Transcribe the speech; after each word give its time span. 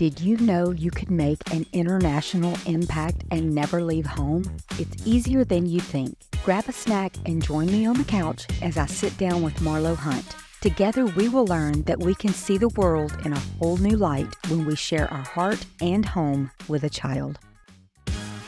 Did 0.00 0.18
you 0.18 0.38
know 0.38 0.70
you 0.70 0.90
could 0.90 1.10
make 1.10 1.52
an 1.52 1.66
international 1.74 2.56
impact 2.64 3.22
and 3.30 3.54
never 3.54 3.82
leave 3.82 4.06
home? 4.06 4.50
It's 4.78 5.06
easier 5.06 5.44
than 5.44 5.66
you 5.66 5.78
think. 5.78 6.16
Grab 6.42 6.66
a 6.68 6.72
snack 6.72 7.12
and 7.26 7.44
join 7.44 7.66
me 7.66 7.84
on 7.84 7.98
the 7.98 8.04
couch 8.04 8.46
as 8.62 8.78
I 8.78 8.86
sit 8.86 9.14
down 9.18 9.42
with 9.42 9.56
Marlo 9.56 9.94
Hunt. 9.94 10.36
Together, 10.62 11.04
we 11.04 11.28
will 11.28 11.44
learn 11.44 11.82
that 11.82 12.00
we 12.00 12.14
can 12.14 12.32
see 12.32 12.56
the 12.56 12.70
world 12.70 13.14
in 13.26 13.34
a 13.34 13.42
whole 13.58 13.76
new 13.76 13.94
light 13.94 14.26
when 14.48 14.64
we 14.64 14.74
share 14.74 15.12
our 15.12 15.22
heart 15.22 15.66
and 15.82 16.06
home 16.06 16.50
with 16.66 16.84
a 16.84 16.88
child. 16.88 17.38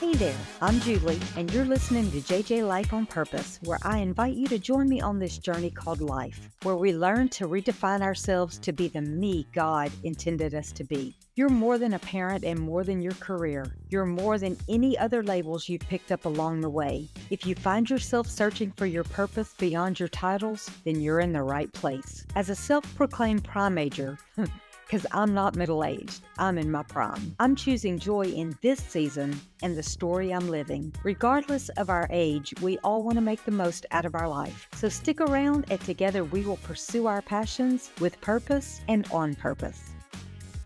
Hey 0.00 0.14
there, 0.14 0.40
I'm 0.62 0.80
Julie, 0.80 1.20
and 1.36 1.52
you're 1.52 1.66
listening 1.66 2.10
to 2.12 2.20
JJ 2.22 2.66
Life 2.66 2.94
on 2.94 3.04
Purpose, 3.04 3.58
where 3.64 3.78
I 3.82 3.98
invite 3.98 4.36
you 4.36 4.46
to 4.46 4.58
join 4.58 4.88
me 4.88 5.02
on 5.02 5.18
this 5.18 5.36
journey 5.36 5.70
called 5.70 6.00
life, 6.00 6.48
where 6.62 6.76
we 6.76 6.94
learn 6.94 7.28
to 7.28 7.46
redefine 7.46 8.00
ourselves 8.00 8.56
to 8.60 8.72
be 8.72 8.88
the 8.88 9.02
me 9.02 9.46
God 9.52 9.92
intended 10.02 10.54
us 10.54 10.72
to 10.72 10.84
be. 10.84 11.14
You're 11.34 11.48
more 11.48 11.78
than 11.78 11.94
a 11.94 11.98
parent 11.98 12.44
and 12.44 12.60
more 12.60 12.84
than 12.84 13.00
your 13.00 13.14
career. 13.14 13.74
You're 13.88 14.04
more 14.04 14.36
than 14.36 14.58
any 14.68 14.98
other 14.98 15.22
labels 15.22 15.66
you've 15.66 15.80
picked 15.80 16.12
up 16.12 16.26
along 16.26 16.60
the 16.60 16.68
way. 16.68 17.08
If 17.30 17.46
you 17.46 17.54
find 17.54 17.88
yourself 17.88 18.26
searching 18.26 18.70
for 18.72 18.84
your 18.84 19.04
purpose 19.04 19.54
beyond 19.58 19.98
your 19.98 20.10
titles, 20.10 20.70
then 20.84 21.00
you're 21.00 21.20
in 21.20 21.32
the 21.32 21.42
right 21.42 21.72
place. 21.72 22.26
As 22.36 22.50
a 22.50 22.54
self 22.54 22.84
proclaimed 22.96 23.44
prime 23.44 23.72
major, 23.72 24.18
because 24.84 25.06
I'm 25.12 25.32
not 25.32 25.56
middle 25.56 25.84
aged. 25.84 26.20
I'm 26.36 26.58
in 26.58 26.70
my 26.70 26.82
prime. 26.82 27.34
I'm 27.40 27.56
choosing 27.56 27.98
joy 27.98 28.26
in 28.26 28.54
this 28.60 28.80
season 28.80 29.40
and 29.62 29.74
the 29.74 29.82
story 29.82 30.34
I'm 30.34 30.50
living. 30.50 30.94
Regardless 31.02 31.70
of 31.70 31.88
our 31.88 32.06
age, 32.10 32.52
we 32.60 32.76
all 32.84 33.02
want 33.02 33.16
to 33.16 33.22
make 33.22 33.42
the 33.46 33.52
most 33.52 33.86
out 33.90 34.04
of 34.04 34.14
our 34.14 34.28
life. 34.28 34.68
So 34.74 34.90
stick 34.90 35.22
around 35.22 35.64
and 35.70 35.80
together 35.80 36.24
we 36.24 36.42
will 36.42 36.58
pursue 36.58 37.06
our 37.06 37.22
passions 37.22 37.90
with 38.00 38.20
purpose 38.20 38.82
and 38.86 39.08
on 39.10 39.34
purpose. 39.34 39.94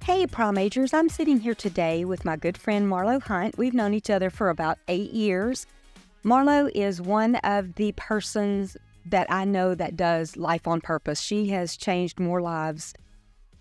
Hey, 0.07 0.25
prom 0.25 0.55
majors, 0.55 0.95
I'm 0.95 1.09
sitting 1.09 1.41
here 1.41 1.57
today 1.57 2.05
with 2.05 2.25
my 2.25 2.37
good 2.37 2.57
friend 2.57 2.89
Marlo 2.89 3.21
Hunt. 3.21 3.59
We've 3.59 3.75
known 3.75 3.93
each 3.93 4.09
other 4.09 4.31
for 4.31 4.51
about 4.51 4.79
eight 4.87 5.11
years. 5.11 5.67
Marlo 6.25 6.71
is 6.77 7.03
one 7.03 7.35
of 7.43 7.75
the 7.75 7.91
persons 7.97 8.77
that 9.07 9.27
I 9.29 9.45
know 9.45 9.75
that 9.75 9.97
does 9.97 10.37
life 10.37 10.69
on 10.69 10.81
purpose. 10.81 11.21
She 11.21 11.49
has 11.49 11.77
changed 11.77 12.21
more 12.21 12.41
lives 12.41 12.95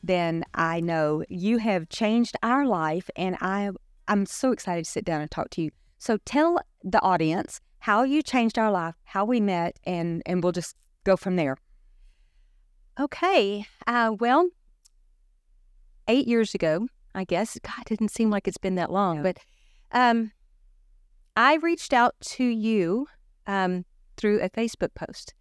than 0.03 0.43
I 0.53 0.81
know. 0.81 1.23
You 1.29 1.57
have 1.57 1.89
changed 1.89 2.35
our 2.43 2.63
life, 2.63 3.09
and 3.15 3.37
I, 3.41 3.71
I'm 4.07 4.27
so 4.27 4.51
excited 4.51 4.85
to 4.85 4.91
sit 4.91 5.03
down 5.03 5.21
and 5.21 5.31
talk 5.31 5.49
to 5.49 5.63
you. 5.63 5.71
So 5.97 6.19
tell 6.25 6.59
the 6.83 7.01
audience 7.01 7.59
how 7.79 8.03
you 8.03 8.21
changed 8.21 8.59
our 8.59 8.69
life, 8.69 8.93
how 9.05 9.25
we 9.25 9.41
met, 9.41 9.79
and, 9.83 10.21
and 10.27 10.43
we'll 10.43 10.51
just 10.51 10.75
go 11.05 11.17
from 11.17 11.37
there. 11.37 11.57
Okay. 12.99 13.65
Uh, 13.87 14.15
well, 14.19 14.49
eight 16.07 16.27
years 16.27 16.55
ago, 16.55 16.87
I 17.13 17.23
guess. 17.23 17.57
God, 17.63 17.81
it 17.81 17.89
didn't 17.89 18.11
seem 18.11 18.29
like 18.29 18.47
it's 18.47 18.57
been 18.57 18.75
that 18.75 18.91
long, 18.91 19.23
but 19.23 19.37
um, 19.91 20.31
I 21.35 21.55
reached 21.55 21.93
out 21.93 22.15
to 22.21 22.43
you 22.43 23.07
um, 23.47 23.85
through 24.17 24.41
a 24.41 24.49
Facebook 24.49 24.93
post. 24.93 25.33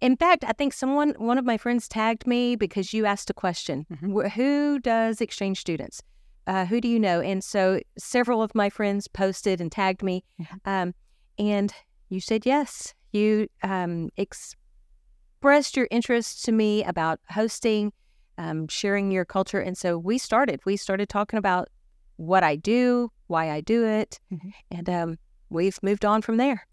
In 0.00 0.16
fact, 0.16 0.44
I 0.44 0.52
think 0.52 0.72
someone, 0.72 1.14
one 1.18 1.38
of 1.38 1.44
my 1.44 1.56
friends 1.56 1.86
tagged 1.86 2.26
me 2.26 2.56
because 2.56 2.92
you 2.92 3.06
asked 3.06 3.30
a 3.30 3.34
question 3.34 3.86
mm-hmm. 3.92 4.26
Who 4.28 4.80
does 4.80 5.20
exchange 5.20 5.60
students? 5.60 6.02
Uh, 6.48 6.64
who 6.64 6.80
do 6.80 6.88
you 6.88 6.98
know? 6.98 7.20
And 7.20 7.42
so 7.44 7.80
several 7.96 8.42
of 8.42 8.52
my 8.52 8.68
friends 8.68 9.06
posted 9.06 9.60
and 9.60 9.70
tagged 9.70 10.02
me. 10.02 10.24
Mm-hmm. 10.40 10.56
Um, 10.68 10.94
and 11.38 11.72
you 12.08 12.20
said 12.20 12.44
yes. 12.44 12.94
You 13.12 13.46
um, 13.62 14.10
expressed 14.16 15.76
your 15.76 15.86
interest 15.92 16.44
to 16.46 16.52
me 16.52 16.82
about 16.82 17.20
hosting 17.30 17.92
um, 18.42 18.68
sharing 18.68 19.10
your 19.10 19.24
culture. 19.24 19.60
And 19.60 19.78
so 19.78 19.96
we 19.96 20.18
started. 20.18 20.60
We 20.64 20.76
started 20.76 21.08
talking 21.08 21.38
about 21.38 21.68
what 22.16 22.42
I 22.42 22.56
do, 22.56 23.10
why 23.28 23.50
I 23.50 23.60
do 23.60 23.86
it, 23.86 24.18
mm-hmm. 24.32 24.50
and 24.70 24.88
um, 24.88 25.18
we've 25.48 25.78
moved 25.82 26.04
on 26.04 26.22
from 26.22 26.36
there. 26.36 26.66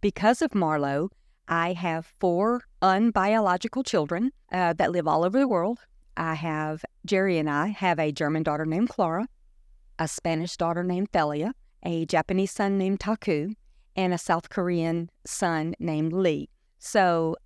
Because 0.00 0.42
of 0.42 0.50
Marlo, 0.50 1.08
I 1.48 1.72
have 1.72 2.12
four 2.18 2.62
unbiological 2.82 3.86
children 3.86 4.32
uh, 4.52 4.72
that 4.74 4.92
live 4.92 5.08
all 5.08 5.24
over 5.24 5.38
the 5.38 5.48
world. 5.48 5.78
I 6.16 6.34
have 6.34 6.84
Jerry 7.06 7.38
and 7.38 7.48
I 7.48 7.68
have 7.68 7.98
a 7.98 8.12
German 8.12 8.42
daughter 8.42 8.66
named 8.66 8.90
Clara, 8.90 9.26
a 9.98 10.08
Spanish 10.08 10.56
daughter 10.56 10.84
named 10.84 11.10
Delia, 11.12 11.54
a 11.82 12.06
Japanese 12.06 12.52
son 12.52 12.78
named 12.78 13.00
Taku, 13.00 13.54
and 13.96 14.12
a 14.12 14.18
South 14.18 14.48
Korean 14.50 15.10
son 15.24 15.74
named 15.78 16.12
Lee. 16.12 16.48
So 16.78 17.36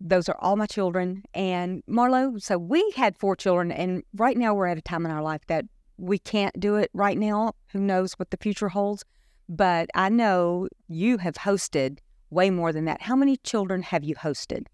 those 0.00 0.28
are 0.28 0.36
all 0.40 0.56
my 0.56 0.66
children. 0.66 1.24
And 1.34 1.82
Marlo, 1.88 2.40
so 2.40 2.58
we 2.58 2.92
had 2.96 3.16
four 3.18 3.36
children, 3.36 3.72
and 3.72 4.02
right 4.14 4.36
now 4.36 4.54
we're 4.54 4.66
at 4.66 4.78
a 4.78 4.82
time 4.82 5.04
in 5.04 5.12
our 5.12 5.22
life 5.22 5.42
that 5.48 5.64
we 5.96 6.18
can't 6.18 6.58
do 6.58 6.76
it 6.76 6.90
right 6.94 7.18
now. 7.18 7.52
Who 7.72 7.80
knows 7.80 8.14
what 8.14 8.30
the 8.30 8.36
future 8.36 8.68
holds? 8.68 9.04
But 9.48 9.88
I 9.94 10.08
know 10.08 10.68
you 10.88 11.18
have 11.18 11.34
hosted 11.34 11.98
way 12.30 12.50
more 12.50 12.72
than 12.72 12.84
that. 12.84 13.02
How 13.02 13.16
many 13.16 13.36
children 13.38 13.82
have 13.82 14.04
you 14.04 14.14
hosted? 14.14 14.66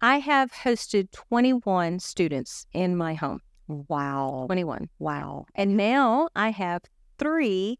I 0.00 0.18
have 0.18 0.52
hosted 0.52 1.10
21 1.12 2.00
students 2.00 2.66
in 2.72 2.96
my 2.96 3.14
home. 3.14 3.40
Wow. 3.68 4.44
21. 4.46 4.88
Wow. 4.98 5.46
And 5.54 5.76
now 5.76 6.28
I 6.36 6.50
have 6.50 6.82
three 7.18 7.78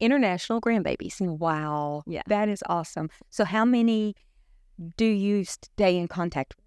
international 0.00 0.60
grandbabies. 0.60 1.20
Wow. 1.20 2.02
Yeah. 2.06 2.22
That 2.26 2.48
is 2.48 2.62
awesome. 2.66 3.10
So, 3.30 3.44
how 3.44 3.64
many 3.64 4.14
do 4.96 5.06
you 5.06 5.44
stay 5.44 5.96
in 5.96 6.08
contact 6.08 6.54
with? 6.56 6.64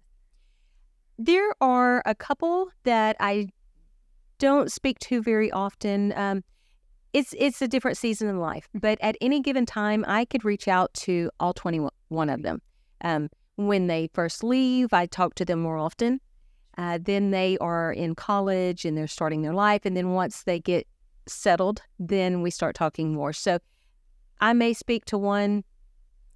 There 1.26 1.54
are 1.60 2.02
a 2.06 2.14
couple 2.14 2.70
that 2.84 3.16
I 3.18 3.48
don't 4.38 4.70
speak 4.70 4.98
to 5.00 5.20
very 5.20 5.50
often. 5.50 6.12
Um, 6.16 6.44
it's 7.12 7.34
it's 7.38 7.60
a 7.60 7.68
different 7.68 7.96
season 7.96 8.28
in 8.28 8.38
life, 8.38 8.68
but 8.74 8.98
at 9.00 9.16
any 9.20 9.40
given 9.40 9.66
time, 9.66 10.04
I 10.06 10.24
could 10.24 10.44
reach 10.44 10.68
out 10.68 10.92
to 10.94 11.30
all 11.40 11.52
twenty 11.52 11.80
one 12.08 12.30
of 12.30 12.42
them. 12.42 12.62
Um, 13.02 13.30
when 13.56 13.88
they 13.88 14.08
first 14.12 14.44
leave, 14.44 14.92
I 14.92 15.06
talk 15.06 15.34
to 15.36 15.44
them 15.44 15.60
more 15.60 15.78
often. 15.78 16.20
Uh, 16.76 16.98
then 17.02 17.32
they 17.32 17.58
are 17.58 17.92
in 17.92 18.14
college 18.14 18.84
and 18.84 18.96
they're 18.96 19.08
starting 19.08 19.42
their 19.42 19.54
life, 19.54 19.84
and 19.84 19.96
then 19.96 20.10
once 20.10 20.44
they 20.44 20.60
get 20.60 20.86
settled, 21.26 21.82
then 21.98 22.42
we 22.42 22.50
start 22.50 22.76
talking 22.76 23.12
more. 23.12 23.32
So 23.32 23.58
I 24.40 24.52
may 24.52 24.72
speak 24.72 25.04
to 25.06 25.18
one 25.18 25.64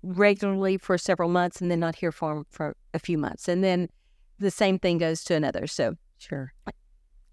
regularly 0.03 0.77
for 0.77 0.99
several 0.99 1.29
months 1.29 1.61
and 1.61 1.71
then 1.71 1.81
not 1.81 1.97
hear 1.97 2.13
from 2.13 2.47
for 2.51 2.77
a 2.95 2.99
few 2.99 3.19
months. 3.19 3.49
And 3.49 3.63
then 3.63 3.89
the 4.39 4.51
same 4.51 4.79
thing 4.79 4.99
goes 4.99 5.25
to 5.25 5.35
another. 5.35 5.67
So 5.67 5.95
sure. 6.19 6.53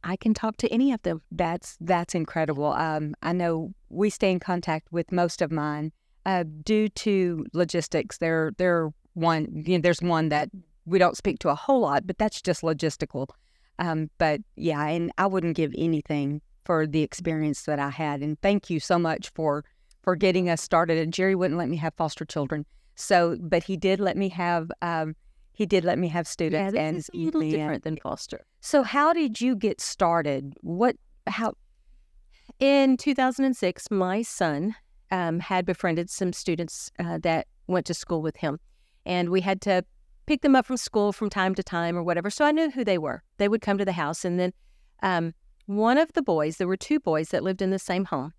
I 0.04 0.16
can 0.16 0.34
talk 0.34 0.58
to 0.58 0.70
any 0.70 0.92
of 0.94 1.02
them. 1.02 1.22
That's 1.32 1.78
that's 1.82 2.16
incredible. 2.16 2.72
Um, 2.74 3.16
I 3.22 3.34
know 3.34 3.74
we 3.90 4.10
stay 4.10 4.32
in 4.32 4.40
contact 4.40 4.92
with 4.92 5.12
most 5.12 5.42
of 5.42 5.52
mine 5.52 5.92
uh, 6.26 6.46
due 6.64 6.90
to 6.90 7.46
logistics. 7.54 8.18
There, 8.20 8.52
there 8.58 8.92
one. 9.14 9.64
You 9.66 9.78
know, 9.78 9.82
there's 9.82 10.02
one 10.02 10.30
that 10.30 10.50
we 10.86 11.00
don't 11.00 11.18
speak 11.18 11.40
to 11.40 11.50
a 11.50 11.56
whole 11.56 11.82
lot, 11.82 12.08
but 12.08 12.18
that's 12.18 12.42
just 12.42 12.62
logistical. 12.62 13.28
Um, 13.78 14.10
but 14.18 14.42
yeah, 14.56 14.86
and 14.86 15.12
I 15.18 15.28
wouldn't 15.28 15.56
give 15.56 15.74
anything 15.78 16.42
for 16.66 16.86
the 16.86 17.02
experience 17.02 17.64
that 17.64 17.80
I 17.80 17.90
had. 17.90 18.22
And 18.22 18.40
thank 18.42 18.70
you 18.70 18.80
so 18.80 19.00
much 19.00 19.30
for 19.34 19.66
for 20.02 20.16
getting 20.16 20.50
us 20.50 20.62
started. 20.62 20.98
And 20.98 21.14
Jerry 21.14 21.36
wouldn't 21.36 21.58
let 21.58 21.70
me 21.70 21.78
have 21.78 21.94
foster 21.96 22.26
children, 22.26 22.66
so 22.96 23.38
but 23.40 23.64
he 23.64 23.78
did 23.78 24.00
let 24.00 24.18
me 24.18 24.30
have. 24.30 24.72
Um, 24.82 25.16
he 25.54 25.66
did 25.66 25.84
let 25.84 26.00
me 26.00 26.08
have 26.08 26.26
students. 26.26 26.58
Yeah, 26.58 26.72
this 26.72 26.80
and 26.80 26.98
is 26.98 27.10
a 27.14 27.18
little 27.18 27.42
different 27.42 27.84
than 27.84 27.98
foster. 27.98 28.46
So, 28.62 28.82
how 28.82 29.12
did 29.12 29.42
you 29.42 29.56
get 29.56 29.82
started? 29.82 30.54
What? 30.62 30.96
How? 31.28 31.54
In 32.60 32.98
2006, 32.98 33.92
my 33.92 34.22
son 34.22 34.76
um, 35.12 35.40
had 35.40 35.66
befriended 35.66 36.10
some 36.10 36.34
students 36.34 36.92
uh, 37.00 37.18
that 37.24 37.48
went 37.68 37.86
to 37.88 37.94
school 37.94 38.22
with 38.22 38.38
him, 38.38 38.60
and 39.06 39.30
we 39.30 39.42
had 39.42 39.62
to 39.62 39.84
pick 40.28 40.42
them 40.44 40.56
up 40.56 40.66
from 40.66 40.78
school 40.78 41.12
from 41.12 41.30
time 41.30 41.56
to 41.56 41.64
time 41.64 41.98
or 41.98 42.04
whatever. 42.04 42.30
So 42.30 42.46
I 42.46 42.52
knew 42.52 42.70
who 42.70 42.86
they 42.86 42.98
were. 42.98 43.24
They 43.38 43.50
would 43.50 43.62
come 43.62 43.78
to 43.78 43.86
the 43.86 43.92
house, 43.92 44.24
and 44.24 44.40
then 44.40 44.54
um, 45.04 45.34
one 45.66 45.98
of 45.98 46.14
the 46.14 46.22
boys, 46.22 46.58
there 46.58 46.68
were 46.68 46.78
two 46.78 47.00
boys 47.00 47.30
that 47.30 47.44
lived 47.44 47.62
in 47.62 47.70
the 47.70 47.80
same 47.80 48.06
home, 48.06 48.34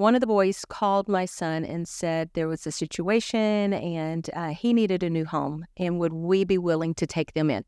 one 0.00 0.14
of 0.14 0.22
the 0.22 0.26
boys 0.26 0.64
called 0.64 1.10
my 1.10 1.26
son 1.26 1.62
and 1.62 1.86
said 1.86 2.30
there 2.32 2.48
was 2.48 2.66
a 2.66 2.72
situation 2.72 3.74
and 3.74 4.30
uh, 4.32 4.48
he 4.48 4.72
needed 4.72 5.02
a 5.02 5.10
new 5.10 5.26
home 5.26 5.66
and 5.76 5.98
would 5.98 6.14
we 6.14 6.42
be 6.42 6.56
willing 6.56 6.94
to 6.94 7.06
take 7.06 7.34
them 7.34 7.50
in? 7.50 7.62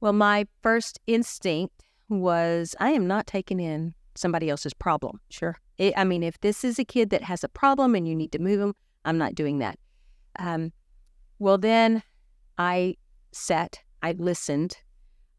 Well, 0.00 0.12
my 0.12 0.46
first 0.62 1.00
instinct 1.06 1.82
was 2.10 2.76
I 2.78 2.90
am 2.90 3.06
not 3.06 3.26
taking 3.26 3.58
in 3.58 3.94
somebody 4.14 4.50
else's 4.50 4.74
problem. 4.74 5.18
Sure. 5.30 5.56
It, 5.78 5.94
I 5.96 6.04
mean, 6.04 6.22
if 6.22 6.38
this 6.42 6.62
is 6.62 6.78
a 6.78 6.84
kid 6.84 7.08
that 7.08 7.22
has 7.22 7.42
a 7.42 7.48
problem 7.48 7.94
and 7.94 8.06
you 8.06 8.14
need 8.14 8.32
to 8.32 8.38
move 8.38 8.58
them, 8.58 8.74
I'm 9.06 9.16
not 9.16 9.34
doing 9.34 9.60
that. 9.60 9.78
Um, 10.38 10.74
well, 11.38 11.56
then 11.56 12.02
I 12.58 12.96
sat, 13.32 13.80
I 14.02 14.12
listened, 14.12 14.76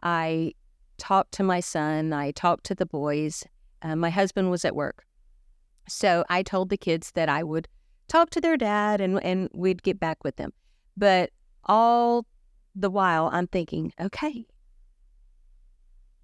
I 0.02 0.54
talked 0.98 1.34
to 1.34 1.44
my 1.44 1.60
son, 1.60 2.12
I 2.12 2.32
talked 2.32 2.64
to 2.66 2.76
the 2.76 2.88
boys. 2.88 3.44
Uh, 3.84 3.96
my 3.96 4.10
husband 4.10 4.50
was 4.50 4.66
at 4.66 4.76
work. 4.76 5.05
So 5.88 6.24
I 6.30 6.44
told 6.44 6.70
the 6.70 6.78
kids 6.78 7.12
that 7.12 7.30
I 7.30 7.44
would 7.44 7.68
talk 8.08 8.30
to 8.32 8.42
their 8.42 8.58
dad 8.58 9.02
and, 9.02 9.24
and 9.24 9.50
we'd 9.54 9.84
get 9.84 10.00
back 10.00 10.24
with 10.24 10.36
them. 10.38 10.52
But 10.98 11.32
all 11.66 12.26
the 12.76 12.90
while, 12.90 13.30
I'm 13.32 13.48
thinking, 13.48 13.94
okay, 14.00 14.46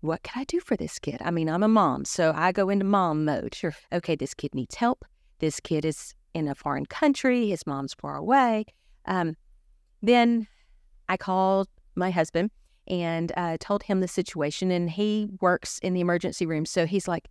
what 0.01 0.23
can 0.23 0.41
I 0.41 0.43
do 0.45 0.59
for 0.59 0.75
this 0.75 0.99
kid? 0.99 1.21
I 1.23 1.31
mean, 1.31 1.49
I'm 1.49 1.63
a 1.63 1.67
mom, 1.67 2.05
so 2.05 2.33
I 2.35 2.51
go 2.51 2.69
into 2.69 2.85
mom 2.85 3.25
mode. 3.25 3.53
Sure. 3.53 3.73
Okay, 3.93 4.15
this 4.15 4.33
kid 4.33 4.53
needs 4.55 4.75
help. 4.75 5.05
This 5.39 5.59
kid 5.59 5.85
is 5.85 6.13
in 6.33 6.47
a 6.47 6.55
foreign 6.55 6.85
country. 6.85 7.49
His 7.49 7.67
mom's 7.67 7.93
far 7.93 8.15
away. 8.15 8.65
Um, 9.05 9.35
then 10.01 10.47
I 11.07 11.17
called 11.17 11.67
my 11.95 12.09
husband 12.09 12.51
and 12.87 13.31
uh, 13.37 13.57
told 13.59 13.83
him 13.83 13.99
the 13.99 14.07
situation, 14.07 14.71
and 14.71 14.89
he 14.89 15.29
works 15.39 15.79
in 15.79 15.93
the 15.93 16.01
emergency 16.01 16.45
room. 16.45 16.65
So 16.65 16.85
he's 16.85 17.07
like, 17.07 17.29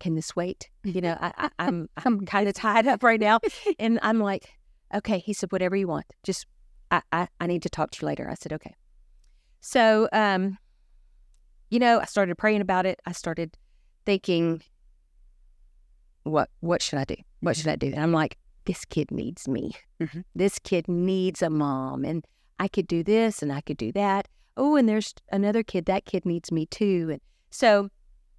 "Can 0.00 0.14
this 0.14 0.34
wait?" 0.36 0.68
You 0.84 1.00
know, 1.00 1.16
I, 1.20 1.32
I, 1.36 1.50
I'm 1.58 1.88
I'm 2.04 2.24
kind 2.26 2.48
of 2.48 2.54
tied 2.54 2.86
up 2.86 3.02
right 3.02 3.20
now, 3.20 3.40
and 3.78 3.98
I'm 4.02 4.20
like, 4.20 4.50
"Okay." 4.94 5.18
He 5.18 5.32
said, 5.32 5.52
"Whatever 5.52 5.76
you 5.76 5.88
want. 5.88 6.06
Just 6.22 6.46
I, 6.90 7.02
I 7.12 7.28
I 7.40 7.46
need 7.46 7.62
to 7.62 7.70
talk 7.70 7.90
to 7.92 8.02
you 8.02 8.06
later." 8.06 8.28
I 8.30 8.34
said, 8.34 8.52
"Okay." 8.52 8.74
So, 9.60 10.08
um, 10.12 10.58
you 11.70 11.78
know, 11.78 12.00
I 12.00 12.04
started 12.04 12.36
praying 12.36 12.60
about 12.60 12.84
it. 12.84 13.00
I 13.06 13.12
started 13.12 13.56
thinking, 14.04 14.62
what 16.24 16.50
what 16.60 16.82
should 16.82 16.98
I 16.98 17.04
do? 17.04 17.16
What 17.40 17.56
should 17.56 17.68
I 17.68 17.76
do? 17.76 17.88
And 17.88 18.00
I'm 18.00 18.12
like, 18.12 18.36
this 18.64 18.84
kid 18.84 19.10
needs 19.10 19.48
me. 19.48 19.72
Mhm. 20.00 20.24
This 20.34 20.58
kid 20.58 20.88
needs 20.88 21.42
a 21.42 21.50
mom, 21.50 22.04
and 22.04 22.24
I 22.58 22.68
could 22.68 22.86
do 22.86 23.02
this 23.02 23.42
and 23.42 23.52
I 23.52 23.60
could 23.60 23.76
do 23.76 23.92
that. 23.92 24.28
Oh, 24.56 24.76
and 24.76 24.88
there's 24.88 25.14
another 25.32 25.62
kid. 25.62 25.86
That 25.86 26.04
kid 26.04 26.24
needs 26.24 26.52
me 26.52 26.66
too. 26.66 27.08
And 27.10 27.20
so 27.50 27.88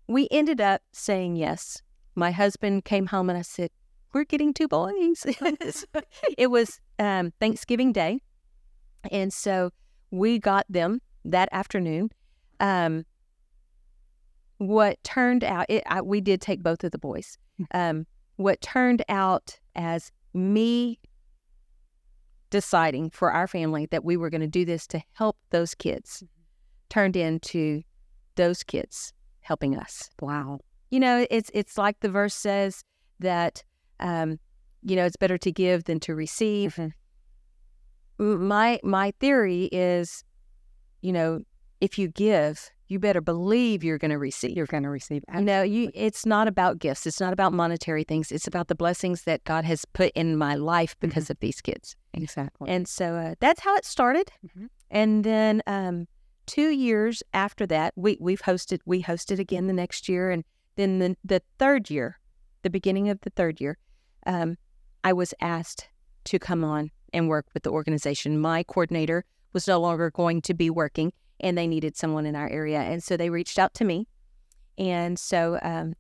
we 0.08 0.28
ended 0.32 0.62
up 0.62 0.82
saying 0.92 1.36
yes. 1.36 1.82
My 2.16 2.32
husband 2.32 2.86
came 2.86 3.08
home 3.08 3.30
and 3.30 3.38
I 3.38 3.42
said, 3.42 3.70
"We're 4.14 4.24
getting 4.24 4.54
two 4.54 4.68
boys." 4.68 5.26
it 6.38 6.50
was 6.50 6.80
um, 7.00 7.34
Thanksgiving 7.40 7.92
Day, 7.92 8.22
and 9.12 9.34
so 9.34 9.72
we 10.12 10.40
got 10.40 10.66
them 10.70 11.02
that 11.26 11.50
afternoon. 11.52 12.12
Um, 12.60 13.06
what 14.58 15.04
turned 15.04 15.44
out, 15.44 15.66
it, 15.68 15.84
I, 15.88 16.02
we 16.02 16.22
did 16.22 16.40
take 16.40 16.64
both 16.64 16.84
of 16.84 16.92
the 16.92 16.98
boys. 16.98 17.38
Um, 17.74 18.06
what 18.38 18.62
turned 18.62 19.04
out 19.10 19.60
as 19.76 20.12
me 20.34 21.00
deciding 22.50 23.10
for 23.10 23.32
our 23.32 23.48
family 23.48 23.88
that 23.88 24.06
we 24.06 24.16
were 24.16 24.30
going 24.30 24.42
to 24.42 24.48
do 24.48 24.64
this 24.64 24.88
to 24.88 25.02
help 25.14 25.38
those 25.50 25.76
kids 25.76 26.24
turned 26.90 27.16
into 27.18 27.82
those 28.36 28.64
kids 28.64 29.14
helping 29.46 29.78
us. 29.78 30.10
Wow. 30.22 30.60
You 30.90 31.00
know, 31.00 31.26
it's 31.30 31.52
it's 31.54 31.78
like 31.78 32.00
the 32.00 32.10
verse 32.10 32.34
says 32.36 32.84
that 33.20 33.64
um, 34.00 34.40
you 34.82 34.96
know, 34.96 35.06
it's 35.06 35.18
better 35.18 35.38
to 35.38 35.52
give 35.52 35.86
than 35.86 36.00
to 36.02 36.14
receive. 36.16 36.76
Mhm. 36.76 36.92
My 38.20 38.80
my 38.84 39.12
theory 39.20 39.66
is, 39.72 40.24
you 41.02 41.12
know, 41.12 41.42
if 41.82 42.00
you 42.00 42.08
give, 42.08 42.72
you 42.88 43.00
better 43.00 43.22
believe 43.22 43.84
you're 43.84 43.98
going 43.98 44.12
to 44.12 44.18
receive. 44.18 44.56
You're 44.56 44.68
going 44.68 44.84
to 44.84 44.90
receive. 44.90 45.24
You 45.34 45.42
know, 45.42 45.62
you 45.64 45.92
it's 45.94 46.26
not 46.26 46.48
about 46.48 46.80
gifts. 46.80 47.06
It's 47.06 47.20
not 47.20 47.34
about 47.34 47.52
monetary 47.52 48.04
things. 48.04 48.32
It's 48.32 48.48
about 48.48 48.68
the 48.68 48.76
blessings 48.76 49.24
that 49.24 49.44
God 49.44 49.66
has 49.66 49.86
put 49.86 50.12
in 50.16 50.38
my 50.38 50.56
life 50.56 50.96
because 51.00 51.30
of 51.30 51.40
these 51.40 51.62
kids. 51.62 51.96
Exactly. 52.14 52.70
And 52.70 52.88
so 52.88 53.16
uh, 53.16 53.36
that's 53.40 53.62
how 53.62 53.76
it 53.76 53.86
started. 53.86 54.32
Mhm. 54.46 54.70
And 54.90 55.24
then 55.24 55.62
um, 55.68 56.08
two 56.46 56.70
years 56.70 57.24
after 57.34 57.66
that, 57.68 57.94
we 57.96 58.18
we've 58.20 58.42
hosted 58.42 58.80
we 58.86 59.04
hosted 59.04 59.40
again 59.40 59.68
the 59.68 59.74
next 59.74 60.10
year, 60.10 60.32
and 60.32 60.44
then 60.76 61.00
the 61.00 61.18
the 61.24 61.42
third 61.60 61.90
year, 61.90 62.20
the 62.64 62.70
beginning 62.70 63.10
of 63.10 63.22
the 63.22 63.30
third 63.32 63.62
year, 63.62 63.78
um, 64.26 64.58
I 65.04 65.14
was 65.14 65.34
asked 65.42 65.90
to 66.26 66.40
come 66.40 66.64
on 66.64 66.92
and 67.14 67.30
work 67.30 67.46
with 67.54 67.64
the 67.64 67.72
organization. 67.72 68.40
My 68.40 68.64
coordinator 68.64 69.26
was 69.54 69.68
no 69.68 69.80
longer 69.80 70.12
going 70.12 70.42
to 70.44 70.54
be 70.54 70.70
working, 70.70 71.14
and 71.40 71.58
they 71.58 71.68
needed 71.68 71.96
someone 71.96 72.26
in 72.26 72.36
our 72.36 72.50
area, 72.50 72.80
and 72.82 73.04
so 73.04 73.16
they 73.18 73.30
reached 73.30 73.60
out 73.60 73.74
to 73.76 73.86
me, 73.86 74.08
and 74.78 75.18
so 75.20 75.60
um, 75.62 75.96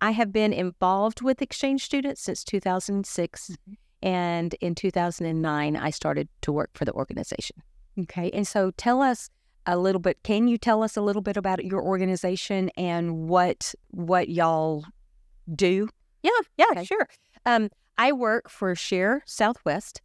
I 0.00 0.10
have 0.10 0.32
been 0.32 0.52
involved 0.52 1.22
with 1.22 1.40
exchange 1.40 1.82
students 1.82 2.20
since 2.20 2.44
2006. 2.44 3.56
And 4.02 4.52
in 4.60 4.74
2009, 4.74 5.76
I 5.76 5.88
started 5.88 6.28
to 6.42 6.52
work 6.52 6.68
for 6.74 6.84
the 6.84 6.92
organization. 6.92 7.62
Okay. 7.98 8.30
And 8.32 8.46
so 8.46 8.70
tell 8.72 9.00
us 9.00 9.30
a 9.66 9.78
little 9.78 10.00
bit. 10.00 10.22
Can 10.22 10.48
you 10.48 10.58
tell 10.58 10.82
us 10.82 10.96
a 10.96 11.00
little 11.00 11.22
bit 11.22 11.36
about 11.36 11.64
your 11.64 11.82
organization 11.82 12.70
and 12.76 13.28
what 13.28 13.74
what 13.90 14.28
y'all 14.28 14.84
do? 15.54 15.88
Yeah, 16.22 16.30
yeah, 16.56 16.66
Okay. 16.72 16.84
sure. 16.84 17.08
Um, 17.46 17.70
I 17.98 18.12
work 18.12 18.48
for 18.48 18.74
Share 18.74 19.22
Southwest. 19.26 20.00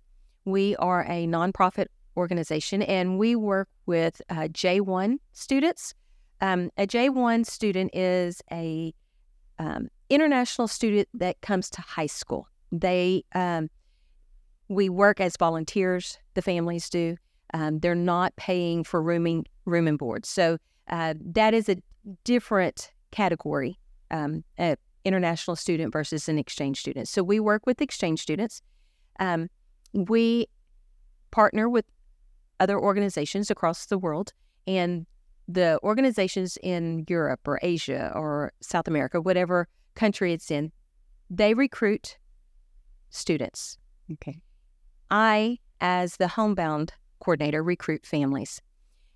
We 0.46 0.76
are 0.78 1.04
a 1.04 1.26
nonprofit 1.28 1.88
organization, 2.18 2.82
and 2.82 3.18
we 3.18 3.36
work 3.36 3.70
with 3.86 4.22
uh, 4.30 4.48
J1 4.52 5.18
students. 5.32 5.94
Um, 6.42 6.72
a 6.78 6.86
J1 6.86 7.46
student 7.46 7.96
is 7.96 8.42
a 8.52 8.94
um, 9.58 9.90
international 10.10 10.68
student 10.68 11.08
that 11.14 11.40
comes 11.42 11.70
to 11.72 11.82
high 11.82 12.08
school. 12.08 12.48
They 12.72 13.24
um, 13.34 13.70
we 14.68 14.88
work 14.90 15.20
as 15.20 15.36
volunteers. 15.38 16.18
The 16.36 16.42
families 16.42 16.90
do. 16.90 17.18
Um, 17.54 17.80
they're 17.80 17.96
not 17.96 18.36
paying 18.36 18.84
for 18.84 19.02
rooming 19.02 19.46
room 19.66 19.88
and 19.88 19.98
board, 19.98 20.26
so 20.26 20.58
uh, 20.90 21.14
that 21.20 21.54
is 21.54 21.70
a 21.70 21.78
different 22.24 22.92
category. 23.12 23.80
Um, 24.12 24.44
international 25.06 25.56
student 25.56 25.94
versus 25.94 26.30
an 26.30 26.38
exchange 26.38 26.80
student. 26.80 27.08
So 27.08 27.24
we 27.24 27.40
work 27.40 27.66
with 27.66 27.82
exchange 27.82 28.22
students. 28.22 28.62
Um, 29.20 29.50
we 29.94 30.48
partner 31.32 31.70
with 31.70 31.86
other 32.60 32.80
organizations 32.80 33.50
across 33.50 33.86
the 33.86 33.98
world, 33.98 34.34
and 34.68 35.06
the 35.48 35.80
organizations 35.84 36.58
in 36.62 37.06
Europe 37.08 37.40
or 37.48 37.60
Asia 37.64 38.12
or 38.14 38.52
South 38.62 38.88
America, 38.88 39.20
whatever 39.20 39.68
country 39.96 40.34
it's 40.34 40.52
in, 40.52 40.72
they 41.30 41.54
recruit 41.54 42.18
students. 43.10 43.78
Okay. 44.14 44.42
I, 45.10 45.58
as 45.82 46.18
the 46.18 46.28
homebound 46.28 46.94
coordinator, 47.20 47.64
recruit 47.64 48.06
families. 48.06 48.62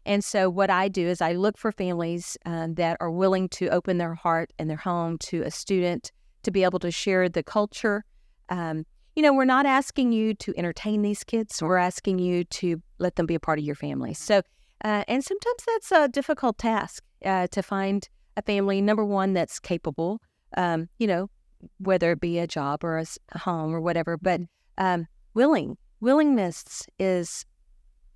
And 0.06 0.24
so, 0.24 0.50
what 0.50 0.70
I 0.70 0.90
do 0.90 1.08
is 1.08 1.22
I 1.22 1.34
look 1.34 1.58
for 1.58 1.72
families 1.72 2.38
uh, 2.46 2.68
that 2.72 2.98
are 3.00 3.12
willing 3.12 3.48
to 3.50 3.70
open 3.70 3.98
their 3.98 4.16
heart 4.16 4.52
and 4.60 4.70
their 4.70 4.78
home 4.78 5.18
to 5.20 5.44
a 5.44 5.52
student 5.52 6.12
to 6.44 6.52
be 6.52 6.64
able 6.64 6.80
to 6.80 6.92
share 6.92 7.30
the 7.30 7.44
culture. 7.44 8.04
Um, 8.50 8.86
you 9.16 9.24
know, 9.24 9.34
we're 9.34 9.46
not 9.46 9.66
asking 9.66 10.12
you 10.12 10.34
to 10.36 10.54
entertain 10.58 11.04
these 11.04 11.24
kids, 11.24 11.62
we're 11.62 11.78
asking 11.78 12.20
you 12.20 12.44
to 12.46 12.82
let 12.98 13.16
them 13.16 13.26
be 13.26 13.36
a 13.36 13.40
part 13.40 13.60
of 13.60 13.66
your 13.66 13.76
family. 13.76 14.14
So, 14.14 14.42
uh, 14.84 15.04
and 15.08 15.24
sometimes 15.24 15.64
that's 15.68 15.92
a 15.92 16.08
difficult 16.10 16.58
task 16.58 17.04
uh, 17.24 17.48
to 17.48 17.64
find 17.64 18.08
a 18.36 18.42
family, 18.42 18.82
number 18.82 19.06
one, 19.06 19.34
that's 19.34 19.60
capable, 19.60 20.20
um, 20.58 20.90
you 20.98 21.08
know, 21.08 21.30
whether 21.78 22.12
it 22.12 22.20
be 22.20 22.40
a 22.40 22.48
job 22.48 22.84
or 22.84 22.98
a 22.98 23.38
home 23.38 23.74
or 23.74 23.80
whatever, 23.80 24.18
but 24.18 24.42
um, 24.78 25.08
willing. 25.34 25.78
Willingness 26.02 26.86
is 27.00 27.46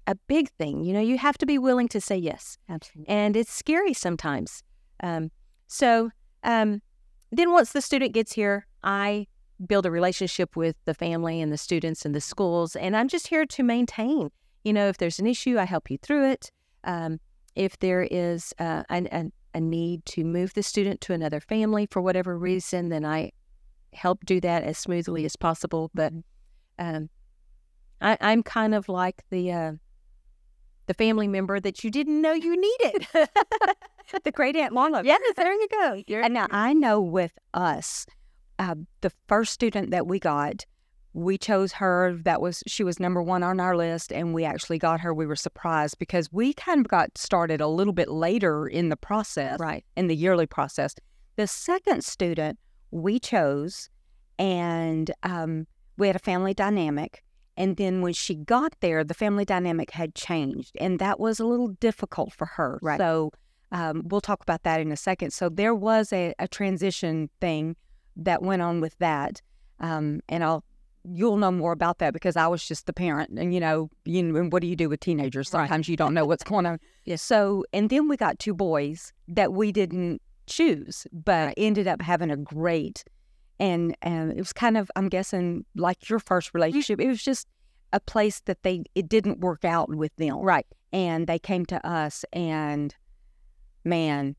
a 0.08 0.16
big 0.28 0.50
thing. 0.58 0.84
You 0.84 0.94
know, 0.94 1.02
you 1.02 1.18
have 1.18 1.38
to 1.40 1.46
be 1.46 1.58
willing 1.58 1.88
to 1.90 2.02
say 2.02 2.18
yes, 2.18 2.58
Absolutely. 2.70 3.14
and 3.14 3.36
it's 3.36 3.54
scary 3.54 3.94
sometimes. 3.94 4.64
Um, 5.04 5.30
so 5.68 6.10
um, 6.44 6.82
then, 7.32 7.52
once 7.52 7.74
the 7.74 7.82
student 7.82 8.14
gets 8.14 8.32
here, 8.32 8.66
I 8.84 9.28
build 9.66 9.86
a 9.86 9.92
relationship 9.92 10.56
with 10.56 10.76
the 10.86 10.94
family 10.94 11.42
and 11.42 11.52
the 11.52 11.58
students 11.58 12.06
and 12.06 12.16
the 12.16 12.22
schools, 12.22 12.76
and 12.76 12.96
I'm 12.96 13.08
just 13.08 13.28
here 13.28 13.46
to 13.46 13.64
maintain. 13.64 14.30
You 14.64 14.74
know, 14.74 14.88
if 14.88 14.98
there's 14.98 15.20
an 15.20 15.28
issue, 15.28 15.60
I 15.60 15.66
help 15.66 15.92
you 15.92 15.98
through 15.98 16.32
it. 16.32 16.52
Um, 16.84 17.20
if 17.56 17.78
there 17.80 18.04
is 18.04 18.54
uh, 18.60 18.84
an, 18.90 19.08
an, 19.08 19.32
a 19.54 19.60
need 19.60 20.06
to 20.06 20.24
move 20.24 20.54
the 20.54 20.64
student 20.64 21.02
to 21.02 21.14
another 21.14 21.40
family 21.40 21.88
for 21.90 22.02
whatever 22.02 22.38
reason, 22.38 22.90
then 22.90 23.04
I 23.04 23.32
help 23.94 24.24
do 24.26 24.40
that 24.42 24.64
as 24.64 24.78
smoothly 24.78 25.26
as 25.26 25.36
possible. 25.36 25.90
But 25.94 26.14
um, 26.80 27.10
I, 28.00 28.18
I'm 28.22 28.44
kind 28.44 28.76
of 28.76 28.88
like 28.90 29.24
the 29.32 29.52
uh, 29.52 29.72
the 30.88 30.94
family 30.94 31.27
member 31.27 31.60
that 31.60 31.84
you 31.84 31.91
didn't 31.91 32.22
know 32.22 32.34
you 32.34 32.60
needed. 32.60 33.08
the 34.24 34.32
great 34.32 34.56
Aunt 34.56 34.74
Marla. 34.74 35.03
yes, 35.03 35.22
there 35.36 35.53
you 35.53 35.67
go. 35.70 36.03
You're, 36.08 36.24
And 36.24 36.34
now 36.34 36.48
I 36.50 36.74
know 36.74 37.00
with 37.00 37.38
us, 37.53 38.06
uh, 38.58 38.75
the 39.01 39.12
first 39.27 39.53
student 39.53 39.91
that 39.91 40.08
we 40.08 40.20
got, 40.20 40.65
we 41.13 41.38
chose 41.38 41.74
her. 41.74 42.17
That 42.24 42.41
was 42.41 42.63
she 42.67 42.84
was 42.84 43.00
number 43.00 43.22
one 43.22 43.44
on 43.44 43.60
our 43.60 43.75
list, 43.75 44.12
and 44.12 44.34
we 44.34 44.46
actually 44.46 44.79
got 44.79 45.00
her. 45.01 45.13
We 45.13 45.25
were 45.25 45.36
surprised 45.36 46.00
because 46.00 46.32
we 46.32 46.53
kind 46.53 46.79
of 46.79 46.88
got 46.88 47.17
started 47.17 47.60
a 47.60 47.67
little 47.67 47.94
bit 47.94 48.10
later 48.10 48.67
in 48.67 48.89
the 48.89 48.98
process, 48.98 49.60
right. 49.60 49.84
in 49.96 50.08
the 50.08 50.15
yearly 50.15 50.46
process. 50.46 50.96
The 51.36 51.48
second 51.48 52.03
student 52.03 52.60
we 52.91 53.20
chose, 53.20 53.89
and 54.39 55.12
um, 55.24 55.67
we 55.98 56.08
had 56.08 56.15
a 56.15 56.20
family 56.20 56.53
dynamic. 56.53 57.24
And 57.58 57.76
then 57.78 58.02
when 58.02 58.14
she 58.14 58.36
got 58.36 58.74
there, 58.80 59.04
the 59.04 59.14
family 59.14 59.44
dynamic 59.44 59.92
had 59.92 60.16
changed, 60.16 60.78
and 60.80 61.00
that 61.00 61.20
was 61.20 61.40
a 61.40 61.46
little 61.46 61.70
difficult 61.70 62.32
for 62.32 62.46
her. 62.46 62.80
Right. 62.82 63.00
So 63.00 63.32
um, 63.72 64.04
we'll 64.06 64.22
talk 64.22 64.42
about 64.42 64.64
that 64.64 64.80
in 64.80 64.92
a 64.92 64.98
second. 64.98 65.32
So 65.32 65.50
there 65.50 65.76
was 65.76 66.14
a, 66.14 66.34
a 66.40 66.48
transition 66.48 67.30
thing 67.42 67.76
that 68.16 68.42
went 68.42 68.62
on 68.62 68.80
with 68.80 68.98
that, 69.00 69.42
um, 69.80 70.22
and 70.30 70.44
I'll 70.44 70.64
you'll 71.10 71.38
know 71.38 71.52
more 71.52 71.72
about 71.72 72.00
that 72.00 72.14
because 72.14 72.36
I 72.36 72.48
was 72.48 72.66
just 72.66 72.86
the 72.86 72.94
parent, 72.94 73.40
and 73.40 73.54
you 73.54 73.60
know, 73.60 73.90
you 74.06 74.22
know, 74.22 74.40
and 74.40 74.52
what 74.52 74.62
do 74.62 74.68
you 74.68 74.76
do 74.76 74.90
with 74.90 75.00
teenagers? 75.00 75.50
Sometimes 75.50 75.88
right. 75.88 75.90
you 75.90 75.98
don't 75.98 76.14
know 76.14 76.26
what's 76.26 76.44
going 76.44 76.66
on. 76.66 76.80
yes. 77.06 77.22
So, 77.22 77.64
and 77.74 77.90
then 77.90 78.08
we 78.08 78.18
got 78.18 78.40
two 78.40 78.54
boys 78.54 79.14
that 79.28 79.54
we 79.54 79.72
didn't 79.72 80.22
choose, 80.48 81.08
but 81.12 81.54
ended 81.58 81.88
up 81.88 82.02
having 82.02 82.32
a 82.32 82.38
great, 82.38 83.04
and 83.60 83.96
and 84.02 84.32
it 84.32 84.38
was 84.38 84.54
kind 84.54 84.78
of, 84.78 84.90
I'm 84.96 85.10
guessing, 85.10 85.66
like 85.76 86.10
your 86.10 86.20
first 86.20 86.54
relationship. 86.54 87.00
It 87.02 87.08
was 87.08 87.24
just 87.24 87.48
a 87.94 88.00
place 88.00 88.42
that 88.42 88.64
they 88.64 88.84
it 88.96 89.10
didn't 89.10 89.40
work 89.40 89.66
out 89.66 89.90
with 89.90 90.16
them, 90.18 90.38
right? 90.38 90.66
And 90.94 91.28
they 91.28 91.40
came 91.40 91.66
to 91.68 91.86
us, 91.88 92.24
and 92.34 92.96
man, 93.84 94.36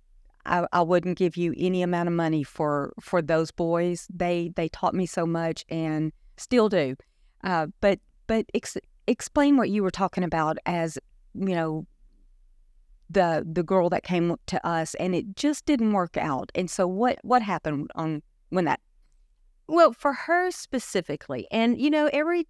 I, 0.46 0.66
I 0.72 0.82
wouldn't 0.82 1.18
give 1.18 1.36
you 1.36 1.54
any 1.56 1.82
amount 1.82 2.08
of 2.08 2.14
money 2.14 2.42
for 2.42 2.92
for 3.00 3.22
those 3.22 3.50
boys. 3.50 4.06
They 4.12 4.52
they 4.56 4.68
taught 4.68 4.94
me 4.94 5.06
so 5.06 5.26
much 5.26 5.64
and 5.68 6.12
still 6.36 6.68
do. 6.68 6.96
Uh, 7.44 7.68
but 7.80 8.00
but 8.26 8.46
ex- 8.54 8.76
explain 9.06 9.56
what 9.56 9.70
you 9.70 9.82
were 9.82 9.90
talking 9.90 10.24
about 10.24 10.58
as 10.66 10.98
you 11.34 11.54
know 11.54 11.86
the 13.10 13.46
the 13.50 13.62
girl 13.62 13.88
that 13.88 14.02
came 14.02 14.36
to 14.46 14.66
us 14.66 14.94
and 14.94 15.14
it 15.14 15.36
just 15.36 15.66
didn't 15.66 15.92
work 15.92 16.16
out. 16.16 16.50
And 16.54 16.70
so 16.70 16.86
what 16.86 17.18
what 17.22 17.42
happened 17.42 17.90
on 17.94 18.22
when 18.50 18.64
that? 18.64 18.80
Well, 19.68 19.92
for 19.92 20.14
her 20.14 20.50
specifically, 20.50 21.46
and 21.50 21.80
you 21.80 21.90
know 21.90 22.08
every 22.12 22.48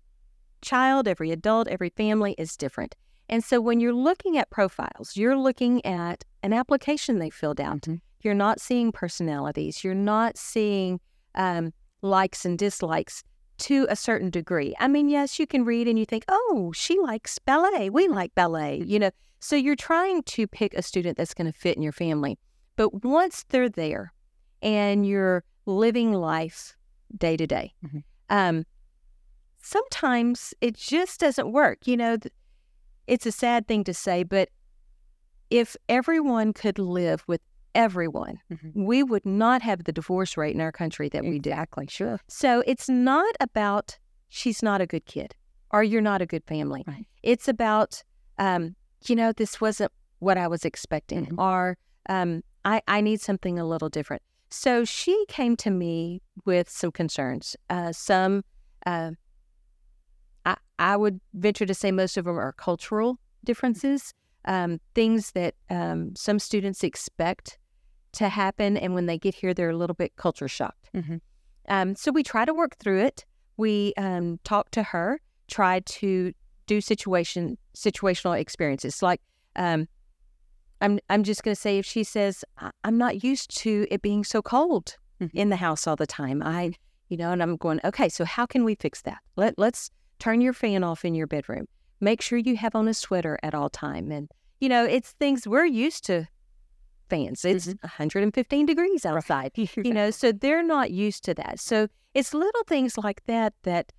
child, 0.63 1.09
every 1.09 1.31
adult, 1.33 1.69
every 1.69 1.91
family 1.91 2.35
is 2.39 2.57
different. 2.57 2.95
And 3.29 3.45
so 3.45 3.61
when 3.61 3.81
you're 3.81 3.93
looking 3.93 4.39
at 4.39 4.51
profiles, 4.51 5.17
you're 5.17 5.37
looking 5.37 5.85
at 5.85 6.25
an 6.43 6.53
application 6.53 7.19
they 7.19 7.31
filled 7.31 7.61
out. 7.61 7.83
Mm-hmm. 7.83 7.97
You're 8.23 8.35
not 8.35 8.61
seeing 8.61 8.91
personalities. 8.93 9.85
You're 9.85 9.95
not 9.95 10.39
seeing 10.39 11.01
um, 11.35 11.73
likes 12.03 12.45
and 12.45 12.59
dislikes 12.59 13.23
to 13.59 13.87
a 13.91 13.97
certain 13.97 14.31
degree. 14.31 14.75
I 14.79 14.89
mean, 14.89 15.09
yes, 15.09 15.39
you 15.39 15.47
can 15.47 15.65
read 15.65 15.89
and 15.89 15.99
you 15.99 16.07
think, 16.07 16.25
oh, 16.29 16.73
she 16.75 16.99
likes 17.01 17.39
ballet. 17.41 17.91
We 17.91 18.09
like 18.09 18.35
ballet, 18.35 18.83
you 18.87 18.99
know. 18.99 19.11
So 19.41 19.57
you're 19.57 19.77
trying 19.77 20.23
to 20.25 20.47
pick 20.47 20.75
a 20.75 20.83
student 20.83 21.17
that's 21.17 21.35
going 21.35 21.51
to 21.51 21.59
fit 21.59 21.77
in 21.77 21.83
your 21.83 21.93
family. 21.93 22.39
But 22.77 23.05
once 23.05 23.45
they're 23.49 23.69
there 23.69 24.13
and 24.63 25.07
you're 25.07 25.45
living 25.67 26.13
life 26.13 26.77
day 27.17 27.37
to 27.37 27.47
day, 27.47 27.73
mm-hmm. 27.85 27.99
um, 28.31 28.65
sometimes 29.63 30.55
it 30.61 30.77
just 30.77 31.21
doesn't 31.21 31.53
work. 31.53 31.87
You 31.87 31.97
know, 31.97 32.17
it's 33.07 33.27
a 33.27 33.33
sad 33.33 33.67
thing 33.67 33.85
to 33.85 33.95
say, 33.95 34.23
but 34.23 34.49
if 35.51 35.77
everyone 35.89 36.53
could 36.53 36.79
live 36.79 37.25
with 37.27 37.41
everyone, 37.75 38.39
mm-hmm. 38.53 38.85
we 38.85 39.03
would 39.03 39.25
not 39.25 39.63
have 39.63 39.85
the 39.85 39.93
divorce 39.93 40.37
rate 40.37 40.55
in 40.55 40.61
our 40.61 40.73
country 40.73 41.09
that 41.09 41.23
we 41.23 41.39
do. 41.39 41.51
Exactly, 41.51 41.87
sure. 41.89 42.21
So 42.29 42.63
it's 42.67 42.89
not 42.89 43.35
about 43.41 43.99
she's 44.29 44.63
not 44.63 44.81
a 44.81 44.87
good 44.87 45.07
kid 45.07 45.35
or 45.71 45.83
you're 45.83 46.03
not 46.03 46.21
a 46.21 46.27
good 46.27 46.45
family. 46.45 46.85
Right. 46.87 47.07
It's 47.23 47.49
about, 47.49 48.03
um, 48.39 48.75
you 49.07 49.17
know, 49.17 49.33
this 49.33 49.61
wasn't 49.61 49.93
what 50.19 50.37
I 50.37 50.49
was 50.49 50.65
expecting 50.65 51.27
mm-hmm. 51.27 51.41
or 51.41 51.77
um, 52.09 52.43
I, 52.65 52.83
I 52.89 53.01
need 53.01 53.21
something 53.21 53.59
a 53.59 53.67
little 53.67 53.89
different. 53.89 54.23
So 54.51 54.85
she 54.85 55.25
came 55.29 55.57
to 55.57 55.71
me 55.71 56.23
with 56.45 56.71
some 56.71 56.91
concerns, 56.91 57.57
uh, 57.69 57.93
some 57.93 58.45
uh, 58.87 59.13
I 60.79 60.97
would 60.97 61.21
venture 61.35 61.67
to 61.67 61.75
say 61.75 61.91
most 61.91 62.17
of 62.17 62.25
them 62.25 62.39
are 62.39 62.53
cultural 62.53 63.19
differences, 63.45 64.15
um, 64.45 64.81
things 64.95 65.33
that 65.33 65.55
um, 65.71 66.15
some 66.17 66.39
students 66.39 66.85
expect 66.85 67.59
to 68.13 68.29
happen. 68.29 68.77
And 68.77 68.95
when 68.95 69.07
they 69.07 69.19
get 69.19 69.35
here, 69.35 69.53
they're 69.53 69.71
a 69.71 69.77
little 69.77 69.95
bit 69.95 70.17
culture 70.17 70.49
shocked. 70.49 70.91
Mm-hmm. 70.95 71.17
Um, 71.69 71.97
so 71.97 72.13
we 72.13 72.23
try 72.23 72.45
to 72.45 72.55
work 72.55 72.77
through 72.77 73.01
it. 73.01 73.25
We 73.57 73.93
um, 73.97 74.39
talk 74.45 74.71
to 74.73 74.83
her, 74.85 75.21
try 75.49 75.81
to 75.81 76.33
do 76.67 76.81
situation 76.81 77.59
situational 77.77 78.39
experiences. 78.39 79.03
Like, 79.03 79.21
um, 79.57 79.89
I'm 80.81 80.99
I'm 81.09 81.25
just 81.25 81.43
going 81.43 81.55
to 81.55 81.61
say 81.61 81.79
if 81.79 81.87
she 81.87 82.05
says 82.05 82.45
I'm 82.85 82.99
not 82.99 83.25
used 83.25 83.57
to 83.59 83.87
it 83.91 84.03
being 84.03 84.25
so 84.25 84.43
cold 84.43 84.97
mm-hmm. 85.21 85.37
in 85.37 85.49
the 85.49 85.57
house 85.57 85.87
all 85.87 85.97
the 85.97 86.07
time, 86.07 86.43
I 86.43 86.73
you 87.09 87.17
know, 87.17 87.33
and 87.33 87.43
I'm 87.43 87.57
going 87.57 87.81
okay. 87.85 88.09
So 88.09 88.25
how 88.25 88.47
can 88.47 88.65
we 88.65 88.75
fix 88.75 89.03
that? 89.03 89.19
Let 89.37 89.59
let's 89.59 89.91
turn 90.19 90.41
your 90.41 90.53
fan 90.53 90.85
off 90.85 91.05
in 91.05 91.15
your 91.15 91.27
bedroom. 91.27 91.67
Make 92.01 92.21
sure 92.21 92.39
you 92.39 92.57
have 92.57 92.75
on 92.75 92.89
a 92.89 92.95
sweater 92.95 93.39
at 93.43 93.55
all 93.55 93.71
time. 93.71 94.11
And, 94.13 94.31
you 94.61 94.69
know, 94.69 94.85
it's 94.85 95.13
things 95.13 95.49
we're 95.49 95.65
used 95.65 96.05
to 96.07 96.29
fans. 97.09 97.45
It's 97.45 97.67
mm-hmm. 97.67 97.79
115 97.83 98.67
degrees 98.67 99.05
outside, 99.07 99.53
you 99.57 99.93
know, 99.93 100.11
so 100.11 100.33
they're 100.33 100.63
not 100.63 100.91
used 100.91 101.25
to 101.25 101.35
that. 101.35 101.61
So 101.61 101.89
it's 102.15 102.35
little 102.35 102.65
things 102.67 102.99
like 102.99 103.25
that 103.27 103.55
that 103.65 103.93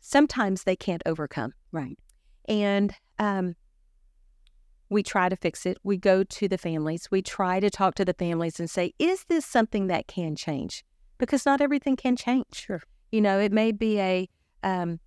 sometimes 0.00 0.64
they 0.64 0.76
can't 0.76 1.02
overcome. 1.06 1.52
Right. 1.70 1.98
And 2.48 2.94
um, 3.18 3.54
we 4.90 5.02
try 5.02 5.28
to 5.28 5.36
fix 5.36 5.66
it. 5.66 5.78
We 5.82 5.96
go 5.96 6.24
to 6.24 6.48
the 6.48 6.58
families. 6.58 7.08
We 7.10 7.22
try 7.22 7.60
to 7.60 7.70
talk 7.70 7.94
to 7.96 8.04
the 8.04 8.14
families 8.14 8.58
and 8.58 8.70
say, 8.70 8.94
is 8.98 9.24
this 9.24 9.44
something 9.44 9.88
that 9.88 10.06
can 10.06 10.36
change? 10.36 10.84
Because 11.18 11.44
not 11.44 11.60
everything 11.60 11.96
can 11.96 12.16
change. 12.16 12.46
Sure. 12.52 12.82
You 13.12 13.20
know, 13.20 13.38
it 13.38 13.52
may 13.52 13.72
be 13.72 14.00
a, 14.00 14.28
um, 14.62 15.00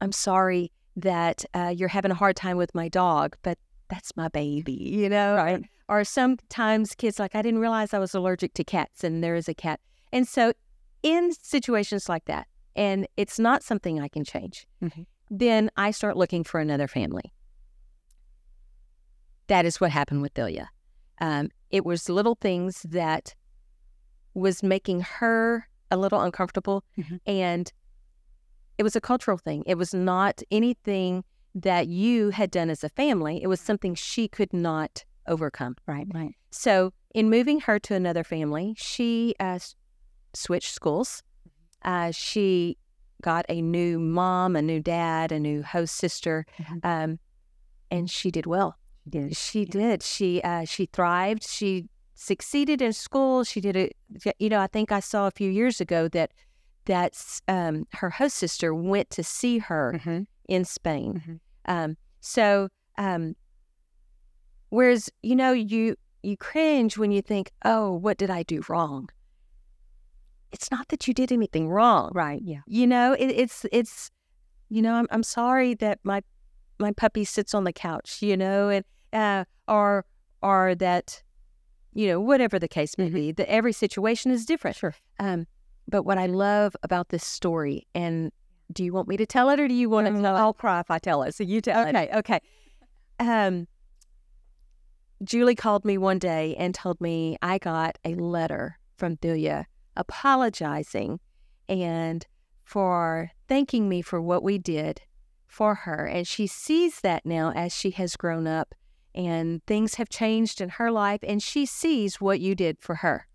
I'm 0.00 0.12
sorry 0.12 0.72
that 0.96 1.44
uh, 1.54 1.72
you're 1.74 1.88
having 1.88 2.10
a 2.10 2.14
hard 2.14 2.36
time 2.36 2.56
with 2.56 2.74
my 2.74 2.88
dog, 2.88 3.36
but 3.42 3.58
that's 3.88 4.16
my 4.16 4.28
baby, 4.28 4.72
you 4.72 5.08
know? 5.08 5.36
Right. 5.36 5.64
Or 5.88 6.04
sometimes 6.04 6.94
kids 6.94 7.18
like, 7.18 7.34
I 7.34 7.42
didn't 7.42 7.60
realize 7.60 7.94
I 7.94 7.98
was 7.98 8.14
allergic 8.14 8.54
to 8.54 8.64
cats 8.64 9.02
and 9.02 9.24
there 9.24 9.34
is 9.34 9.48
a 9.48 9.54
cat. 9.54 9.80
And 10.12 10.26
so 10.26 10.52
in 11.02 11.32
situations 11.32 12.08
like 12.08 12.26
that, 12.26 12.46
and 12.76 13.06
it's 13.16 13.38
not 13.38 13.62
something 13.62 14.00
I 14.00 14.08
can 14.08 14.24
change, 14.24 14.66
mm-hmm. 14.82 15.02
then 15.30 15.70
I 15.76 15.90
start 15.90 16.16
looking 16.16 16.44
for 16.44 16.60
another 16.60 16.86
family. 16.86 17.32
That 19.50 19.66
is 19.66 19.80
what 19.80 19.90
happened 19.90 20.22
with 20.22 20.32
Delia. 20.32 20.70
Um, 21.20 21.50
it 21.70 21.84
was 21.84 22.08
little 22.08 22.36
things 22.36 22.86
that 22.88 23.34
was 24.32 24.62
making 24.62 25.00
her 25.00 25.68
a 25.90 25.96
little 25.96 26.20
uncomfortable. 26.20 26.84
Mm-hmm. 26.96 27.16
And 27.26 27.72
it 28.78 28.84
was 28.84 28.94
a 28.94 29.00
cultural 29.00 29.38
thing. 29.38 29.64
It 29.66 29.76
was 29.76 29.92
not 29.92 30.40
anything 30.52 31.24
that 31.52 31.88
you 31.88 32.30
had 32.30 32.52
done 32.52 32.70
as 32.70 32.84
a 32.84 32.88
family. 32.88 33.42
It 33.42 33.48
was 33.48 33.60
something 33.60 33.96
she 33.96 34.28
could 34.28 34.52
not 34.52 35.04
overcome. 35.26 35.74
Right, 35.84 36.06
right. 36.14 36.32
So, 36.52 36.92
in 37.12 37.28
moving 37.28 37.58
her 37.62 37.80
to 37.80 37.94
another 37.96 38.22
family, 38.22 38.76
she 38.78 39.34
uh, 39.40 39.58
switched 40.32 40.72
schools. 40.72 41.24
Uh, 41.82 42.12
she 42.12 42.78
got 43.20 43.46
a 43.48 43.60
new 43.60 43.98
mom, 43.98 44.54
a 44.54 44.62
new 44.62 44.78
dad, 44.80 45.32
a 45.32 45.40
new 45.40 45.64
host 45.64 45.96
sister, 45.96 46.46
mm-hmm. 46.56 46.78
um, 46.84 47.18
and 47.90 48.08
she 48.08 48.30
did 48.30 48.46
well. 48.46 48.76
She 49.04 49.10
did. 49.10 49.36
She 49.36 49.64
did. 49.64 50.02
She 50.02 50.42
uh, 50.42 50.64
she 50.64 50.86
thrived. 50.86 51.46
She 51.46 51.88
succeeded 52.14 52.82
in 52.82 52.92
school. 52.92 53.44
She 53.44 53.60
did 53.60 53.76
it. 53.76 53.96
You 54.38 54.48
know, 54.48 54.60
I 54.60 54.66
think 54.66 54.92
I 54.92 55.00
saw 55.00 55.26
a 55.26 55.30
few 55.30 55.50
years 55.50 55.80
ago 55.80 56.08
that 56.08 56.32
that 56.86 57.14
um, 57.48 57.86
her 57.94 58.10
host 58.10 58.36
sister 58.36 58.74
went 58.74 59.10
to 59.10 59.22
see 59.22 59.58
her 59.58 59.94
mm-hmm. 59.96 60.22
in 60.48 60.64
Spain. 60.64 61.14
Mm-hmm. 61.14 61.34
Um, 61.66 61.96
so, 62.20 62.68
um, 62.98 63.36
whereas 64.70 65.08
you 65.22 65.36
know 65.36 65.52
you 65.52 65.96
you 66.22 66.36
cringe 66.36 66.98
when 66.98 67.10
you 67.10 67.22
think, 67.22 67.52
"Oh, 67.64 67.92
what 67.92 68.18
did 68.18 68.30
I 68.30 68.42
do 68.42 68.62
wrong?" 68.68 69.08
It's 70.52 70.70
not 70.70 70.88
that 70.88 71.06
you 71.06 71.14
did 71.14 71.30
anything 71.30 71.68
wrong, 71.68 72.10
right? 72.12 72.42
Yeah. 72.42 72.60
You 72.66 72.86
know, 72.86 73.12
it, 73.12 73.26
it's 73.26 73.64
it's 73.72 74.10
you 74.68 74.82
know, 74.82 74.94
I'm 74.94 75.06
I'm 75.10 75.22
sorry 75.22 75.74
that 75.74 76.00
my 76.02 76.22
my 76.80 76.92
puppy 76.92 77.24
sits 77.24 77.54
on 77.54 77.64
the 77.64 77.72
couch, 77.72 78.22
you 78.22 78.36
know, 78.36 78.68
and 78.68 78.84
uh, 79.12 79.44
or 79.68 80.04
or 80.42 80.74
that 80.76 81.22
you 81.92 82.08
know 82.08 82.20
whatever 82.20 82.58
the 82.58 82.68
case 82.68 82.96
may 82.98 83.06
mm-hmm. 83.06 83.14
be. 83.14 83.32
That 83.32 83.50
every 83.50 83.72
situation 83.72 84.30
is 84.30 84.44
different. 84.44 84.76
Sure. 84.76 84.94
Um, 85.18 85.46
but 85.86 86.04
what 86.04 86.18
I 86.18 86.26
love 86.26 86.76
about 86.82 87.10
this 87.10 87.24
story, 87.24 87.86
and 87.94 88.32
do 88.72 88.84
you 88.84 88.92
want 88.92 89.08
me 89.08 89.16
to 89.16 89.26
tell 89.26 89.50
it 89.50 89.58
or 89.58 89.68
do 89.68 89.74
you 89.74 89.90
want 89.90 90.06
to 90.06 90.22
tell 90.22 90.36
I'll 90.36 90.54
cry 90.54 90.80
if 90.80 90.90
I 90.90 90.98
tell 90.98 91.22
it. 91.22 91.34
So 91.34 91.44
you 91.44 91.60
tell 91.60 91.86
okay, 91.88 92.04
it. 92.04 92.16
Okay. 92.16 92.40
Um, 93.18 93.66
Julie 95.22 95.54
called 95.54 95.84
me 95.84 95.98
one 95.98 96.18
day 96.18 96.54
and 96.56 96.74
told 96.74 97.00
me 97.00 97.36
I 97.42 97.58
got 97.58 97.98
a 98.04 98.14
letter 98.14 98.78
from 98.96 99.16
Delia 99.16 99.66
apologizing 99.96 101.20
and 101.68 102.26
for 102.64 103.30
thanking 103.48 103.88
me 103.88 104.00
for 104.00 104.20
what 104.22 104.42
we 104.42 104.56
did 104.56 105.02
for 105.50 105.74
her. 105.74 106.06
And 106.06 106.26
she 106.26 106.46
sees 106.46 107.00
that 107.00 107.26
now 107.26 107.52
as 107.52 107.74
she 107.74 107.90
has 107.90 108.16
grown 108.16 108.46
up 108.46 108.74
and 109.14 109.64
things 109.66 109.96
have 109.96 110.08
changed 110.08 110.60
in 110.60 110.68
her 110.70 110.90
life 110.90 111.20
and 111.22 111.42
she 111.42 111.66
sees 111.66 112.20
what 112.20 112.40
you 112.40 112.54
did 112.54 112.78
for 112.80 112.94
her. 112.96 113.26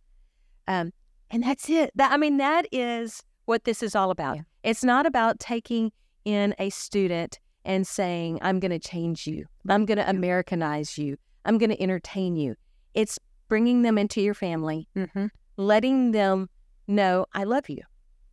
Um, 0.67 0.93
and 1.29 1.43
that's 1.43 1.69
it. 1.69 1.91
That 1.95 2.11
I 2.11 2.17
mean, 2.17 2.37
that 2.37 2.67
is 2.71 3.21
what 3.45 3.65
this 3.65 3.83
is 3.83 3.95
all 3.95 4.11
about. 4.11 4.37
Yeah. 4.37 4.43
It's 4.63 4.83
not 4.83 5.05
about 5.05 5.39
taking 5.39 5.91
in 6.23 6.55
a 6.57 6.69
student 6.69 7.39
and 7.65 7.85
saying, 7.85 8.39
I'm 8.41 8.59
going 8.59 8.71
to 8.71 8.79
change 8.79 9.27
you. 9.27 9.45
I'm 9.67 9.85
going 9.85 9.97
to 9.97 10.09
Americanize 10.09 10.97
you. 10.97 11.17
I'm 11.43 11.57
going 11.57 11.69
to 11.69 11.81
entertain 11.81 12.35
you. 12.35 12.55
It's 12.93 13.19
bringing 13.47 13.81
them 13.81 13.97
into 13.97 14.21
your 14.21 14.33
family, 14.33 14.87
mm-hmm. 14.95 15.27
letting 15.57 16.11
them 16.11 16.49
know, 16.87 17.25
I 17.33 17.43
love 17.43 17.69
you. 17.69 17.81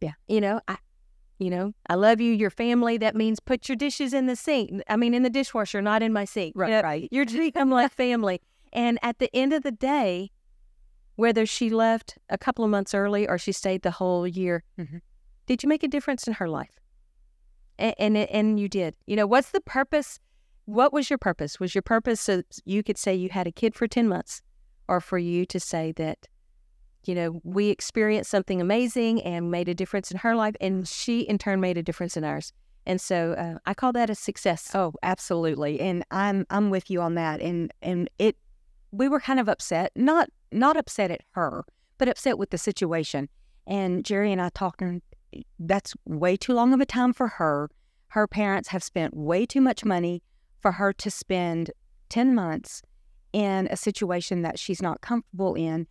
Yeah. 0.01 0.13
You 0.29 0.41
know, 0.41 0.61
I, 0.69 0.77
you 1.43 1.51
know, 1.51 1.73
I 1.89 1.95
love 1.97 2.21
you, 2.21 2.33
your 2.33 2.51
family. 2.51 2.97
That 2.99 3.17
means 3.17 3.41
put 3.41 3.69
your 3.69 3.77
dishes 3.77 4.15
in 4.15 4.27
the 4.27 4.37
sink. 4.37 4.81
I 4.89 4.97
mean, 4.97 5.13
in 5.13 5.23
the 5.25 5.31
dishwasher, 5.31 5.83
not 5.83 6.03
in 6.03 6.13
my 6.13 6.25
sink. 6.25 6.55
Right, 6.57 6.69
You 6.71 6.75
know, 6.77 6.83
right. 6.83 7.09
You're 7.11 7.25
become 7.27 7.71
like 7.71 7.93
family. 7.93 8.41
And 8.73 8.99
at 9.03 9.19
the 9.19 9.35
end 9.35 9.53
of 9.53 9.63
the 9.65 9.73
day, 9.73 10.31
whether 11.17 11.45
she 11.45 11.69
left 11.69 12.17
a 12.31 12.39
couple 12.39 12.65
of 12.65 12.71
months 12.71 12.95
early 12.95 13.29
or 13.29 13.39
she 13.39 13.53
stayed 13.53 13.83
the 13.83 13.91
whole 13.91 14.27
year, 14.27 14.63
Mhm. 14.79 15.01
did 15.47 15.63
you 15.63 15.69
make 15.69 15.83
a 15.83 15.89
difference 15.89 16.27
in 16.27 16.35
her 16.35 16.49
life? 16.49 16.79
And, 17.79 17.95
and 17.99 18.17
and 18.17 18.61
you 18.61 18.69
did. 18.69 18.97
You 19.07 19.17
know, 19.17 19.27
what's 19.27 19.51
the 19.51 19.61
purpose? 19.61 20.21
What 20.67 20.93
was 20.93 21.11
your 21.11 21.19
purpose? 21.19 21.59
Was 21.59 21.75
your 21.75 21.83
purpose 21.83 22.21
so 22.21 22.43
you 22.65 22.83
could 22.83 22.97
say 22.99 23.15
you 23.15 23.31
had 23.31 23.47
a 23.47 23.53
kid 23.53 23.75
for 23.75 23.89
ten 23.89 24.07
months, 24.09 24.43
or 24.89 25.01
for 25.01 25.19
you 25.19 25.45
to 25.47 25.59
say 25.59 25.91
that, 25.97 26.29
you 27.05 27.15
know, 27.15 27.41
we 27.45 27.69
experienced 27.69 28.31
something 28.31 28.61
amazing 28.61 29.23
and 29.23 29.51
made 29.51 29.69
a 29.69 29.75
difference 29.75 30.11
in 30.11 30.19
her 30.19 30.35
life, 30.35 30.55
and 30.61 30.87
she 30.87 31.21
in 31.21 31.39
turn 31.39 31.61
made 31.61 31.77
a 31.77 31.83
difference 31.83 32.17
in 32.17 32.25
ours. 32.25 32.53
And 32.87 33.01
so 33.01 33.33
uh, 33.33 33.59
I 33.67 33.75
call 33.75 33.93
that 33.93 34.11
a 34.11 34.15
success. 34.15 34.71
Oh, 34.75 34.93
absolutely. 35.03 35.81
And 35.81 36.05
I'm 36.11 36.47
I'm 36.51 36.71
with 36.71 36.91
you 36.91 37.01
on 37.01 37.15
that. 37.15 37.41
And 37.41 37.73
and 37.81 38.11
it 38.19 38.37
we 38.91 39.09
were 39.09 39.21
kind 39.21 39.41
of 39.41 39.49
upset, 39.49 39.93
not 39.95 40.29
not 40.51 40.77
upset 40.77 41.11
at 41.11 41.23
her, 41.33 41.65
but 41.99 42.09
upset 42.09 42.39
with 42.39 42.51
the 42.51 42.59
situation. 42.59 43.29
And 43.67 44.05
Jerry 44.05 44.33
and 44.33 44.43
I 44.43 44.49
talked 44.51 44.83
and 44.83 45.01
that's 45.59 45.95
way 46.05 46.37
too 46.37 46.53
long 46.53 46.75
of 46.75 46.81
a 46.81 46.87
time 46.87 47.13
for 47.13 47.29
her. 47.29 47.71
Her 48.09 48.27
parents 48.27 48.69
have 48.69 48.83
spent 48.83 49.17
way 49.17 49.47
too 49.47 49.61
much 49.61 49.85
money 49.85 50.23
for 50.61 50.73
her 50.73 50.93
to 50.93 51.11
spend 51.11 51.71
10 52.11 52.35
months 52.35 52.83
in 53.33 53.67
a 53.71 53.77
situation 53.77 54.43
that 54.43 54.59
she's 54.59 54.83
not 54.83 55.01
comfortable 55.01 55.55
in 55.55 55.87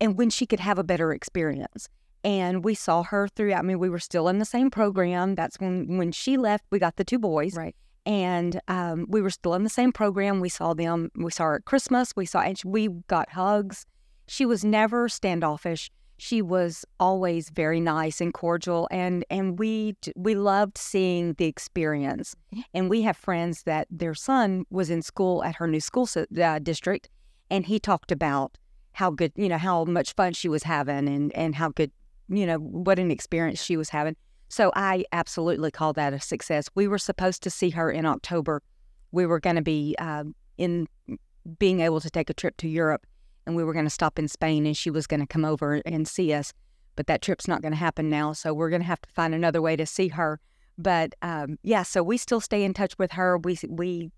and 0.00 0.16
when 0.18 0.30
she 0.30 0.46
could 0.46 0.60
have 0.60 0.78
a 0.78 0.84
better 0.84 1.12
experience. 1.12 1.88
And 2.22 2.64
we 2.64 2.74
saw 2.74 3.02
her 3.02 3.28
throughout. 3.28 3.58
I 3.58 3.62
mean, 3.62 3.78
we 3.78 3.90
were 3.90 3.98
still 3.98 4.28
in 4.28 4.38
the 4.38 4.44
same 4.46 4.70
program. 4.70 5.34
That's 5.34 5.60
when 5.60 5.98
when 5.98 6.10
she 6.12 6.36
left, 6.36 6.64
we 6.70 6.78
got 6.78 6.96
the 6.96 7.04
two 7.04 7.18
boys 7.18 7.54
Right. 7.54 7.76
and 8.06 8.60
um, 8.68 9.06
we 9.08 9.20
were 9.20 9.30
still 9.30 9.54
in 9.54 9.62
the 9.62 9.70
same 9.70 9.92
program. 9.92 10.40
We 10.40 10.48
saw 10.48 10.72
them. 10.74 11.10
We 11.16 11.30
saw 11.30 11.44
her 11.44 11.56
at 11.56 11.64
Christmas. 11.66 12.12
We 12.16 12.24
saw, 12.26 12.40
and 12.40 12.58
we 12.64 12.88
got 13.08 13.30
hugs. 13.30 13.84
She 14.26 14.46
was 14.46 14.64
never 14.64 15.08
standoffish. 15.08 15.90
She 16.16 16.40
was 16.40 16.84
always 16.98 17.50
very 17.50 17.80
nice 17.80 18.20
and 18.22 18.32
cordial, 18.32 18.88
and 18.90 19.24
and 19.28 19.58
we 19.58 19.94
we 20.16 20.34
loved 20.34 20.78
seeing 20.78 21.34
the 21.34 21.44
experience. 21.44 22.34
And 22.72 22.88
we 22.88 23.02
have 23.02 23.16
friends 23.18 23.64
that 23.64 23.86
their 23.90 24.14
son 24.14 24.64
was 24.70 24.88
in 24.88 25.02
school 25.02 25.44
at 25.44 25.56
her 25.56 25.66
new 25.66 25.80
school 25.80 26.08
uh, 26.42 26.58
district, 26.60 27.10
and 27.50 27.66
he 27.66 27.78
talked 27.78 28.10
about 28.12 28.56
how 28.94 29.10
good, 29.10 29.32
you 29.36 29.48
know, 29.48 29.58
how 29.58 29.84
much 29.84 30.14
fun 30.14 30.32
she 30.32 30.48
was 30.48 30.62
having, 30.62 31.08
and 31.08 31.32
and 31.36 31.54
how 31.54 31.68
good, 31.68 31.92
you 32.28 32.46
know, 32.46 32.56
what 32.58 32.98
an 32.98 33.10
experience 33.10 33.62
she 33.62 33.76
was 33.76 33.90
having. 33.90 34.16
So 34.48 34.72
I 34.74 35.04
absolutely 35.12 35.70
call 35.70 35.92
that 35.94 36.12
a 36.12 36.20
success. 36.20 36.68
We 36.74 36.88
were 36.88 36.98
supposed 36.98 37.42
to 37.42 37.50
see 37.50 37.70
her 37.70 37.90
in 37.90 38.06
October. 38.06 38.62
We 39.12 39.26
were 39.26 39.40
going 39.40 39.56
to 39.56 39.62
be 39.62 39.96
um, 39.98 40.34
in 40.58 40.86
being 41.58 41.80
able 41.80 42.00
to 42.00 42.10
take 42.10 42.30
a 42.30 42.34
trip 42.34 42.56
to 42.58 42.68
Europe, 42.68 43.04
and 43.46 43.56
we 43.56 43.64
were 43.64 43.72
going 43.72 43.84
to 43.84 43.90
stop 43.90 44.18
in 44.18 44.28
Spain, 44.28 44.64
and 44.64 44.76
she 44.76 44.90
was 44.90 45.06
going 45.06 45.20
to 45.20 45.26
come 45.26 45.44
over 45.44 45.82
and 45.84 46.08
see 46.08 46.32
us. 46.32 46.52
But 46.96 47.08
that 47.08 47.20
trip's 47.20 47.48
not 47.48 47.62
going 47.62 47.72
to 47.72 47.78
happen 47.78 48.08
now, 48.08 48.32
so 48.32 48.54
we're 48.54 48.70
going 48.70 48.82
to 48.82 48.86
have 48.86 49.02
to 49.02 49.10
find 49.10 49.34
another 49.34 49.60
way 49.60 49.74
to 49.76 49.86
see 49.86 50.08
her. 50.08 50.38
But 50.78 51.14
um, 51.22 51.58
yeah, 51.64 51.82
so 51.82 52.02
we 52.02 52.16
still 52.16 52.40
stay 52.40 52.62
in 52.62 52.74
touch 52.74 52.96
with 52.98 53.12
her. 53.12 53.38
We 53.38 53.58
we 53.68 54.12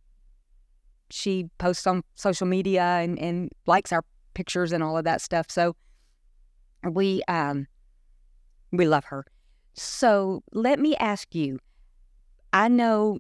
she 1.11 1.49
posts 1.59 1.87
on 1.87 2.03
social 2.15 2.47
media 2.47 2.83
and, 2.83 3.19
and 3.19 3.51
likes 3.67 3.93
our 3.93 4.03
pictures 4.37 4.71
and 4.71 4.85
all 4.85 4.97
of 4.97 5.05
that 5.05 5.21
stuff. 5.21 5.47
So 5.51 5.75
we 6.85 7.23
um 7.27 7.67
we 8.73 8.87
love 8.87 9.05
her. 9.07 9.25
So 9.75 10.43
let 10.53 10.79
me 10.79 10.97
ask 10.97 11.35
you. 11.35 11.59
I 12.53 12.69
know 12.69 13.19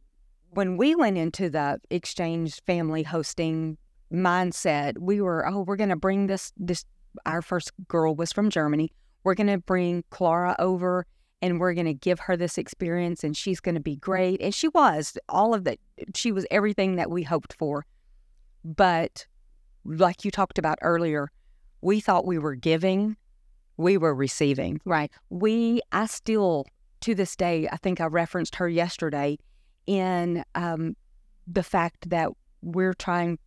when 0.51 0.77
we 0.77 0.95
went 0.95 1.19
into 1.19 1.51
the 1.51 1.81
exchange 1.91 2.63
family 2.65 3.03
hosting 3.03 3.77
mindset, 4.13 4.99
we 4.99 5.21
were, 5.21 5.47
oh, 5.47 5.63
we're 5.63 5.77
going 5.77 5.91
to 5.91 5.97
bring 5.97 6.29
this, 6.29 6.53
this, 6.57 6.85
our 7.27 7.43
first 7.43 7.73
girl 7.89 8.15
was 8.15 8.33
from 8.33 8.49
Germany. 8.49 8.91
We're 9.25 9.35
going 9.35 9.49
to 9.49 9.59
bring 9.59 10.05
Clara 10.11 10.57
over 10.59 11.07
and 11.43 11.61
we're 11.61 11.75
going 11.75 11.87
to 11.87 11.95
give 11.95 12.21
her 12.21 12.37
this 12.37 12.57
experience 12.57 13.23
and 13.23 13.37
she's 13.37 13.61
going 13.61 13.75
to 13.75 13.81
be 13.81 13.97
great. 13.97 14.41
And 14.41 14.55
she 14.55 14.69
was 14.69 15.19
all 15.29 15.53
of 15.53 15.65
that. 15.65 15.79
She 16.15 16.33
was 16.33 16.47
everything 16.51 16.97
that 16.97 17.11
we 17.11 17.23
hoped 17.23 17.53
for. 17.53 17.85
But 18.65 19.27
like 19.87 20.25
you 20.25 20.31
talked 20.31 20.59
about 20.59 20.79
earlier, 20.83 21.31
we 21.81 22.01
thought 22.01 22.27
we 22.27 22.39
were 22.39 22.55
giving, 22.55 23.17
we 23.77 23.97
were 23.97 24.15
receiving. 24.15 24.81
Right. 24.85 25.11
we 25.31 25.81
i 25.93 26.07
still 26.07 26.67
to 27.01 27.15
this 27.15 27.37
day 27.37 27.69
i 27.71 27.77
think 27.77 28.01
i 28.01 28.07
referenced 28.07 28.57
her 28.57 28.69
yesterday 28.69 29.39
in 29.87 30.45
um, 30.55 30.97
the 31.47 31.63
fact 31.63 32.09
that 32.11 32.31
we're 32.63 32.95
trying 32.95 33.39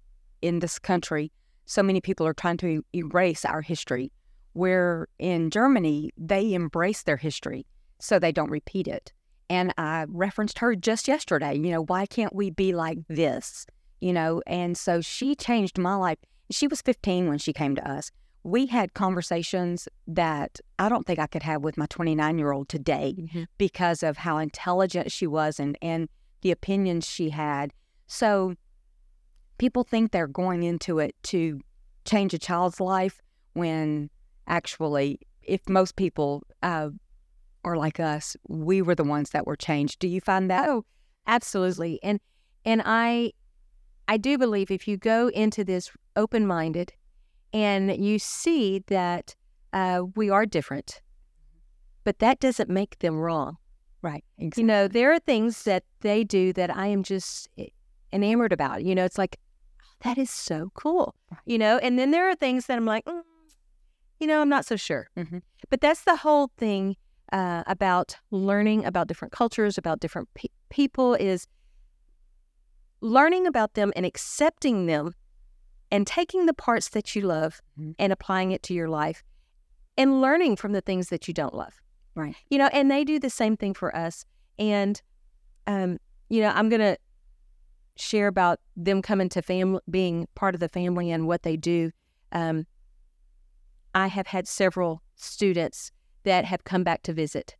in 0.41 0.59
this 0.59 0.79
country 0.79 1.31
so 1.65 1.83
many 1.83 2.01
people 2.01 2.25
are 2.25 2.33
trying 2.33 2.57
to 2.57 2.83
erase 2.95 3.43
our 3.43 3.61
history 3.61 4.11
where 4.53 5.07
in 5.17 5.49
germany 5.49 6.11
they 6.17 6.53
embrace 6.53 7.03
their 7.03 7.17
history 7.17 7.65
so 7.99 8.17
they 8.17 8.31
don't 8.31 8.49
repeat 8.49 8.87
it. 8.87 9.11
And 9.49 9.73
i 9.77 10.05
referenced 10.07 10.59
her 10.59 10.75
just 10.75 11.07
yesterday 11.07 11.55
you 11.55 11.71
know 11.71 11.83
why 11.83 12.05
can't 12.05 12.35
we 12.35 12.51
be 12.51 12.73
like 12.73 12.99
this 13.07 13.65
you 14.01 14.13
know 14.13 14.41
and 14.47 14.77
so 14.77 15.01
she 15.01 15.35
changed 15.35 15.77
my 15.77 15.95
life 15.95 16.17
she 16.51 16.67
was 16.67 16.81
15 16.81 17.27
when 17.29 17.37
she 17.37 17.53
came 17.53 17.75
to 17.75 17.89
us 17.89 18.11
we 18.43 18.67
had 18.67 18.93
conversations 18.93 19.89
that 20.07 20.59
I 20.79 20.87
don't 20.87 21.05
think 21.05 21.19
I 21.19 21.27
could 21.27 21.43
have 21.43 21.61
with 21.61 21.77
my 21.77 21.85
29 21.87 22.37
year 22.39 22.53
old 22.53 22.69
today 22.69 23.13
Mhm. 23.17 23.47
because 23.57 24.01
of 24.01 24.17
how 24.17 24.37
intelligent 24.37 25.11
she 25.11 25.27
was 25.27 25.59
and, 25.59 25.77
and 25.81 26.07
the 26.41 26.51
opinions 26.51 27.05
she 27.05 27.31
had. 27.31 27.73
So 28.07 28.55
people 29.57 29.83
think 29.83 30.11
they're 30.11 30.25
going 30.25 30.63
into 30.63 30.99
it 30.99 31.15
to 31.23 31.59
change 32.05 32.33
a 32.33 32.39
child's 32.39 32.79
life 32.79 33.21
when 33.53 34.09
actually, 34.47 35.19
if 35.43 35.67
most 35.67 35.97
people 35.97 36.43
uh, 36.63 36.89
are 37.65 37.75
like 37.75 37.99
us, 37.99 38.37
we 38.47 38.81
were 38.81 38.95
the 38.95 39.03
ones 39.03 39.31
that 39.31 39.45
were 39.45 39.57
changed. 39.57 39.99
Do 39.99 40.07
you 40.07 40.21
find 40.21 40.49
that? 40.49 40.69
Oh, 40.69 40.85
absolutely. 41.27 41.99
And 42.01 42.21
and 42.63 42.81
I 42.85 43.33
I 44.09 44.17
do 44.17 44.39
believe 44.39 44.71
if 44.71 44.87
you 44.87 44.97
go 44.97 45.27
into 45.27 45.63
this 45.63 45.91
open 46.15 46.47
minded 46.47 46.93
and 47.53 47.95
you 48.03 48.17
see 48.17 48.83
that 48.87 49.35
uh, 49.71 50.01
we 50.15 50.31
are 50.31 50.47
different, 50.47 50.99
but 52.03 52.17
that 52.17 52.39
doesn't 52.39 52.71
make 52.71 52.97
them 52.99 53.19
wrong. 53.19 53.57
Right. 54.01 54.23
You 54.55 54.63
know, 54.63 54.87
there 54.87 55.13
are 55.13 55.19
things 55.19 55.61
that 55.63 55.83
they 56.01 56.23
do 56.23 56.53
that 56.53 56.75
I 56.75 56.87
am 56.87 57.03
just 57.03 57.49
e- 57.55 57.67
enamored 58.11 58.51
about. 58.51 58.83
You 58.83 58.95
know, 58.95 59.05
it's 59.05 59.19
like 59.19 59.37
"Oh, 59.83 59.85
that 60.05 60.17
is 60.17 60.31
so 60.31 60.71
cool. 60.73 61.13
Right. 61.31 61.41
You 61.45 61.59
know, 61.59 61.77
and 61.77 61.99
then 61.99 62.09
there 62.09 62.27
are 62.27 62.35
things 62.35 62.65
that 62.65 62.77
I'm 62.77 62.85
like, 62.87 63.05
mm, 63.05 63.21
you 64.19 64.25
know, 64.25 64.41
I'm 64.41 64.49
not 64.49 64.65
so 64.65 64.75
sure. 64.75 65.07
Mhm. 65.15 65.43
But 65.69 65.81
that's 65.81 66.03
the 66.03 66.15
whole 66.15 66.49
thing 66.57 66.95
uh, 67.31 67.61
about 67.67 68.17
learning 68.31 68.85
about 68.85 69.07
different 69.07 69.33
cultures, 69.33 69.77
about 69.77 69.99
different 69.99 70.29
pe- 70.33 70.55
people 70.69 71.13
is 71.13 71.45
learning 73.01 73.47
about 73.47 73.73
them 73.73 73.91
and 73.95 74.05
accepting 74.05 74.85
them 74.85 75.13
and 75.91 76.05
taking 76.05 76.45
the 76.45 76.53
parts 76.53 76.89
that 76.89 77.15
you 77.15 77.21
love 77.23 77.61
Mhm. 77.77 77.95
and 77.97 78.13
applying 78.13 78.51
it 78.51 78.61
to 78.63 78.73
your 78.73 78.89
life 78.89 79.23
and 79.97 80.21
learning 80.21 80.55
from 80.55 80.71
the 80.71 80.81
things 80.81 81.09
that 81.09 81.27
you 81.27 81.33
don't 81.33 81.53
love. 81.55 81.81
Right. 82.15 82.35
You 82.49 82.57
know, 82.57 82.67
and 82.67 82.89
they 82.91 83.03
do 83.03 83.19
the 83.19 83.29
same 83.29 83.55
thing 83.57 83.73
for 83.73 83.95
us. 83.95 84.25
And, 84.57 85.01
um, 85.67 85.99
you 86.29 86.41
know, 86.41 86.49
I'm 86.49 86.69
going 86.69 86.81
to 86.81 86.97
share 87.95 88.27
about 88.27 88.59
them 88.75 89.01
coming 89.01 89.29
to 89.29 89.41
family, 89.41 89.81
being 89.89 90.27
part 90.35 90.53
of 90.55 90.59
the 90.61 90.69
family 90.69 91.11
and 91.11 91.27
what 91.27 91.43
they 91.43 91.57
do. 91.57 91.91
Um, 92.31 92.67
I 93.95 94.07
have 94.07 94.27
had 94.27 94.47
several 94.47 95.01
students 95.15 95.91
that 96.23 96.45
have 96.45 96.63
come 96.63 96.83
back 96.83 97.01
to 97.03 97.13
visit. 97.13 97.55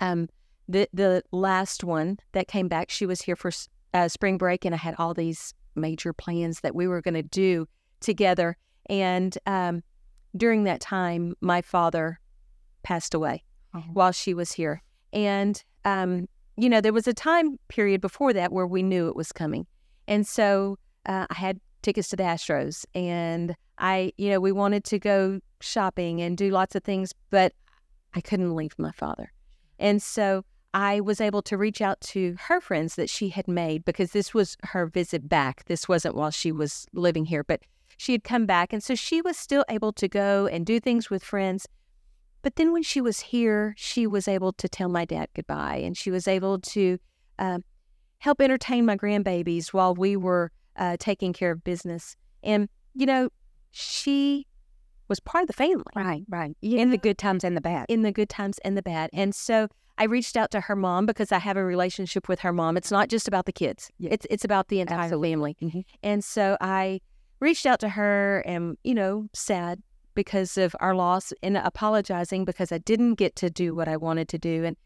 Um, 0.00 0.28
the 0.68 0.88
the 0.92 1.22
last 1.32 1.82
one 1.82 2.18
that 2.32 2.46
came 2.48 2.68
back, 2.68 2.90
she 2.90 3.06
was 3.06 3.22
here 3.22 3.36
for 3.36 3.50
uh, 3.94 4.08
spring 4.08 4.38
break, 4.38 4.64
and 4.64 4.74
I 4.74 4.78
had 4.78 4.94
all 4.98 5.14
these 5.14 5.54
major 5.74 6.12
plans 6.12 6.60
that 6.60 6.74
we 6.74 6.86
were 6.86 7.00
going 7.00 7.14
to 7.14 7.22
do 7.22 7.66
together. 8.00 8.56
And 8.86 9.36
um, 9.46 9.82
during 10.36 10.64
that 10.64 10.80
time, 10.80 11.34
my 11.40 11.62
father 11.62 12.20
passed 12.82 13.14
away 13.14 13.44
Oh. 13.74 13.80
while 13.92 14.12
she 14.12 14.32
was 14.32 14.52
here, 14.52 14.82
and 15.12 15.62
um, 15.84 16.26
you 16.56 16.70
know 16.70 16.80
there 16.80 16.92
was 16.94 17.06
a 17.06 17.12
time 17.12 17.58
period 17.68 18.00
before 18.00 18.32
that 18.32 18.50
where 18.50 18.66
we 18.66 18.82
knew 18.82 19.08
it 19.08 19.14
was 19.14 19.30
coming, 19.30 19.66
and 20.06 20.26
so 20.26 20.78
uh, 21.04 21.26
I 21.28 21.34
had 21.34 21.60
tickets 21.82 22.08
to 22.08 22.16
the 22.16 22.22
Astros, 22.22 22.86
and 22.94 23.54
I, 23.76 24.12
you 24.16 24.30
know, 24.30 24.40
we 24.40 24.52
wanted 24.52 24.84
to 24.84 24.98
go 24.98 25.40
shopping 25.60 26.22
and 26.22 26.36
do 26.36 26.50
lots 26.50 26.74
of 26.76 26.82
things, 26.82 27.12
but 27.30 27.52
I 28.14 28.22
couldn't 28.22 28.54
leave 28.56 28.74
my 28.78 28.90
father. 28.92 29.32
And 29.78 30.02
so 30.02 30.44
I 30.74 31.00
was 31.00 31.20
able 31.20 31.42
to 31.42 31.56
reach 31.56 31.80
out 31.80 32.00
to 32.12 32.36
her 32.40 32.60
friends 32.60 32.94
that 32.96 33.08
she 33.10 33.30
had 33.30 33.48
made 33.48 33.84
because 33.84 34.12
this 34.12 34.34
was 34.34 34.56
her 34.64 34.86
visit 34.86 35.28
back. 35.28 35.64
This 35.64 35.88
wasn't 35.88 36.14
while 36.14 36.30
she 36.30 36.52
was 36.52 36.86
living 36.92 37.24
here, 37.26 37.42
but 37.42 37.60
she 37.96 38.12
had 38.12 38.22
come 38.22 38.46
back. 38.46 38.72
And 38.72 38.82
so 38.82 38.94
she 38.94 39.20
was 39.22 39.36
still 39.36 39.64
able 39.68 39.92
to 39.94 40.08
go 40.08 40.46
and 40.46 40.66
do 40.66 40.78
things 40.80 41.10
with 41.10 41.24
friends. 41.24 41.66
but 42.42 42.54
then 42.56 42.72
when 42.72 42.82
she 42.84 43.00
was 43.00 43.20
here, 43.20 43.74
she 43.76 44.06
was 44.06 44.28
able 44.28 44.52
to 44.52 44.68
tell 44.68 44.88
my 44.88 45.04
dad 45.04 45.28
goodbye, 45.34 45.76
and 45.78 45.96
she 45.96 46.10
was 46.10 46.28
able 46.28 46.58
to 46.60 46.98
uh, 47.38 47.58
help 48.18 48.40
entertain 48.40 48.86
my 48.86 48.96
grandbabies 48.96 49.72
while 49.72 49.94
we 49.94 50.16
were 50.16 50.52
uh, 50.76 50.96
taking 50.98 51.32
care 51.32 51.50
of 51.50 51.64
business. 51.64 52.14
And 52.42 52.68
you 52.94 53.06
know, 53.06 53.30
she 53.70 54.46
was 55.08 55.18
part 55.20 55.42
of 55.42 55.48
the 55.48 55.52
family. 55.54 55.84
Right, 55.96 56.24
right. 56.28 56.56
You 56.60 56.78
In 56.78 56.90
the 56.90 56.98
good 56.98 57.18
times 57.18 57.42
and 57.42 57.56
the 57.56 57.60
bad. 57.60 57.86
in 57.88 58.02
the 58.02 58.12
good 58.12 58.28
times 58.28 58.58
and 58.64 58.76
the 58.76 58.82
bad. 58.82 59.10
And 59.12 59.34
so 59.34 59.68
I 59.98 60.04
reached 60.04 60.36
out 60.36 60.50
to 60.52 60.60
her 60.60 60.76
mom 60.76 61.06
because 61.06 61.32
I 61.32 61.38
have 61.38 61.56
a 61.56 61.64
relationship 61.64 62.28
with 62.28 62.40
her 62.40 62.52
mom. 62.52 62.76
It's 62.76 62.90
not 62.90 63.08
just 63.08 63.26
about 63.28 63.46
the 63.46 63.52
kids. 63.52 63.90
Yeah. 63.98 64.10
It's 64.12 64.26
it's 64.30 64.44
about 64.44 64.68
the 64.68 64.80
entire 64.80 65.00
Absolutely. 65.00 65.32
family. 65.32 65.56
Mhm. 65.60 65.84
And 66.02 66.24
so 66.24 66.56
I 66.60 67.00
reached 67.40 67.66
out 67.66 67.80
to 67.80 67.88
her 67.90 68.40
and, 68.46 68.76
you 68.84 68.94
know, 68.94 69.28
sad 69.32 69.82
because 70.14 70.56
of 70.58 70.74
our 70.80 70.94
loss 70.94 71.32
and 71.42 71.56
apologizing 71.56 72.44
because 72.44 72.72
I 72.72 72.78
didn't 72.78 73.14
get 73.14 73.36
to 73.36 73.50
do 73.50 73.74
what 73.74 73.88
I 73.88 73.96
wanted 73.96 74.28
to 74.30 74.38
do. 74.38 74.64
And 74.64 74.76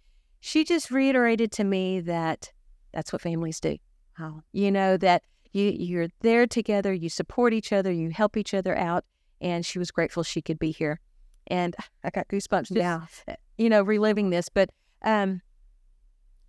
she 0.41 0.65
just 0.65 0.91
reiterated 0.91 1.53
to 1.53 1.65
me 1.65 2.01
that 2.01 2.51
that's 2.93 3.13
what 3.13 3.23
families 3.23 3.61
do. 3.61 3.77
Oh, 4.19 4.43
You 4.53 4.71
know, 4.71 4.97
that 4.99 5.23
you 5.53 5.71
you're 5.71 6.09
there 6.21 6.47
together, 6.47 6.93
you 6.93 7.09
support 7.09 7.53
each 7.55 7.73
other, 7.73 7.93
you 7.93 8.11
help 8.11 8.37
each 8.37 8.55
other 8.55 8.77
out. 8.77 9.05
And 9.41 9.65
she 9.65 9.79
was 9.79 9.91
grateful 9.91 10.23
she 10.23 10.43
could 10.43 10.59
be 10.59 10.71
here. 10.71 11.01
And 11.49 11.75
I 12.05 12.11
got 12.11 12.29
goosebumps 12.29 12.69
just 12.73 13.25
yeah. 13.27 13.37
you 13.59 13.69
know, 13.69 13.83
reliving 13.83 14.31
this, 14.31 14.49
but 14.49 14.71
um, 15.05 15.41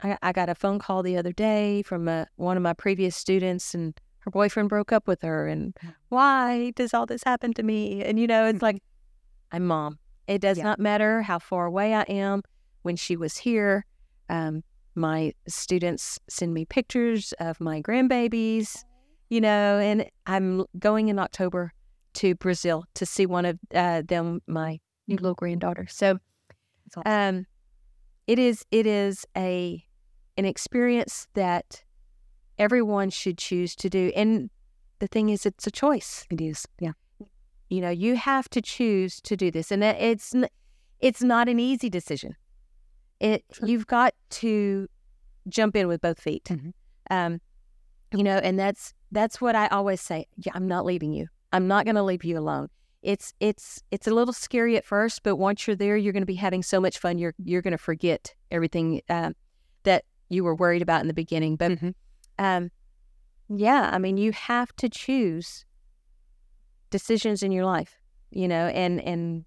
I, 0.01 0.17
I 0.21 0.31
got 0.31 0.49
a 0.49 0.55
phone 0.55 0.79
call 0.79 1.03
the 1.03 1.17
other 1.17 1.31
day 1.31 1.81
from 1.83 2.07
a, 2.07 2.27
one 2.35 2.57
of 2.57 2.63
my 2.63 2.73
previous 2.73 3.15
students, 3.15 3.73
and 3.73 3.99
her 4.19 4.31
boyfriend 4.31 4.69
broke 4.69 4.91
up 4.91 5.07
with 5.07 5.21
her. 5.21 5.47
And 5.47 5.75
why 6.09 6.71
does 6.75 6.93
all 6.93 7.05
this 7.05 7.23
happen 7.23 7.53
to 7.53 7.63
me? 7.63 8.03
And 8.03 8.19
you 8.19 8.27
know, 8.27 8.45
it's 8.47 8.61
like 8.61 8.81
I'm 9.51 9.65
mom. 9.65 9.99
It 10.27 10.39
does 10.41 10.57
Yeah. 10.57 10.63
not 10.63 10.79
matter 10.79 11.21
how 11.21 11.39
far 11.39 11.65
away 11.65 11.93
I 11.93 12.03
am. 12.03 12.41
When 12.83 12.95
she 12.95 13.15
was 13.15 13.37
here, 13.37 13.85
um, 14.29 14.63
my 14.95 15.33
students 15.47 16.19
send 16.29 16.53
me 16.53 16.65
pictures 16.65 17.33
of 17.39 17.59
my 17.61 17.81
grandbabies. 17.81 18.83
You 19.29 19.41
know, 19.41 19.79
and 19.79 20.05
I'm 20.27 20.65
going 20.77 21.07
in 21.07 21.17
October 21.17 21.71
to 22.15 22.35
Brazil 22.35 22.83
to 22.93 23.05
see 23.05 23.25
one 23.25 23.45
of 23.45 23.57
uh, 23.73 24.03
them, 24.05 24.41
my 24.47 24.79
new 25.07 25.15
little 25.15 25.33
granddaughter. 25.33 25.87
So 25.89 26.19
awesome. 26.95 27.37
um, 27.39 27.45
it 28.27 28.39
is 28.39 28.65
it 28.71 28.85
is 28.85 29.25
a 29.35 29.83
an 30.37 30.45
experience 30.45 31.27
that 31.33 31.83
everyone 32.57 33.09
should 33.09 33.37
choose 33.37 33.75
to 33.75 33.89
do, 33.89 34.11
and 34.15 34.49
the 34.99 35.07
thing 35.07 35.29
is, 35.29 35.45
it's 35.45 35.67
a 35.67 35.71
choice. 35.71 36.25
It 36.29 36.41
is. 36.41 36.65
Yeah. 36.79 36.93
You 37.69 37.81
know, 37.81 37.89
you 37.89 38.15
have 38.15 38.49
to 38.49 38.61
choose 38.61 39.19
to 39.21 39.35
do 39.35 39.51
this, 39.51 39.71
and 39.71 39.83
it's 39.83 40.33
it's 40.99 41.21
not 41.21 41.49
an 41.49 41.59
easy 41.59 41.89
decision. 41.89 42.35
It 43.19 43.43
you've 43.63 43.87
got 43.87 44.13
to 44.41 44.87
jump 45.49 45.75
in 45.75 45.87
with 45.87 46.01
both 46.01 46.19
feet. 46.19 46.45
Mhm. 46.45 46.73
Um, 47.11 47.41
you 48.13 48.23
know, 48.23 48.37
and 48.37 48.57
that's 48.57 48.93
that's 49.11 49.41
what 49.41 49.55
I 49.55 49.67
always 49.67 50.01
say. 50.01 50.27
Yeah, 50.37 50.53
I'm 50.55 50.67
not 50.67 50.85
leaving 50.85 51.13
you. 51.13 51.27
I'm 51.51 51.67
not 51.67 51.85
going 51.85 51.95
to 51.95 52.03
leave 52.03 52.23
you 52.23 52.37
alone. 52.37 52.69
It's 53.03 53.33
it's 53.39 53.83
it's 53.91 54.07
a 54.07 54.11
little 54.11 54.33
scary 54.33 54.77
at 54.77 54.85
first, 54.85 55.23
but 55.23 55.35
once 55.35 55.67
you're 55.67 55.75
there, 55.75 55.97
you're 55.97 56.13
going 56.13 56.23
to 56.23 56.27
be 56.27 56.35
having 56.35 56.63
so 56.63 56.79
much 56.79 56.97
fun. 56.97 57.17
You're 57.17 57.35
you're 57.43 57.61
going 57.61 57.73
to 57.73 57.77
forget 57.77 58.33
everything 58.49 59.01
um, 59.09 59.35
that 59.83 60.05
you 60.29 60.43
were 60.43 60.55
worried 60.55 60.81
about 60.81 61.01
in 61.01 61.07
the 61.07 61.13
beginning. 61.13 61.57
But 61.57 61.71
Mhm. 61.73 61.93
um, 62.39 62.71
yeah, 63.49 63.89
I 63.91 63.97
mean, 63.97 64.15
you 64.17 64.31
have 64.31 64.73
to 64.77 64.87
choose 64.89 65.65
decisions 66.89 67.43
in 67.43 67.51
your 67.51 67.65
life, 67.65 67.99
you 68.31 68.47
know, 68.47 68.67
and 68.67 69.01
and 69.01 69.45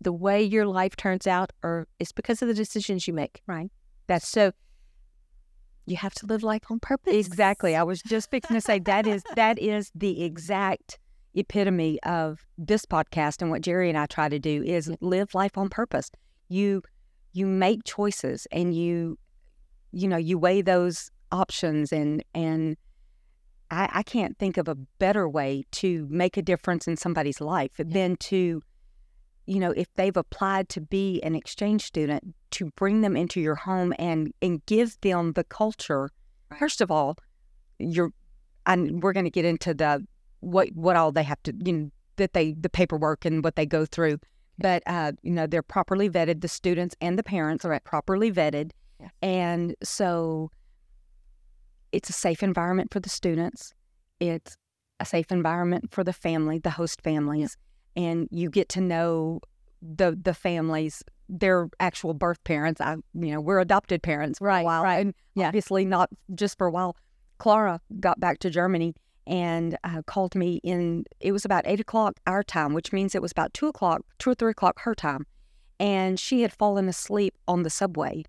the 0.00 0.12
way 0.12 0.42
your 0.42 0.66
life 0.66 0.94
turns 0.96 1.26
out, 1.26 1.52
or 1.62 1.88
it's 1.98 2.12
because 2.12 2.42
of 2.42 2.48
the 2.48 2.54
decisions 2.54 3.08
you 3.08 3.14
make. 3.14 3.40
Right. 3.46 3.70
That's 4.06 4.28
so. 4.28 4.52
You 5.86 5.96
have 5.96 6.14
to 6.14 6.26
live 6.26 6.42
life 6.42 6.62
on 6.70 6.78
purpose. 6.78 7.14
Exactly. 7.14 7.74
I 7.74 7.82
was 7.82 8.02
just 8.02 8.30
fixing 8.30 8.54
to 8.54 8.60
say 8.60 8.78
that 8.80 9.06
is 9.06 9.22
that 9.34 9.58
is 9.58 9.90
the 9.94 10.22
exact 10.22 10.98
epitome 11.34 12.00
of 12.02 12.44
this 12.58 12.84
podcast 12.84 13.40
and 13.42 13.50
what 13.50 13.62
Jerry 13.62 13.88
and 13.88 13.98
I 13.98 14.06
try 14.06 14.28
to 14.28 14.38
do 14.38 14.62
is 14.62 14.90
live 15.00 15.34
life 15.34 15.56
on 15.56 15.68
purpose. 15.68 16.10
You 16.48 16.82
you 17.32 17.46
make 17.46 17.84
choices 17.84 18.46
and 18.52 18.74
you 18.74 19.18
you 19.92 20.08
know 20.08 20.16
you 20.16 20.38
weigh 20.38 20.62
those 20.62 21.10
options 21.30 21.92
and 21.92 22.22
and 22.34 22.76
I, 23.70 23.88
I 23.92 24.02
can't 24.02 24.38
think 24.38 24.58
of 24.58 24.68
a 24.68 24.74
better 24.74 25.26
way 25.28 25.64
to 25.72 26.06
make 26.10 26.36
a 26.36 26.42
difference 26.42 26.86
in 26.86 26.96
somebody's 26.96 27.40
life 27.40 27.72
than 27.78 28.16
to 28.16 28.62
you 29.46 29.58
know 29.58 29.70
if 29.70 29.92
they've 29.94 30.16
applied 30.16 30.68
to 30.70 30.80
be 30.80 31.20
an 31.22 31.34
exchange 31.34 31.84
student 31.84 32.34
to 32.52 32.70
bring 32.76 33.00
them 33.00 33.16
into 33.16 33.40
your 33.40 33.54
home 33.54 33.94
and 33.98 34.32
and 34.42 34.64
give 34.66 35.00
them 35.00 35.32
the 35.32 35.44
culture 35.44 36.10
Right. 36.50 36.60
first 36.60 36.82
of 36.82 36.90
all 36.90 37.16
you're 37.78 38.12
and 38.66 39.02
we're 39.02 39.14
going 39.14 39.24
to 39.24 39.30
get 39.30 39.44
into 39.44 39.74
the 39.74 40.06
what 40.42 40.68
what 40.74 40.96
all 40.96 41.12
they 41.12 41.22
have 41.22 41.42
to 41.44 41.54
you 41.64 41.72
know 41.72 41.90
that 42.16 42.34
they 42.34 42.52
the 42.52 42.68
paperwork 42.68 43.24
and 43.24 43.42
what 43.42 43.56
they 43.56 43.64
go 43.64 43.86
through. 43.86 44.18
But 44.58 44.82
uh 44.86 45.12
you 45.22 45.30
know 45.32 45.46
they're 45.46 45.62
properly 45.62 46.10
vetted 46.10 46.40
the 46.42 46.48
students 46.48 46.94
and 47.00 47.18
the 47.18 47.22
parents 47.22 47.64
are 47.64 47.80
properly 47.84 48.30
vetted. 48.30 48.72
Yes. 49.00 49.10
and 49.22 49.74
so 49.82 50.50
it's 51.92 52.08
a 52.08 52.12
safe 52.12 52.42
environment 52.42 52.92
for 52.92 53.00
the 53.00 53.08
students. 53.08 53.72
It's 54.20 54.56
a 55.00 55.04
safe 55.04 55.32
environment 55.32 55.90
for 55.92 56.04
the 56.04 56.12
family 56.12 56.58
the 56.58 56.70
host 56.70 57.00
families. 57.02 57.56
And 57.96 58.28
you 58.30 58.50
get 58.50 58.68
to 58.70 58.80
know 58.80 59.40
the 59.80 60.18
the 60.22 60.34
families 60.34 61.02
their 61.28 61.68
actual 61.80 62.14
birth 62.14 62.42
parents. 62.44 62.80
I 62.80 62.96
you 63.14 63.32
know 63.32 63.40
we're 63.40 63.60
adopted 63.60 64.02
parents 64.02 64.38
for 64.38 64.46
a 64.48 64.48
Right, 64.48 64.64
while. 64.64 64.82
right. 64.82 65.00
and 65.06 65.14
Yeah. 65.34 65.48
obviously 65.48 65.84
not 65.84 66.10
just 66.34 66.58
for 66.58 66.66
a 66.66 66.70
while. 66.70 66.96
Clara 67.38 67.80
got 68.00 68.20
back 68.20 68.38
to 68.40 68.50
germany 68.50 68.94
and 69.26 69.76
uh, 69.84 70.02
called 70.02 70.34
me 70.34 70.60
in 70.62 71.04
it 71.20 71.32
was 71.32 71.44
about 71.44 71.64
eight 71.66 71.80
o'clock 71.80 72.18
our 72.26 72.42
time 72.42 72.72
which 72.74 72.92
means 72.92 73.14
it 73.14 73.22
was 73.22 73.32
about 73.32 73.52
two 73.54 73.68
o'clock 73.68 74.02
two 74.18 74.30
or 74.30 74.34
three 74.34 74.50
o'clock 74.50 74.80
her 74.80 74.94
time 74.94 75.26
and 75.78 76.18
she 76.18 76.42
had 76.42 76.52
fallen 76.52 76.88
asleep 76.88 77.34
on 77.46 77.62
the 77.62 77.70
subway 77.70 78.24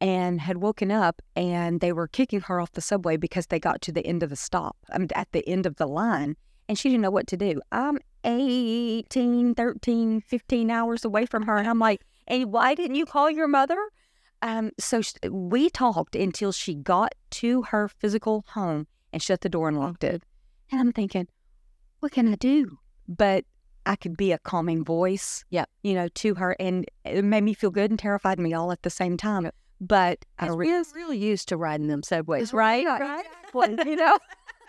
and 0.00 0.40
had 0.40 0.58
woken 0.58 0.90
up 0.90 1.22
and 1.34 1.80
they 1.80 1.92
were 1.92 2.06
kicking 2.06 2.40
her 2.40 2.60
off 2.60 2.72
the 2.72 2.80
subway 2.80 3.16
because 3.16 3.46
they 3.46 3.58
got 3.58 3.80
to 3.80 3.92
the 3.92 4.06
end 4.06 4.22
of 4.22 4.30
the 4.30 4.36
stop 4.36 4.76
I 4.92 4.98
mean, 4.98 5.08
at 5.14 5.32
the 5.32 5.46
end 5.48 5.66
of 5.66 5.76
the 5.76 5.86
line 5.86 6.36
and 6.68 6.78
she 6.78 6.88
didn't 6.88 7.02
know 7.02 7.10
what 7.10 7.28
to 7.28 7.36
do. 7.36 7.60
I'm 7.72 7.98
18 8.24 9.54
13 9.54 10.20
15 10.20 10.70
hours 10.70 11.04
away 11.04 11.26
from 11.26 11.44
her 11.44 11.56
and 11.56 11.68
i'm 11.68 11.78
like 11.78 12.02
hey 12.26 12.44
why 12.44 12.74
didn't 12.74 12.96
you 12.96 13.06
call 13.06 13.30
your 13.30 13.48
mother? 13.48 13.78
Um, 14.42 14.72
so 14.78 15.00
sh- 15.00 15.14
we 15.30 15.70
talked 15.70 16.14
until 16.14 16.52
she 16.52 16.74
got 16.74 17.14
to 17.30 17.62
her 17.62 17.88
physical 17.88 18.44
home 18.48 18.86
and 19.16 19.22
shut 19.22 19.40
the 19.40 19.48
door 19.48 19.66
and 19.66 19.78
locked 19.78 20.04
it. 20.04 20.22
And 20.70 20.78
i'm 20.78 20.92
thinking 20.92 21.26
what 22.00 22.12
can 22.12 22.30
i 22.30 22.34
do? 22.36 22.78
But 23.08 23.44
i 23.86 23.96
could 23.96 24.14
be 24.16 24.30
a 24.32 24.38
calming 24.38 24.84
voice 24.84 25.42
Yep. 25.48 25.70
you 25.82 25.94
know 25.94 26.08
to 26.08 26.34
her 26.34 26.54
and 26.60 26.84
it 27.06 27.24
made 27.24 27.44
me 27.44 27.54
feel 27.54 27.70
good 27.70 27.90
and 27.90 27.98
terrified 27.98 28.38
me 28.38 28.52
all 28.52 28.70
at 28.72 28.82
the 28.82 28.90
same 28.90 29.16
time. 29.16 29.50
But 29.80 30.18
I 30.38 30.46
We're 30.50 30.56
re- 30.56 30.70
real, 30.70 30.84
real 30.94 31.14
used 31.14 31.48
to 31.48 31.56
riding 31.56 31.86
them 31.88 32.02
subways, 32.02 32.52
right? 32.52 32.82
yeah, 32.82 32.98
right? 32.98 33.24
exactly, 33.54 33.90
you 33.90 33.96
know? 33.96 34.18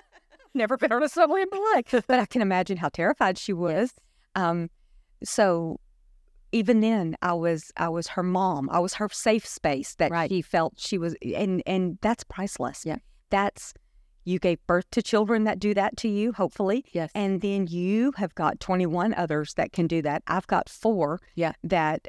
Never 0.54 0.78
been 0.78 0.92
on 0.94 1.04
a 1.04 1.10
subway 1.10 1.42
in 1.42 1.48
my 1.52 1.74
life. 1.76 2.06
But 2.08 2.20
i 2.20 2.26
can 2.26 2.42
imagine 2.42 2.78
how 2.78 2.88
terrified 2.90 3.38
she 3.38 3.52
was. 3.54 3.92
Um, 4.36 4.70
so 5.24 5.80
even 6.54 6.80
then 6.80 7.16
i 7.22 7.34
was 7.34 7.72
i 7.76 7.90
was 7.90 8.08
her 8.08 8.24
mom. 8.24 8.70
I 8.72 8.80
was 8.80 8.94
her 8.94 9.10
safe 9.12 9.46
space 9.46 9.96
that 9.96 10.10
Right. 10.12 10.30
she 10.30 10.42
felt 10.42 10.74
she 10.78 10.98
was 10.98 11.16
and 11.36 11.62
and 11.66 11.98
that's 12.02 12.24
priceless. 12.24 12.86
Yeah. 12.86 13.00
that's 13.30 13.74
you 14.28 14.40
gave 14.40 14.60
birth 14.68 14.86
to 14.92 15.02
children 15.02 15.46
that 15.46 15.58
do 15.60 15.74
that 15.74 15.96
to 15.98 16.08
you 16.08 16.34
hopefully 16.34 16.84
Yes. 16.92 17.10
and 17.16 17.42
then 17.42 17.68
you 17.68 18.12
have 18.18 18.36
got 18.36 18.60
21 18.60 19.14
others 19.14 19.54
that 19.56 19.72
can 19.72 19.88
do 19.88 20.02
that 20.02 20.22
i've 20.28 20.48
got 20.48 20.68
four 20.70 21.20
Yeah. 21.36 21.54
that 21.64 22.08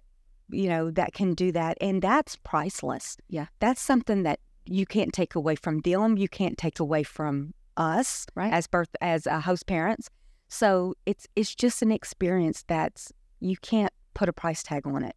you 0.50 0.68
know 0.68 0.90
that 0.90 1.12
can 1.12 1.34
do 1.34 1.52
that 1.52 1.78
and 1.80 2.02
that's 2.02 2.36
priceless 2.36 3.16
Yeah. 3.28 3.46
that's 3.60 3.80
something 3.80 4.22
that 4.24 4.40
you 4.66 4.84
can't 4.84 5.12
take 5.12 5.34
away 5.34 5.54
from 5.54 5.80
them 5.80 6.16
you 6.16 6.28
can't 6.28 6.58
take 6.58 6.80
away 6.80 7.02
from 7.02 7.54
us 7.76 8.26
Right. 8.34 8.52
as 8.52 8.66
birth 8.66 8.90
as 9.00 9.26
uh, 9.26 9.40
host 9.40 9.66
parents 9.66 10.08
so 10.48 10.94
it's 11.06 11.26
it's 11.36 11.54
just 11.54 11.82
an 11.82 11.92
experience 11.92 12.64
that's 12.66 13.12
you 13.40 13.56
can't 13.62 13.92
put 14.14 14.28
a 14.28 14.32
price 14.32 14.62
tag 14.62 14.86
on 14.86 15.04
it 15.04 15.14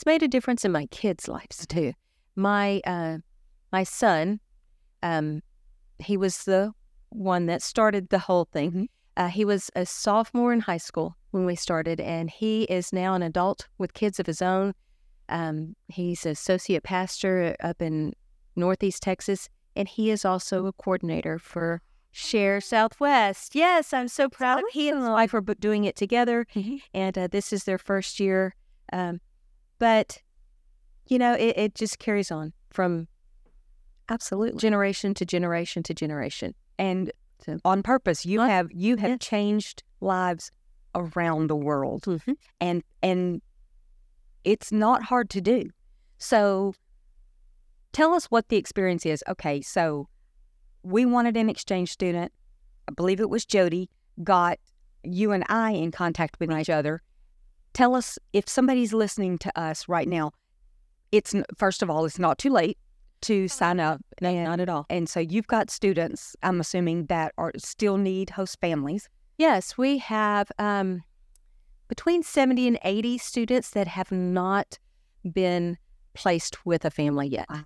it's 0.00 0.06
made 0.06 0.22
a 0.22 0.28
difference 0.28 0.64
in 0.64 0.72
my 0.72 0.86
kids' 0.86 1.28
lives 1.28 1.66
too. 1.66 1.92
My 2.34 2.80
uh, 2.86 3.18
my 3.70 3.84
son, 3.84 4.40
um, 5.02 5.42
he 6.02 6.16
was 6.16 6.44
the 6.44 6.72
one 7.10 7.46
that 7.46 7.62
started 7.62 8.08
the 8.08 8.18
whole 8.20 8.44
thing. 8.46 8.72
Mhm. 8.72 8.86
Uh, 9.16 9.28
he 9.28 9.44
was 9.44 9.70
a 9.74 9.84
sophomore 9.84 10.52
in 10.52 10.60
high 10.60 10.76
school 10.78 11.16
when 11.30 11.44
we 11.46 11.54
started, 11.56 12.00
and 12.00 12.30
he 12.30 12.62
is 12.64 12.92
now 12.92 13.14
an 13.14 13.22
adult 13.22 13.68
with 13.78 13.92
kids 13.94 14.18
of 14.20 14.26
his 14.26 14.40
own. 14.40 14.74
Um, 15.28 15.76
he's 15.88 16.24
associate 16.26 16.82
pastor 16.82 17.56
up 17.60 17.82
in 17.82 18.14
Northeast 18.56 19.02
Texas, 19.02 19.48
and 19.76 19.88
he 19.88 20.10
is 20.10 20.24
also 20.24 20.66
a 20.66 20.72
coordinator 20.72 21.38
for 21.38 21.82
Share 22.12 22.60
Southwest. 22.60 23.54
Yes, 23.54 23.92
I'm 23.92 24.08
so 24.08 24.28
proud. 24.28 24.62
He 24.72 24.88
and 24.88 24.98
his 24.98 25.08
wife 25.08 25.32
are 25.34 25.40
doing 25.40 25.84
it 25.84 25.94
together, 25.96 26.46
Mhm. 26.54 26.80
and 26.92 27.16
uh, 27.16 27.26
this 27.28 27.52
is 27.52 27.64
their 27.64 27.78
first 27.78 28.18
year 28.20 28.54
um, 28.92 29.20
but 29.78 30.20
you 31.06 31.18
know, 31.18 31.34
it, 31.34 31.56
it 31.56 31.74
just 31.76 31.98
carries 32.00 32.30
on 32.32 32.52
from 32.70 33.06
Absolutely. 34.10 34.58
generation 34.58 35.14
to 35.14 35.24
generation 35.24 35.82
to 35.84 35.94
generation. 35.94 36.54
And 36.78 37.12
So- 37.44 37.58
on 37.64 37.82
purpose, 37.82 38.26
you 38.26 38.40
have 38.40 38.70
you 38.72 38.96
have 38.96 39.10
Yeah. 39.10 39.16
changed 39.16 39.82
lives 40.00 40.50
around 40.94 41.46
the 41.48 41.56
world. 41.56 42.02
Mhm. 42.02 42.36
And 42.60 42.82
and 43.02 43.40
it's 44.44 44.72
not 44.72 45.04
hard 45.04 45.30
to 45.30 45.40
do. 45.40 45.70
So 46.18 46.74
tell 47.92 48.12
us 48.12 48.26
what 48.26 48.48
the 48.48 48.56
experience 48.56 49.06
is. 49.06 49.22
Okay, 49.28 49.62
so 49.62 50.08
we 50.82 51.06
wanted 51.06 51.36
an 51.36 51.48
exchange 51.48 51.92
student. 51.92 52.32
I 52.88 52.92
believe 52.92 53.20
it 53.20 53.30
was 53.30 53.46
Jody 53.46 53.88
got 54.24 54.58
you 55.04 55.32
and 55.32 55.44
I 55.48 55.70
in 55.72 55.90
contact 55.92 56.40
with 56.40 56.50
each 56.50 56.68
other. 56.68 57.02
Tell 57.72 57.94
us 57.94 58.18
if 58.32 58.48
somebody's 58.48 58.92
listening 58.92 59.38
to 59.38 59.58
us 59.58 59.88
right 59.88 60.08
now. 60.08 60.32
It's 61.12 61.34
first 61.56 61.82
of 61.82 61.88
all, 61.88 62.04
it's 62.04 62.18
not 62.18 62.38
too 62.38 62.50
late 62.50 62.76
to 63.22 63.48
sign 63.48 63.80
up. 63.80 64.00
No, 64.20 64.28
and, 64.30 64.44
not 64.44 64.60
at 64.60 64.68
all. 64.68 64.86
and 64.90 65.08
so 65.08 65.20
you've 65.20 65.46
got 65.46 65.70
students. 65.70 66.36
I'm 66.42 66.60
assuming 66.60 67.06
that 67.06 67.32
are 67.38 67.52
still 67.56 67.96
need 67.96 68.30
host 68.30 68.58
families. 68.60 69.08
Yes, 69.38 69.76
we 69.78 69.98
have 69.98 70.50
um, 70.58 71.02
between 71.88 72.22
70 72.22 72.68
and 72.68 72.78
80 72.84 73.18
students 73.18 73.70
that 73.70 73.86
have 73.86 74.12
not 74.12 74.78
been 75.32 75.76
placed 76.14 76.64
with 76.66 76.84
a 76.84 76.90
family 76.90 77.28
yet. 77.28 77.46
Wow. 77.50 77.64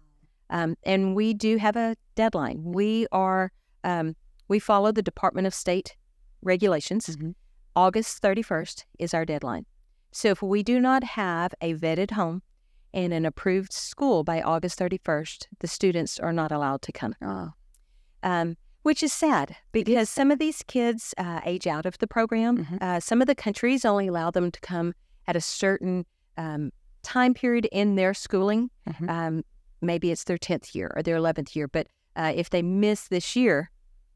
Um, 0.51 0.77
and 0.85 1.17
we 1.17 1.35
do 1.35 1.57
have 1.57 1.77
a 1.77 1.97
deadline. 2.15 2.63
We 2.63 3.07
are, 3.11 3.51
um, 3.83 4.15
we 4.49 4.59
follow 4.59 4.93
the 4.93 5.03
Department 5.03 5.47
of 5.47 5.55
State 5.55 5.97
regulations. 6.43 7.07
Mhm. 7.07 7.35
August 7.75 8.23
31st 8.23 8.85
is 8.99 9.15
our 9.15 9.25
deadline. 9.25 9.67
So 10.13 10.29
if 10.29 10.43
we 10.43 10.63
do 10.63 10.79
not 10.79 11.03
have 11.03 11.55
a 11.61 11.75
vetted 11.75 12.13
home 12.13 12.43
and 12.95 13.13
an 13.13 13.27
approved 13.27 13.73
school 13.73 14.25
by 14.25 14.41
August 14.41 14.79
31st, 14.79 15.47
the 15.59 15.67
students 15.67 16.19
are 16.19 16.33
not 16.33 16.53
allowed 16.53 16.81
to 16.83 16.93
come 16.93 17.15
Oh, 17.21 17.51
um, 18.23 18.57
which 18.83 19.03
is 19.03 19.13
sad 19.13 19.57
because 19.73 20.09
some 20.09 20.31
of 20.31 20.39
these 20.39 20.63
kids 20.63 21.13
uh, 21.19 21.41
age 21.45 21.67
out 21.67 21.85
of 21.87 21.99
the 21.99 22.07
program. 22.07 22.65
Mhm. 22.65 22.83
Uh, 22.83 23.01
some 23.01 23.21
of 23.21 23.27
the 23.27 23.35
countries 23.35 23.85
only 23.85 24.07
allow 24.07 24.31
them 24.31 24.51
to 24.51 24.61
come 24.61 24.95
at 25.27 25.37
a 25.37 25.41
certain 25.41 26.07
um, 26.37 26.71
time 27.03 27.35
period 27.35 27.67
in 27.73 27.97
their 27.97 28.15
schooling. 28.15 28.71
Mhm. 28.89 29.11
Um, 29.11 29.45
maybe 29.81 30.11
it's 30.11 30.25
their 30.25 30.39
10th 30.39 30.75
year 30.75 30.93
or 30.95 31.03
their 31.03 31.17
11th 31.17 31.57
year, 31.57 31.69
but 31.69 31.89
uh, 32.17 32.33
if 32.35 32.51
they 32.51 32.63
miss 32.63 33.09
this 33.09 33.35
year, 33.35 33.71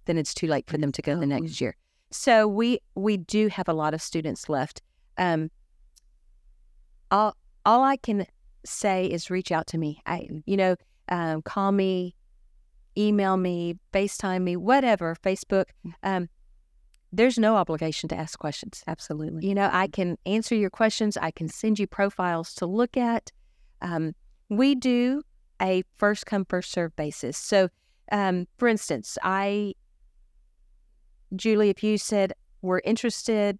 then 0.05 0.17
it's 0.17 0.35
too 0.35 0.47
late 0.47 0.67
for 0.69 0.79
them 0.79 0.93
to 0.93 1.03
go 1.03 1.19
the 1.19 1.27
next 1.27 1.61
year. 1.61 1.77
So 2.11 2.47
we 2.49 2.81
we 2.95 3.17
do 3.17 3.49
have 3.49 3.69
a 3.69 3.75
lot 3.75 3.93
of 3.93 4.01
students 4.01 4.49
left. 4.49 4.81
Um, 5.19 5.51
all 7.11 7.37
all 7.67 7.83
I 7.83 7.97
can 7.97 8.27
say 8.69 9.07
is 9.07 9.31
reach 9.31 9.53
out 9.53 9.67
to 9.69 9.79
me. 9.79 10.01
I 10.07 10.29
you 10.47 10.57
know 10.57 10.77
um, 11.09 11.43
call 11.43 11.73
me, 11.73 12.15
email 12.97 13.37
me, 13.37 13.77
FaceTime 13.93 14.43
me, 14.43 14.57
whatever, 14.57 15.17
Facebook. 15.23 15.67
Um, 16.03 16.29
there's 17.13 17.39
no 17.39 17.57
obligation 17.57 18.09
to 18.11 18.17
ask 18.17 18.39
questions. 18.39 18.85
absolutely. 18.87 19.47
You 19.47 19.55
know, 19.55 19.71
I 19.73 19.89
can 19.89 20.19
answer 20.27 20.55
your 20.55 20.71
questions. 20.71 21.17
I 21.17 21.31
can 21.31 21.49
send 21.49 21.79
you 21.79 21.87
profiles 21.87 22.55
to 22.57 22.67
look 22.67 22.97
at. 22.97 23.33
Um, 23.81 24.15
we 24.51 24.75
do 24.75 25.23
a 25.61 25.83
first 25.97 26.27
come, 26.27 26.45
first 26.45 26.71
serve 26.71 26.95
basis. 26.97 27.39
So, 27.39 27.69
um, 28.13 28.47
for 28.59 28.69
instance, 28.69 29.17
I, 29.23 29.75
Julie, 31.35 31.71
if 31.71 31.83
you 31.83 31.97
said 31.97 32.33
we're 32.61 32.81
interested, 32.85 33.59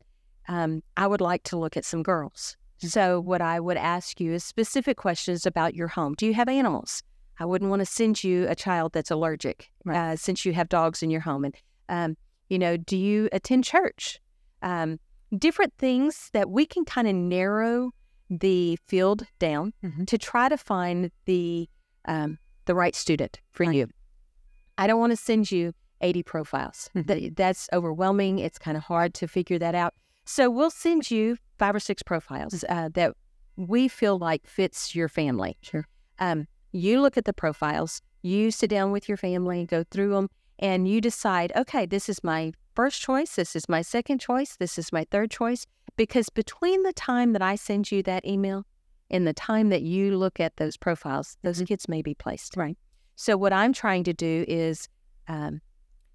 um, 0.49 0.83
I 0.97 1.07
would 1.07 1.21
like 1.21 1.43
to 1.45 1.59
look 1.59 1.77
at 1.77 1.85
some 1.85 2.03
girls. 2.03 2.57
So, 2.81 3.19
what 3.21 3.41
I 3.43 3.59
would 3.59 3.77
ask 3.77 4.21
you 4.21 4.33
is 4.33 4.45
specific 4.45 4.97
questions 4.97 5.45
about 5.47 5.75
your 5.75 5.89
home. 5.89 6.15
Do 6.17 6.27
you 6.27 6.35
have 6.35 6.49
animals? 6.49 7.03
I 7.41 7.45
wouldn't 7.45 7.71
want 7.71 7.81
to 7.81 7.87
send 7.87 8.23
you 8.23 8.47
a 8.49 8.55
child 8.55 8.93
that's 8.93 9.11
allergic 9.11 9.71
Right. 9.85 10.13
uh, 10.13 10.17
since 10.17 10.45
you 10.45 10.53
have 10.53 10.69
dogs 10.69 11.03
in 11.03 11.11
your 11.11 11.21
home. 11.21 11.45
And, 11.45 11.55
um, 11.89 12.17
you 12.49 12.59
know, 12.59 12.77
do 12.77 12.97
you 12.97 13.29
attend 13.33 13.65
church? 13.65 14.21
Um, 14.63 14.99
different 15.37 15.73
things 15.79 16.31
that 16.33 16.51
we 16.51 16.67
can 16.67 16.85
kind 16.85 17.07
of 17.09 17.15
narrow 17.15 17.93
the 18.31 18.77
field 18.87 19.25
down 19.39 19.73
Mhm. 19.85 20.07
to 20.07 20.19
try 20.19 20.49
to 20.49 20.57
find 20.57 21.11
the 21.25 21.69
um, 22.05 22.39
the 22.65 22.75
right 22.75 22.95
student 22.95 23.41
for 23.51 23.67
Right. 23.67 23.75
you. 23.77 23.89
I 24.79 24.87
don't 24.87 24.99
want 25.01 25.11
to 25.13 25.17
send 25.17 25.51
you 25.51 25.73
80 26.01 26.23
profiles. 26.23 26.89
Mhm. 26.95 27.07
That, 27.07 27.37
that's 27.37 27.69
overwhelming. 27.73 28.39
It's 28.39 28.59
kind 28.59 28.77
of 28.79 28.85
hard 28.85 29.13
to 29.15 29.27
figure 29.29 29.59
that 29.59 29.75
out. 29.75 29.95
So 30.29 30.51
we'll 30.51 30.69
send 30.71 31.11
you 31.11 31.39
five 31.59 31.75
or 31.75 31.81
six 31.81 32.03
profiles 32.03 32.63
uh, 32.69 32.91
that 32.93 33.15
we 33.57 33.89
feel 33.89 34.19
like 34.19 34.47
fits 34.47 34.95
your 34.95 35.09
family. 35.09 35.57
Sure. 35.63 35.87
Um, 36.19 36.47
you 36.71 37.01
look 37.01 37.17
at 37.17 37.25
the 37.25 37.33
profiles, 37.33 38.03
you 38.21 38.51
sit 38.51 38.69
down 38.69 38.93
with 38.93 39.09
your 39.09 39.17
family, 39.17 39.65
go 39.65 39.85
through 39.91 40.11
them, 40.11 40.29
and 40.59 40.87
you 40.87 41.01
decide, 41.01 41.51
okay, 41.57 41.87
this 41.87 42.11
is 42.11 42.23
my 42.23 42.53
first 42.75 43.01
choice, 43.01 43.37
this 43.37 43.57
is 43.57 43.71
my 43.71 43.81
second 43.81 44.19
choice, 44.21 44.55
this 44.57 44.77
is 44.77 44.93
my 44.93 45.07
third 45.11 45.31
choice. 45.31 45.65
Because 45.97 46.29
between 46.29 46.83
the 46.83 46.93
time 46.93 47.33
that 47.33 47.41
I 47.43 47.55
send 47.57 47.91
you 47.91 48.03
that 48.03 48.27
email 48.27 48.67
and 49.11 49.27
the 49.27 49.33
time 49.33 49.71
that 49.71 49.81
you 49.81 50.19
look 50.19 50.39
at 50.39 50.59
those 50.59 50.77
profiles, 50.77 51.39
those 51.43 51.63
Mhm. 51.63 51.69
kids 51.69 51.89
may 51.89 52.03
be 52.03 52.15
placed. 52.15 52.55
Right. 52.55 52.77
So 53.17 53.39
what 53.39 53.55
I'm 53.55 53.73
trying 53.73 54.05
to 54.05 54.13
do 54.13 54.45
is 54.47 54.89
um, 55.27 55.63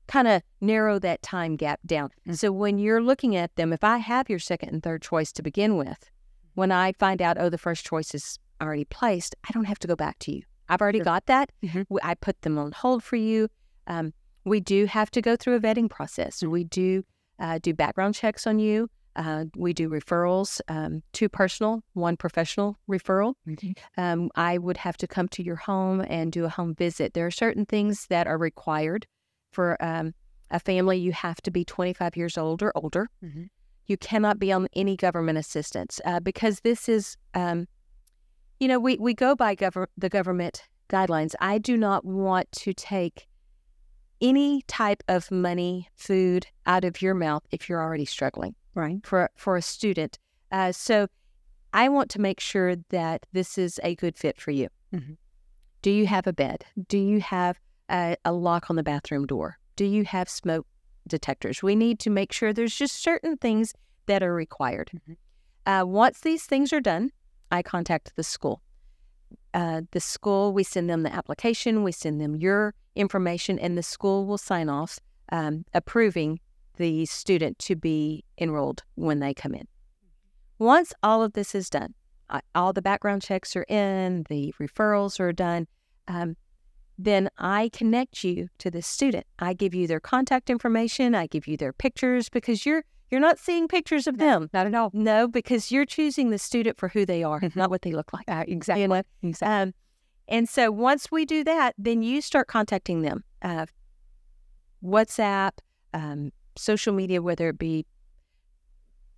kind 0.07 0.27
of 0.27 0.41
narrow 0.61 0.99
that 0.99 1.21
time 1.21 1.55
gap 1.55 1.79
down. 1.85 2.09
Mm. 2.27 2.37
So 2.37 2.51
when 2.51 2.77
you're 2.79 3.01
looking 3.01 3.35
at 3.35 3.55
them, 3.55 3.73
if 3.73 3.83
I 3.83 3.97
have 3.97 4.29
your 4.29 4.39
second 4.39 4.69
and 4.69 4.83
third 4.83 5.01
choice 5.01 5.31
to 5.33 5.41
begin 5.43 5.77
with, 5.77 6.09
when 6.55 6.71
I 6.71 6.93
find 6.93 7.21
out, 7.21 7.37
oh, 7.39 7.49
the 7.49 7.57
first 7.57 7.85
choice 7.85 8.13
is 8.13 8.37
already 8.61 8.85
placed, 8.85 9.35
I 9.47 9.51
don't 9.51 9.65
have 9.65 9.79
to 9.79 9.87
go 9.87 9.95
back 9.95 10.19
to 10.19 10.31
you. 10.35 10.43
I've 10.69 10.81
already 10.81 10.99
Sure. 10.99 11.05
got 11.05 11.25
that. 11.25 11.51
Mhm. 11.63 11.85
W- 11.89 11.99
I 12.03 12.15
put 12.15 12.41
them 12.41 12.57
on 12.57 12.71
hold 12.71 13.03
for 13.03 13.15
you. 13.15 13.49
Um, 13.87 14.13
we 14.45 14.59
do 14.59 14.85
have 14.85 15.09
to 15.11 15.21
go 15.21 15.35
through 15.35 15.55
a 15.55 15.59
vetting 15.59 15.89
process. 15.89 16.43
We 16.43 16.63
do 16.65 17.03
uh, 17.39 17.57
do 17.61 17.73
background 17.73 18.13
checks 18.13 18.45
on 18.45 18.59
you. 18.59 18.89
Uh, 19.15 19.45
we 19.55 19.73
do 19.73 19.89
referrals, 19.89 20.61
um, 20.67 21.01
two 21.13 21.27
personal, 21.27 21.83
one 21.93 22.15
professional 22.15 22.77
referral 22.89 23.33
um, 23.97 24.29
I 24.35 24.57
would 24.59 24.77
have 24.77 24.97
to 24.97 25.07
come 25.07 25.27
to 25.29 25.43
your 25.43 25.55
home 25.55 26.01
and 26.01 26.31
do 26.31 26.45
a 26.45 26.49
home 26.49 26.73
visit. 26.75 27.13
There 27.13 27.25
are 27.25 27.31
certain 27.31 27.65
things 27.65 28.05
that 28.07 28.27
are 28.27 28.37
required 28.37 29.07
for 29.53 29.77
um, 29.83 30.13
a 30.51 30.59
family. 30.59 30.97
You 30.97 31.11
have 31.13 31.41
to 31.43 31.51
be 31.51 31.63
25 31.63 32.17
years 32.17 32.37
old 32.37 32.61
or 32.63 32.71
older. 32.75 33.09
Mhm. 33.23 33.49
You 33.85 33.97
cannot 33.97 34.39
be 34.39 34.51
on 34.51 34.67
any 34.73 34.95
government 34.95 35.37
assistance 35.37 35.99
uh, 36.05 36.19
because 36.19 36.61
this 36.61 36.87
is, 36.87 37.17
um, 37.33 37.67
you 38.59 38.67
know, 38.67 38.79
we, 38.79 38.97
we 38.97 39.13
go 39.13 39.35
by 39.35 39.55
gover- 39.55 39.87
the 39.97 40.09
government 40.09 40.63
guidelines. 40.89 41.33
I 41.41 41.57
do 41.57 41.75
not 41.77 42.05
want 42.05 42.49
to 42.53 42.73
take 42.73 43.27
any 44.21 44.61
type 44.67 45.03
of 45.09 45.29
money, 45.31 45.89
food 45.95 46.47
out 46.65 46.85
of 46.85 47.01
your 47.01 47.13
mouth 47.13 47.43
if 47.51 47.67
you're 47.67 47.81
already 47.81 48.05
struggling 48.05 48.55
Right. 48.73 49.05
for 49.05 49.29
for 49.35 49.57
a 49.57 49.61
student. 49.61 50.17
Uh, 50.51 50.71
so 50.71 51.07
I 51.73 51.89
want 51.89 52.09
to 52.11 52.21
make 52.21 52.39
sure 52.39 52.75
that 52.89 53.25
this 53.33 53.57
is 53.57 53.79
a 53.83 53.95
good 53.95 54.17
fit 54.17 54.39
for 54.39 54.51
you. 54.51 54.69
Mhm. 54.93 55.17
Do 55.81 55.91
you 55.91 56.07
have 56.07 56.25
a 56.27 56.31
bed? 56.33 56.63
Do 56.87 56.97
you 56.97 57.19
have 57.19 57.59
a, 57.93 58.17
a 58.25 58.34
lock 58.34 58.69
on 58.69 58.75
the 58.75 58.84
bathroom 58.84 59.25
door? 59.25 59.58
Do 59.75 59.86
you 59.86 60.03
have 60.03 60.27
smoke 60.27 60.67
detectors? 61.08 61.63
We 61.63 61.75
need 61.75 61.99
to 61.99 62.10
make 62.10 62.34
sure 62.34 62.51
there's 62.51 62.75
just 62.75 63.01
certain 63.01 63.38
things 63.38 63.73
that 64.08 64.23
are 64.23 64.34
required. 64.34 64.91
Mhm. 64.93 65.17
Uh, 65.65 65.86
once 65.86 66.19
these 66.19 66.43
things 66.45 66.73
are 66.73 66.82
done, 66.82 67.12
I 67.51 67.62
contact 67.62 68.15
the 68.15 68.23
school. 68.23 68.62
Uh, 69.53 69.84
the 69.91 69.99
school, 69.99 70.51
we 70.51 70.63
send 70.63 70.89
them 70.89 71.03
the 71.03 71.13
application, 71.13 71.84
we 71.84 71.91
send 71.91 72.19
them 72.19 72.36
your 72.36 72.73
information, 72.95 73.60
and 73.60 73.77
the 73.77 73.84
school 73.84 74.25
will 74.25 74.38
sign 74.38 74.67
off 74.67 74.99
um, 75.32 75.65
approving 75.73 76.39
the 76.77 77.06
student 77.06 77.60
to 77.60 77.75
be 77.75 78.23
enrolled 78.38 78.84
when 78.95 79.19
they 79.19 79.34
come 79.34 79.53
in. 79.53 79.67
Once 80.58 80.93
all 81.03 81.21
of 81.21 81.34
this 81.34 81.53
is 81.53 81.69
done, 81.69 81.93
all 82.56 82.73
the 82.73 82.82
background 82.82 83.21
checks 83.21 83.56
are 83.56 83.65
in, 83.69 84.25
the 84.27 84.53
referrals 84.60 85.19
are 85.19 85.32
done, 85.32 85.67
um, 86.08 86.36
then 86.97 87.29
I 87.38 87.69
connect 87.73 88.23
you 88.23 88.47
to 88.60 88.69
the 88.71 88.82
student. 88.82 89.25
I 89.39 89.53
give 89.53 89.73
you 89.73 89.88
their 89.88 89.99
contact 89.99 90.49
information. 90.49 91.15
I 91.15 91.27
give 91.27 91.47
you 91.47 91.58
their 91.58 91.73
pictures 91.73 92.29
because 92.29 92.65
you're 92.65 92.84
you're 93.12 93.19
not 93.21 93.38
seeing 93.38 93.67
pictures 93.67 94.08
of 94.08 94.17
them. 94.17 94.49
Not 94.53 94.65
at 94.65 94.73
all. 94.73 94.89
No, 94.91 95.27
because 95.27 95.71
you're 95.71 95.86
choosing 95.86 96.32
the 96.32 96.39
student 96.39 96.79
for 96.79 96.89
who 96.89 97.06
they 97.06 97.21
are, 97.21 97.39
Mhm. 97.41 97.56
not 97.56 97.69
what 97.69 97.84
they 97.84 97.91
look 97.91 98.12
like. 98.12 98.23
Uh, 98.27 98.43
exactly. 98.47 98.82
You 98.82 98.88
know? 98.88 99.03
Exactly. 99.21 99.62
Um, 99.69 99.73
and 100.27 100.49
so 100.49 100.71
once 100.71 101.12
we 101.12 101.23
do 101.23 101.43
that, 101.43 101.75
then 101.77 102.01
you 102.01 102.21
start 102.21 102.47
contacting 102.47 103.03
them. 103.03 103.23
Uh, 103.43 103.67
WhatsApp, 104.84 105.51
um, 105.93 106.32
social 106.58 106.91
media, 106.93 107.21
whether 107.21 107.49
it 107.49 107.60
be 107.60 107.86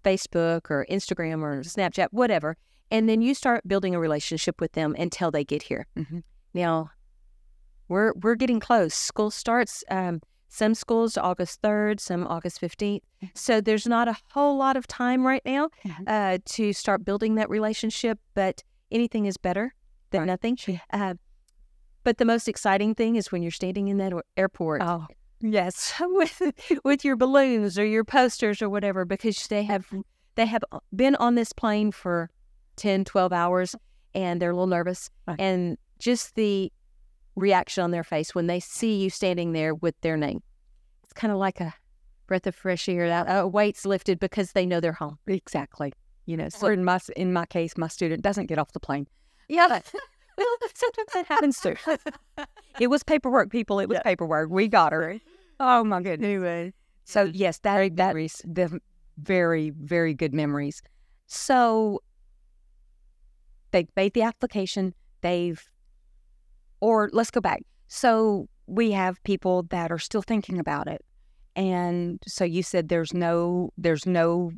Facebook 0.04 0.70
or 0.70 0.86
Instagram 0.90 1.42
or 1.42 1.62
Snapchat, 1.62 2.08
whatever. 2.12 2.58
And 2.92 3.08
then 3.10 3.22
you 3.22 3.34
start 3.34 3.68
building 3.68 3.96
a 3.96 4.00
relationship 4.00 4.60
with 4.60 4.74
them 4.74 4.94
until 5.00 5.32
they 5.32 5.44
get 5.44 5.64
here. 5.64 5.88
Mhm. 5.96 6.24
Now, 6.54 6.92
we're 7.88 8.14
we're 8.22 8.36
getting 8.36 8.60
close. 8.60 8.94
School 8.94 9.32
starts. 9.32 9.84
Um, 9.90 10.22
some 10.48 10.74
schools 10.74 11.18
August 11.18 11.62
third, 11.62 12.00
some 12.00 12.26
August 12.28 12.60
fifteenth. 12.60 13.04
So 13.34 13.60
there's 13.62 13.86
not 13.88 14.08
a 14.08 14.16
whole 14.32 14.58
lot 14.58 14.78
of 14.78 14.88
time 14.88 15.26
right 15.26 15.42
now 15.46 15.70
Mhm. 15.86 16.04
uh, 16.08 16.38
to 16.46 16.72
start 16.74 17.04
building 17.04 17.36
that 17.36 17.50
relationship. 17.50 18.20
But 18.36 18.64
anything 18.92 19.26
is 19.26 19.38
better 19.38 19.74
than 20.12 20.22
Right. 20.22 20.28
nothing. 20.28 20.58
Uh, 20.92 21.16
but 22.04 22.18
the 22.20 22.26
most 22.26 22.48
exciting 22.48 22.96
thing 22.96 23.16
is 23.16 23.32
when 23.32 23.42
you're 23.42 23.52
standing 23.52 23.88
in 23.88 23.98
that 23.98 24.14
airport 24.38 24.82
Oh, 24.84 25.08
yes. 25.42 25.94
with 26.02 26.42
with 26.86 27.04
your 27.04 27.16
balloons 27.18 27.78
or 27.80 27.86
your 27.86 28.04
posters 28.06 28.62
or 28.62 28.70
whatever 28.70 29.04
because 29.06 29.48
they 29.48 29.64
have 29.64 29.92
they 30.36 30.46
have 30.46 30.64
been 30.96 31.16
on 31.16 31.36
this 31.36 31.52
plane 31.52 31.92
for 31.92 32.30
10 32.78 33.04
12 33.06 33.34
hours 33.34 33.76
and 34.14 34.42
they're 34.42 34.52
a 34.52 34.54
little 34.54 34.68
nervous 34.68 35.10
Right. 35.28 35.40
and 35.40 35.78
just 36.00 36.36
the 36.36 36.72
reaction 37.36 37.84
on 37.84 37.92
their 37.92 38.04
face 38.04 38.34
when 38.34 38.48
they 38.48 38.60
see 38.60 38.96
you 38.96 39.10
standing 39.10 39.52
there 39.54 39.76
with 39.76 39.96
their 40.02 40.18
name 40.18 40.42
it's 41.04 41.14
kind 41.14 41.32
of 41.34 41.38
like 41.40 41.60
a 41.60 41.74
breath 42.28 42.48
of 42.48 42.56
fresh 42.56 42.88
air 42.90 43.08
that 43.08 43.26
a 43.30 43.46
weight's 43.48 43.86
lifted 43.86 44.20
because 44.20 44.54
they 44.54 44.66
know 44.66 44.80
they're 44.80 44.94
home 44.94 45.18
Exactly. 45.28 45.94
you 46.26 46.36
know 46.38 46.50
so 46.50 46.68
Or 46.68 46.74
in 46.74 46.84
my 46.84 47.00
in 47.16 47.34
my 47.34 47.46
case, 47.46 47.78
my 47.78 47.88
student 47.88 48.22
doesn't 48.24 48.46
get 48.48 48.58
off 48.58 48.72
the 48.72 48.80
plane. 48.80 49.08
yeah 49.50 49.68
well 50.38 50.48
sometimes 50.74 51.10
that 51.14 51.26
happens 51.28 51.60
too 51.60 51.76
It 52.80 52.88
was 52.88 53.04
paperwork, 53.04 53.52
people. 53.52 53.80
It 53.80 53.88
was 53.88 53.96
Yeah. 53.98 54.02
paperwork. 54.04 54.50
We 54.50 54.68
got 54.68 54.92
her. 54.92 55.18
Oh 55.62 55.86
my 55.86 56.02
goodness. 56.02 56.28
anyway 56.28 56.74
So 57.06 57.24
yes, 57.34 57.60
that 57.60 57.96
that 57.96 58.16
the 58.44 58.80
very 59.18 59.70
very 59.70 60.14
good 60.14 60.34
memories. 60.34 60.82
So 61.28 62.02
they've 63.72 63.88
made 63.96 64.14
the 64.14 64.24
application. 64.24 64.94
They've, 65.22 65.64
or 66.80 67.10
let's 67.14 67.32
go 67.32 67.42
back. 67.42 67.62
So 67.88 68.48
we 68.68 68.92
have 68.92 69.22
people 69.24 69.64
that 69.70 69.92
are 69.92 70.00
still 70.00 70.22
thinking 70.22 70.60
about 70.60 70.88
it, 70.88 71.02
and 71.56 72.20
so 72.28 72.44
you 72.44 72.64
said 72.64 72.90
there's 72.90 73.14
no 73.14 73.72
there's 73.78 74.06
no 74.06 74.52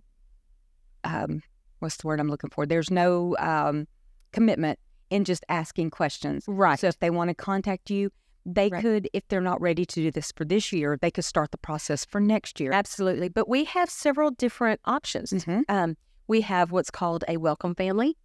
um 1.04 1.42
what's 1.80 1.98
the 1.98 2.08
word 2.08 2.20
I'm 2.20 2.30
looking 2.30 2.50
for? 2.50 2.66
There's 2.66 2.90
no 2.92 3.36
um 3.40 3.88
commitment 4.32 4.80
in 5.10 5.24
just 5.24 5.44
asking 5.50 5.90
questions. 5.92 6.44
right 6.48 6.78
So 6.80 6.88
if 6.88 7.00
they 7.00 7.10
want 7.10 7.30
to 7.30 7.34
contact 7.36 7.90
you, 7.90 8.10
they 8.46 8.70
Right. 8.70 8.82
could, 8.82 9.10
if 9.14 9.26
they're 9.30 9.40
not 9.42 9.62
ready 9.62 9.86
to 9.86 10.02
do 10.02 10.12
this 10.12 10.32
for 10.36 10.44
this 10.44 10.74
year, 10.74 10.98
they 11.02 11.12
could 11.12 11.24
start 11.24 11.52
the 11.52 11.58
process 11.58 12.04
for 12.06 12.20
next 12.20 12.60
year. 12.60 12.72
absolutely 12.74 13.30
but 13.30 13.48
we 13.48 13.64
have 13.66 13.90
several 13.90 14.32
different 14.32 14.80
options 14.86 15.32
Mhm. 15.34 15.64
um, 15.70 15.96
we 16.28 16.42
have 16.42 16.72
what's 16.72 16.92
called 16.92 17.24
a 17.30 17.38
welcome 17.38 17.74
family, 17.76 18.18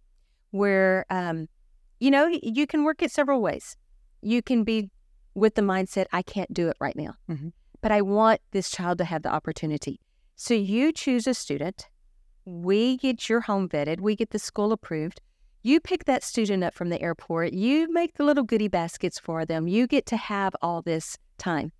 where 0.51 1.05
um, 1.09 1.47
you 2.01 2.11
know 2.11 2.27
you 2.43 2.67
can 2.67 2.83
work 2.83 3.01
it 3.01 3.11
several 3.11 3.41
ways. 3.41 3.77
You 4.23 4.41
can 4.41 4.63
be 4.63 4.89
with 5.35 5.55
the 5.55 5.61
mindset, 5.61 6.05
I 6.11 6.21
can't 6.21 6.53
do 6.53 6.69
it 6.69 6.77
right 6.79 6.95
now, 6.95 7.15
Mhm. 7.29 7.53
but 7.81 7.91
I 7.91 8.01
want 8.01 8.39
this 8.51 8.69
child 8.69 8.97
to 8.99 9.05
have 9.05 9.23
the 9.23 9.31
opportunity. 9.33 9.99
So 10.35 10.53
you 10.53 10.91
choose 10.91 11.25
a 11.27 11.33
student. 11.33 11.89
We 12.45 12.97
get 12.97 13.29
your 13.29 13.41
home 13.41 13.67
vetted. 13.69 13.99
We 13.99 14.15
get 14.15 14.29
the 14.31 14.39
school 14.39 14.71
approved. 14.71 15.21
You 15.61 15.79
pick 15.79 16.05
that 16.05 16.23
student 16.23 16.63
up 16.63 16.73
from 16.73 16.89
the 16.89 17.01
airport. 17.01 17.53
You 17.53 17.91
make 17.91 18.15
the 18.15 18.23
little 18.25 18.43
goodie 18.43 18.67
baskets 18.67 19.17
for 19.17 19.45
them. 19.45 19.67
You 19.67 19.87
get 19.87 20.05
to 20.07 20.17
have 20.17 20.53
all 20.61 20.81
this 20.81 21.17
time. 21.37 21.71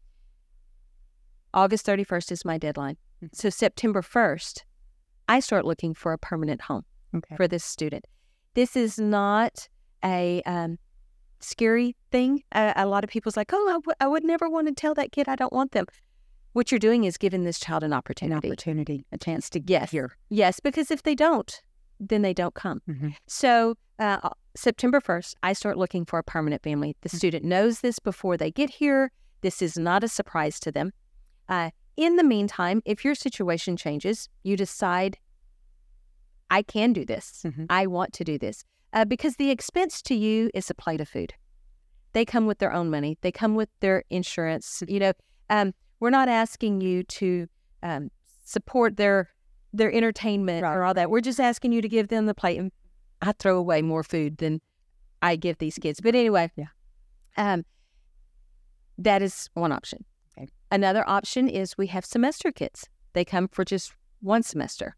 August 1.53 1.86
31st 1.86 2.32
is 2.32 2.45
my 2.45 2.58
deadline. 2.58 2.97
Mhm. 3.21 3.36
So 3.36 3.49
September 3.49 4.01
1st, 4.01 4.65
I 5.27 5.39
start 5.39 5.65
looking 5.65 5.93
for 5.93 6.13
a 6.13 6.17
permanent 6.17 6.62
home 6.62 6.86
Okay. 7.13 7.36
for 7.36 7.47
this 7.47 7.63
student. 7.63 8.06
This 8.56 8.75
is 8.75 8.97
not 8.99 9.69
a 10.03 10.41
um, 10.45 10.79
scary 11.43 11.95
thing. 12.12 12.43
A, 12.53 12.73
a 12.77 12.86
lot 12.86 13.03
of 13.03 13.10
people's 13.10 13.38
like, 13.38 13.51
oh, 13.53 13.67
I, 13.69 13.73
w- 13.73 13.95
I 13.99 14.08
would 14.08 14.23
never 14.23 14.49
want 14.49 14.67
to 14.67 14.73
tell 14.73 14.93
that 14.95 15.12
kid 15.12 15.27
I 15.27 15.36
don't 15.36 15.53
want 15.53 15.71
them. 15.71 15.86
What 16.53 16.71
you're 16.71 16.79
doing 16.79 17.03
is 17.03 17.17
giving 17.17 17.43
this 17.43 17.60
child 17.60 17.84
an 17.84 17.91
An 17.91 17.97
opportunity. 17.97 18.47
opportunity, 18.49 19.06
a 19.12 19.17
chance 19.17 19.49
to 19.51 19.60
get 19.60 19.82
Yes. 19.82 19.91
here. 19.91 20.12
Yes, 20.29 20.60
because 20.60 20.91
if 20.91 21.03
they 21.03 21.15
don't, 21.15 21.62
then 21.99 22.21
they 22.21 22.34
don't 22.34 22.53
come. 22.53 22.82
Mhm. 22.88 23.15
So 23.27 23.75
uh, 23.99 24.29
September 24.56 24.99
1st, 24.99 25.36
I 25.43 25.53
start 25.53 25.77
looking 25.77 26.03
for 26.06 26.19
a 26.19 26.23
permanent 26.23 26.62
family. 26.63 26.95
The 27.01 27.10
Mm. 27.10 27.15
student 27.17 27.45
knows 27.45 27.79
this 27.82 27.99
before 27.99 28.38
they 28.38 28.51
get 28.51 28.69
here. 28.69 29.12
This 29.41 29.62
is 29.62 29.77
not 29.77 30.03
a 30.03 30.08
surprise 30.08 30.60
to 30.62 30.71
them. 30.71 30.91
Uh, 31.49 31.69
in 31.97 32.15
the 32.15 32.23
meantime, 32.23 32.82
if 32.86 33.03
your 33.06 33.15
situation 33.15 33.77
changes, 33.77 34.29
you 34.43 34.58
decide, 34.58 35.17
I 36.49 36.62
can 36.63 36.93
do 36.93 37.06
this. 37.06 37.43
Mhm. 37.45 37.67
I 37.69 37.88
want 37.88 38.13
to 38.13 38.23
do 38.23 38.38
this. 38.38 38.63
Uh, 38.93 39.03
because 39.06 39.36
the 39.38 39.49
expense 39.49 40.01
to 40.03 40.15
you 40.15 40.49
is 40.53 40.69
a 40.69 40.73
plate 40.75 41.01
of 41.01 41.10
food. 41.10 41.34
They 42.13 42.25
come 42.25 42.45
with 42.45 42.60
their 42.60 42.71
own 42.71 42.91
money. 42.91 43.17
They 43.21 43.32
come 43.32 43.56
with 43.56 43.69
their 43.79 44.03
insurance. 44.12 44.84
You 44.88 44.99
know, 44.99 45.13
um, 45.49 45.73
we're 45.99 46.12
not 46.12 46.29
asking 46.29 46.82
you 46.82 47.03
to 47.03 47.47
um, 47.82 48.12
support 48.45 48.97
their 48.97 49.29
their 49.75 49.91
entertainment 49.91 50.62
Right. 50.63 50.75
or 50.75 50.84
all 50.84 50.93
that. 50.93 51.10
We're 51.10 51.21
just 51.21 51.39
asking 51.39 51.71
you 51.71 51.82
to 51.82 51.89
give 51.89 52.10
them 52.10 52.27
the 52.27 52.36
plate. 52.36 52.60
And 52.60 52.71
I 53.23 53.32
throw 53.32 53.58
away 53.58 53.82
more 53.82 54.03
food 54.03 54.38
than 54.38 54.62
I 55.23 55.36
give 55.36 55.58
these 55.58 55.79
kids. 55.79 55.99
But 55.99 56.13
anyway, 56.13 56.51
Yeah. 56.56 56.67
um, 57.38 57.65
that 58.99 59.23
is 59.23 59.49
one 59.56 59.71
option. 59.71 60.06
Okay. 60.38 60.47
Another 60.71 61.03
option 61.10 61.49
is 61.49 61.75
we 61.75 61.88
have 61.88 62.06
semester 62.06 62.51
kids. 62.51 62.88
They 63.13 63.25
come 63.25 63.47
for 63.47 63.65
just 63.65 63.95
one 64.21 64.43
semester. 64.43 64.95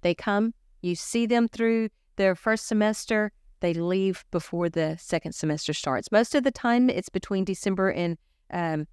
They 0.00 0.16
come, 0.16 0.54
you 0.82 0.96
see 0.96 1.24
them 1.26 1.46
through 1.46 1.90
their 2.18 2.34
first 2.34 2.66
semester, 2.66 3.32
they 3.60 3.72
leave 3.72 4.24
before 4.30 4.68
the 4.68 4.96
second 5.00 5.32
semester 5.32 5.72
starts. 5.72 6.12
Most 6.12 6.34
of 6.34 6.44
the 6.44 6.50
time, 6.50 6.90
it's 6.90 7.08
between 7.08 7.44
December 7.44 7.90
and 7.90 8.18
um, 8.52 8.86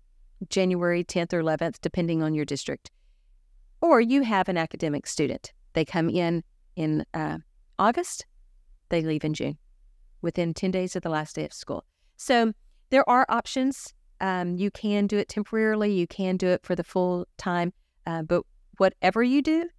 January 0.49 1.03
10th 1.03 1.33
or 1.33 1.41
11th, 1.41 1.81
depending 1.81 2.23
on 2.23 2.33
your 2.33 2.45
district. 2.45 2.91
Or 3.81 3.99
you 3.99 4.21
have 4.23 4.47
an 4.47 4.57
academic 4.57 5.05
student. 5.07 5.51
They 5.73 5.83
come 5.83 6.09
in 6.09 6.43
in 6.75 7.05
uh, 7.13 7.39
August, 7.77 8.25
they 8.89 9.01
leave 9.01 9.23
in 9.23 9.33
June, 9.33 9.57
within 10.21 10.53
10 10.53 10.71
days 10.71 10.95
of 10.95 11.03
the 11.03 11.09
last 11.09 11.35
day 11.35 11.45
of 11.45 11.53
school. 11.53 11.83
So 12.17 12.53
there 12.89 13.07
are 13.09 13.25
options. 13.29 13.93
Um, 14.21 14.55
you 14.55 14.71
can 14.71 15.07
do 15.07 15.17
it 15.17 15.27
temporarily, 15.27 15.91
you 15.91 16.07
can 16.07 16.37
do 16.37 16.47
it 16.47 16.63
for 16.63 16.75
the 16.75 16.83
full 16.83 17.27
time, 17.37 17.73
uh, 18.07 18.21
but 18.21 18.43
whatever 18.77 19.21
you 19.23 19.41
do, 19.41 19.69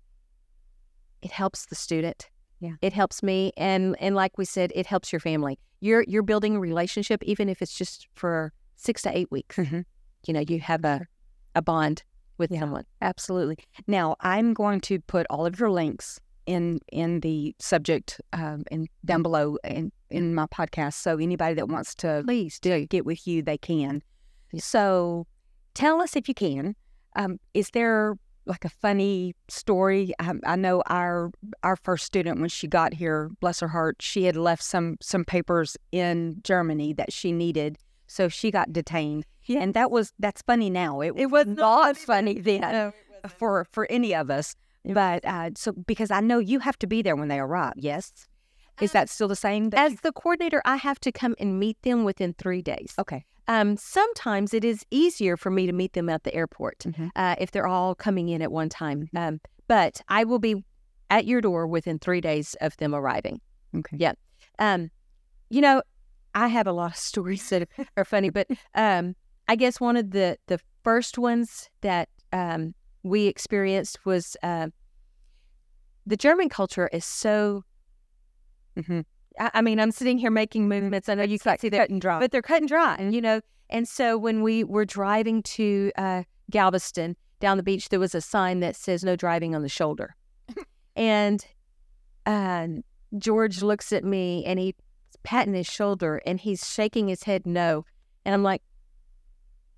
it 1.22 1.32
helps 1.32 1.66
the 1.66 1.74
student. 1.74 2.28
Yeah. 2.61 2.73
It 2.83 2.92
helps 2.92 3.23
me 3.23 3.53
and 3.57 3.97
and 4.01 4.14
like 4.14 4.38
we 4.38 4.45
said, 4.45 4.73
it 4.75 4.87
helps 4.87 5.12
your 5.12 5.21
family. 5.21 5.59
You're 5.81 6.05
you're 6.09 6.23
building 6.23 6.57
a 6.57 6.61
relationship 6.61 7.23
even 7.25 7.49
if 7.49 7.61
it's 7.62 7.77
just 7.77 8.07
for 8.14 8.53
6 8.77 9.03
to 9.03 9.16
8 9.16 9.31
weeks. 9.31 9.57
Mhm. 9.57 9.85
You 10.27 10.35
know, 10.35 10.40
you 10.47 10.61
have 10.61 10.85
a 10.85 11.07
a 11.55 11.62
bond 11.62 12.03
with 12.38 12.51
Yeah. 12.51 12.61
someone. 12.61 12.85
Absolutely. 13.03 13.59
Now 13.87 14.16
I'm 14.21 14.55
going 14.55 14.81
to 14.83 15.01
put 15.01 15.27
all 15.31 15.47
of 15.47 15.59
your 15.61 15.71
links 15.71 16.19
in 16.47 16.81
in 16.92 17.21
the 17.21 17.55
subject 17.59 18.21
um, 18.33 18.62
and 18.71 18.88
down 19.05 19.23
below 19.23 19.57
in 19.64 19.90
in 20.11 20.35
my 20.35 20.47
podcast. 20.47 20.95
So 20.95 21.19
anybody 21.19 21.55
that 21.55 21.69
wants 21.69 21.95
to 21.97 22.23
Please 22.25 22.61
do. 22.61 22.87
get 22.87 23.05
with 23.05 23.27
you, 23.27 23.42
they 23.42 23.59
can. 23.59 24.03
Yeah. 24.53 24.61
So 24.61 25.27
tell 25.75 26.01
us 26.01 26.14
if 26.16 26.29
you 26.29 26.35
can. 26.35 26.75
Um, 27.16 27.38
is 27.55 27.71
there 27.71 28.16
like 28.46 28.64
a 28.64 28.68
funny 28.68 29.35
story? 29.48 30.12
I, 30.18 30.35
I 30.44 30.56
know 30.56 30.82
our 30.87 31.30
our 31.62 31.76
first 31.76 32.04
student 32.06 32.40
when 32.40 32.48
she 32.48 32.66
got 32.66 32.94
here, 32.94 33.30
bless 33.40 33.61
her 33.61 33.68
heart, 33.68 33.96
she 34.00 34.24
had 34.24 34.37
left 34.37 34.62
some 34.62 34.96
some 35.00 35.24
papers 35.24 35.76
in 35.92 36.40
Germany 36.42 36.92
that 36.94 37.12
she 37.12 37.32
needed, 37.32 37.78
so 38.06 38.28
she 38.28 38.50
got 38.50 38.72
detained. 38.72 39.26
Yeah. 39.44 39.61
And 39.61 39.74
that 39.74 39.90
was 39.90 40.12
that's 40.18 40.42
funny 40.42 40.70
now. 40.70 41.00
It, 41.00 41.14
It 41.16 41.26
was 41.26 41.46
not 41.46 41.96
funny 41.96 42.40
then 42.40 42.61
No, 42.61 42.92
for 43.28 43.66
for 43.70 43.87
any 43.90 44.14
of 44.14 44.30
us. 44.30 44.56
But 44.85 45.24
uh, 45.24 45.50
so 45.56 45.72
because 45.72 46.12
I 46.12 46.20
know 46.20 46.38
you 46.38 46.61
have 46.61 46.78
to 46.78 46.87
be 46.87 47.02
there 47.02 47.16
when 47.16 47.28
they 47.28 47.40
arrive. 47.40 47.74
Yes, 47.76 48.12
is 48.80 48.92
that 48.92 49.09
still 49.09 49.26
the 49.26 49.35
same? 49.37 49.70
As 49.72 50.00
the 50.02 50.12
coordinator, 50.12 50.62
I 50.64 50.76
have 50.76 51.00
to 51.00 51.11
come 51.11 51.35
and 51.40 51.59
meet 51.59 51.80
them 51.82 52.04
within 52.04 52.35
3 52.35 52.62
days. 52.62 52.94
okay. 52.98 53.24
Um, 53.48 53.76
sometimes 53.76 54.52
it 54.52 54.64
is 54.64 54.85
easier 54.90 55.37
for 55.37 55.50
me 55.50 55.66
to 55.66 55.72
meet 55.72 55.92
them 55.92 56.09
at 56.09 56.24
the 56.24 56.35
airport 56.35 56.80
Mhm. 56.80 57.11
uh, 57.14 57.37
if 57.38 57.50
they're 57.50 57.66
all 57.66 57.94
coming 57.94 58.28
in 58.28 58.42
at 58.42 58.50
one 58.50 58.68
time. 58.68 59.09
Um, 59.14 59.40
but 59.68 60.00
I 60.09 60.24
will 60.24 60.38
be 60.38 60.64
at 61.11 61.26
your 61.26 61.40
door 61.40 61.66
within 61.66 61.98
three 61.98 62.20
days 62.20 62.54
of 62.61 62.76
them 62.78 62.94
arriving. 62.94 63.40
Okay. 63.74 63.96
Yeah. 63.98 64.12
Um, 64.59 64.90
you 65.48 65.61
know, 65.61 65.82
I 66.35 66.48
have 66.48 66.66
a 66.66 66.72
lot 66.72 66.90
of 66.92 66.96
stories 67.12 67.48
that 67.50 67.68
are 67.96 68.04
funny, 68.04 68.30
but 68.30 68.49
um, 68.74 69.14
I 69.49 69.57
guess 69.57 69.80
one 69.80 69.97
of 69.97 70.11
the 70.11 70.38
the 70.49 70.59
first 70.82 71.18
ones 71.18 71.70
that 71.82 72.09
um, 72.32 72.74
we 73.03 73.26
experienced 73.26 74.05
was 74.05 74.36
uh, 74.42 74.68
the 76.05 76.16
German 76.16 76.49
culture 76.49 76.88
is 76.92 77.05
so. 77.05 77.64
hmm 78.86 79.01
I, 79.39 79.51
I 79.55 79.62
mean, 79.62 79.80
I'm 79.80 79.91
sitting 79.91 80.18
here 80.18 80.30
making 80.30 80.68
movements. 80.68 81.09
I 81.09 81.14
know 81.14 81.22
you 81.22 81.39
can't 81.39 81.61
see 81.61 81.68
that, 81.70 81.78
cut 81.78 81.91
and 81.91 82.01
dry. 82.01 82.18
but 82.18 82.30
they're 82.30 82.43
cut 82.43 82.59
and 82.62 82.68
dry, 82.68 82.97
and 82.99 83.14
you 83.14 83.20
know. 83.20 83.41
And 83.68 83.89
so 83.89 84.16
when 84.16 84.43
we 84.43 84.62
were 84.62 84.84
driving 84.84 85.43
to 85.43 85.91
uh, 85.97 86.22
Galveston 86.51 87.16
down 87.41 87.57
the 87.57 87.62
beach, 87.62 87.89
there 87.89 87.99
was 88.01 88.14
a 88.14 88.20
sign 88.20 88.61
that 88.61 88.76
says 88.76 89.03
"No 89.03 89.16
driving 89.16 89.55
on 89.55 89.62
the 89.62 89.68
shoulder," 89.68 90.14
and 90.97 91.45
uh, 92.24 92.68
George 93.18 93.62
looks 93.62 93.93
at 93.93 94.05
me 94.05 94.45
and 94.45 94.59
he's 94.59 94.74
patting 95.22 95.55
his 95.55 95.66
shoulder 95.66 96.22
and 96.24 96.41
he's 96.41 96.68
shaking 96.68 97.09
his 97.09 97.24
head 97.24 97.47
no, 97.47 97.84
and 98.24 98.34
I'm 98.34 98.43
like, 98.43 98.62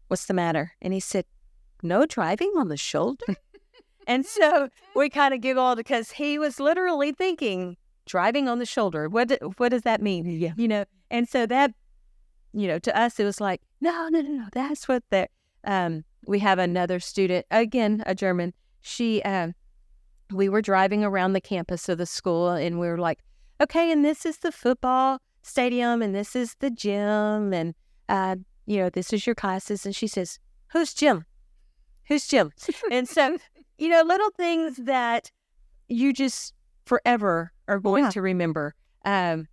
"What's 0.08 0.26
the 0.26 0.34
matter?" 0.34 0.72
And 0.82 0.92
he 0.92 1.00
said, 1.00 1.24
"No 1.82 2.04
driving 2.06 2.52
on 2.56 2.68
the 2.68 2.76
shoulder." 2.76 3.36
and 4.06 4.26
so 4.26 4.68
we 4.94 5.08
kind 5.08 5.32
of 5.32 5.40
giggled 5.40 5.78
because 5.78 6.12
he 6.12 6.38
was 6.38 6.60
literally 6.60 7.12
thinking, 7.12 7.76
driving 8.08 8.48
on 8.48 8.58
the 8.58 8.66
shoulder. 8.66 9.08
What 9.08 9.28
do- 9.28 9.52
what 9.58 9.68
does 9.68 9.82
that 9.82 10.02
mean? 10.02 10.26
Yeah. 10.26 10.52
You 10.56 10.66
know, 10.68 10.84
and 11.10 11.28
so 11.28 11.46
that, 11.46 11.72
you 12.52 12.66
know, 12.66 12.78
to 12.80 12.98
us 12.98 13.20
it 13.20 13.24
was 13.24 13.40
like, 13.40 13.62
no, 13.80 14.08
no, 14.08 14.20
no, 14.20 14.30
no. 14.30 14.46
That's 14.52 14.88
what 14.88 15.04
the 15.10 15.28
um. 15.64 16.04
We 16.26 16.40
have 16.40 16.58
another 16.58 17.00
student 17.00 17.46
again, 17.50 18.02
a 18.04 18.14
German. 18.14 18.52
She 18.80 19.22
um, 19.22 19.54
we 20.32 20.48
were 20.48 20.60
driving 20.60 21.04
around 21.04 21.32
the 21.32 21.40
campus 21.40 21.88
of 21.88 21.98
the 21.98 22.06
school, 22.06 22.50
and 22.50 22.78
we 22.78 22.88
were 22.88 22.98
like, 22.98 23.20
okay, 23.60 23.90
and 23.92 24.04
this 24.04 24.26
is 24.26 24.38
the 24.38 24.52
football 24.52 25.20
stadium, 25.42 26.02
and 26.02 26.14
this 26.14 26.36
is 26.36 26.56
the 26.58 26.70
gym, 26.70 27.54
and 27.54 27.74
uh, 28.08 28.36
you 28.66 28.78
know, 28.78 28.90
this 28.90 29.12
is 29.12 29.26
your 29.26 29.34
classes. 29.34 29.86
And 29.86 29.96
she 29.96 30.06
says, 30.06 30.38
who's 30.68 30.92
Jim? 30.92 31.24
Who's 32.08 32.26
Jim? 32.26 32.52
and 32.90 33.08
so, 33.08 33.38
you 33.78 33.88
know, 33.88 34.02
little 34.02 34.30
things 34.30 34.76
that 34.76 35.30
you 35.88 36.12
just 36.12 36.52
forever 36.84 37.52
are 37.68 37.78
going 37.78 38.04
Yeah. 38.04 38.10
to 38.10 38.22
remember. 38.22 38.74
Um, 39.04 39.46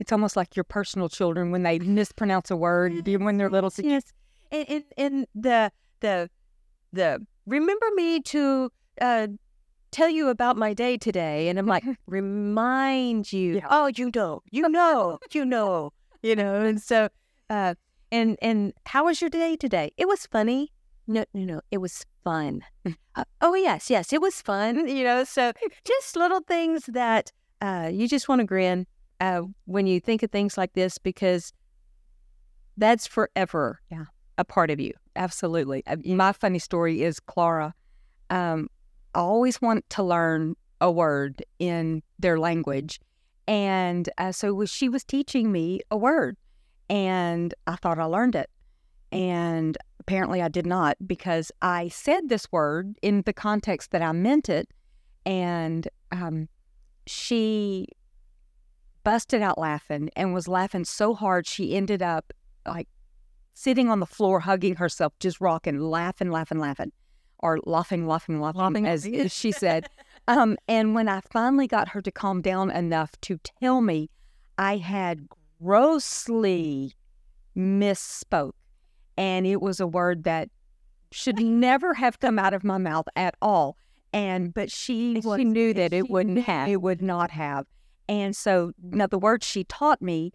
It's 0.00 0.10
almost 0.10 0.36
like 0.36 0.56
your 0.56 0.64
personal 0.64 1.08
children 1.08 1.52
when 1.52 1.62
they 1.62 1.78
mispronounce 1.78 2.50
a 2.50 2.56
word 2.56 3.06
when 3.06 3.36
they're 3.36 3.48
little. 3.50 3.70
yes, 3.78 4.12
and, 4.50 4.68
and 4.68 4.84
and 4.96 5.26
the 5.34 5.70
the 6.00 6.28
the 6.92 7.24
remember 7.46 7.86
me 7.94 8.20
to 8.20 8.70
uh, 9.00 9.28
tell 9.92 10.08
you 10.08 10.28
about 10.28 10.56
my 10.56 10.74
day 10.74 10.96
today, 10.96 11.48
and 11.48 11.58
I'm 11.58 11.66
like 11.66 11.84
remind 12.06 13.32
you. 13.32 13.56
Yeah. 13.56 13.66
Oh, 13.70 13.86
you 13.94 14.10
know, 14.14 14.42
you 14.50 14.68
know, 14.68 15.18
you 15.30 15.44
know, 15.44 15.92
you 16.22 16.34
know, 16.34 16.62
and 16.64 16.82
so 16.82 17.08
uh, 17.48 17.74
and 18.10 18.36
and 18.42 18.72
how 18.86 19.04
was 19.04 19.20
your 19.20 19.30
day 19.30 19.54
today? 19.56 19.92
It 19.96 20.08
was 20.08 20.26
funny. 20.26 20.72
No, 21.06 21.24
no, 21.34 21.44
no, 21.44 21.60
it 21.70 21.78
was 21.78 22.04
fun. 22.22 22.62
Uh, 23.14 23.24
oh 23.40 23.54
yes, 23.54 23.90
yes, 23.90 24.12
it 24.12 24.20
was 24.20 24.40
fun. 24.40 24.88
You 24.88 25.04
know, 25.04 25.24
so 25.24 25.52
just 25.84 26.16
little 26.16 26.40
things 26.40 26.84
that 26.86 27.30
uh, 27.60 27.90
you 27.92 28.08
just 28.08 28.28
want 28.28 28.40
to 28.40 28.44
grin 28.46 28.86
uh, 29.20 29.42
when 29.66 29.86
you 29.86 30.00
think 30.00 30.22
of 30.22 30.30
things 30.30 30.56
like 30.56 30.72
this 30.72 30.98
because 30.98 31.52
that's 32.76 33.06
forever 33.06 33.80
Yeah. 33.90 34.04
a 34.38 34.44
part 34.44 34.70
of 34.70 34.80
you. 34.80 34.92
Absolutely. 35.16 35.82
Uh, 35.86 35.96
My 36.06 36.32
funny 36.32 36.58
story 36.58 37.02
is 37.02 37.20
Clara. 37.20 37.74
Um, 38.30 38.68
I 39.14 39.20
always 39.20 39.62
want 39.62 39.88
to 39.90 40.02
learn 40.02 40.56
a 40.80 40.90
word 40.90 41.44
in 41.58 42.02
their 42.18 42.38
language. 42.38 43.00
And 43.46 44.08
uh, 44.18 44.32
so 44.32 44.64
she 44.64 44.88
was 44.88 45.04
teaching 45.04 45.52
me 45.52 45.80
a 45.90 45.96
word, 45.96 46.36
and 46.88 47.52
I 47.66 47.76
thought 47.76 47.98
I 47.98 48.04
learned 48.04 48.34
it. 48.34 48.48
And 49.12 49.76
apparently 50.06 50.42
I 50.42 50.48
did 50.48 50.66
not 50.66 50.96
because 51.06 51.50
I 51.62 51.88
said 51.88 52.28
this 52.28 52.50
word 52.52 52.96
in 53.00 53.22
the 53.22 53.32
context 53.32 53.90
that 53.92 54.02
I 54.02 54.12
meant 54.12 54.48
it. 54.48 54.68
And 55.24 55.88
um, 56.12 56.48
she 57.06 57.88
busted 59.02 59.40
out 59.40 59.58
laughing 59.58 60.10
and 60.14 60.34
was 60.34 60.46
laughing 60.46 60.84
so 60.84 61.14
hard 61.14 61.46
she 61.46 61.74
ended 61.74 62.02
up 62.02 62.32
like 62.66 62.88
sitting 63.54 63.88
on 63.88 64.00
the 64.00 64.06
floor, 64.06 64.40
hugging 64.40 64.76
herself, 64.76 65.14
just 65.20 65.40
rocking, 65.40 65.78
laughing, 65.80 66.30
laughing, 66.30 66.58
laughing, 66.58 66.92
or 67.38 67.58
laughing, 67.64 68.06
laughing, 68.06 68.40
laughing, 68.40 68.60
Laughing, 68.60 68.86
as, 68.86 69.08
she 69.32 69.52
said. 69.52 69.88
um, 70.28 70.56
and 70.68 70.94
when 70.94 71.08
I 71.08 71.20
finally 71.30 71.66
got 71.66 71.88
her 71.90 72.02
to 72.02 72.10
calm 72.10 72.42
down 72.42 72.70
enough 72.70 73.12
to 73.22 73.38
tell 73.38 73.80
me 73.80 74.10
I 74.58 74.76
had 74.76 75.28
grossly 75.62 76.92
misspoke, 77.56 78.52
and 79.16 79.46
it 79.46 79.60
was 79.60 79.80
a 79.80 79.86
word 79.86 80.24
that 80.24 80.48
should 81.12 81.38
never 81.40 81.94
have 81.94 82.18
come 82.18 82.38
out 82.38 82.54
of 82.54 82.64
my 82.64 82.78
mouth 82.78 83.06
at 83.16 83.34
all. 83.40 83.76
And 84.12 84.52
but 84.54 84.70
she 84.70 85.20
was, 85.24 85.38
she 85.38 85.44
knew 85.44 85.74
that 85.74 85.92
she 85.92 85.98
it 85.98 86.10
wouldn't 86.10 86.40
have. 86.40 86.68
It 86.68 86.82
would 86.82 87.02
not 87.02 87.30
have. 87.30 87.66
And 88.08 88.36
so 88.36 88.72
now 88.82 89.06
the 89.06 89.18
word 89.18 89.42
she 89.42 89.64
taught 89.64 90.02
me, 90.02 90.32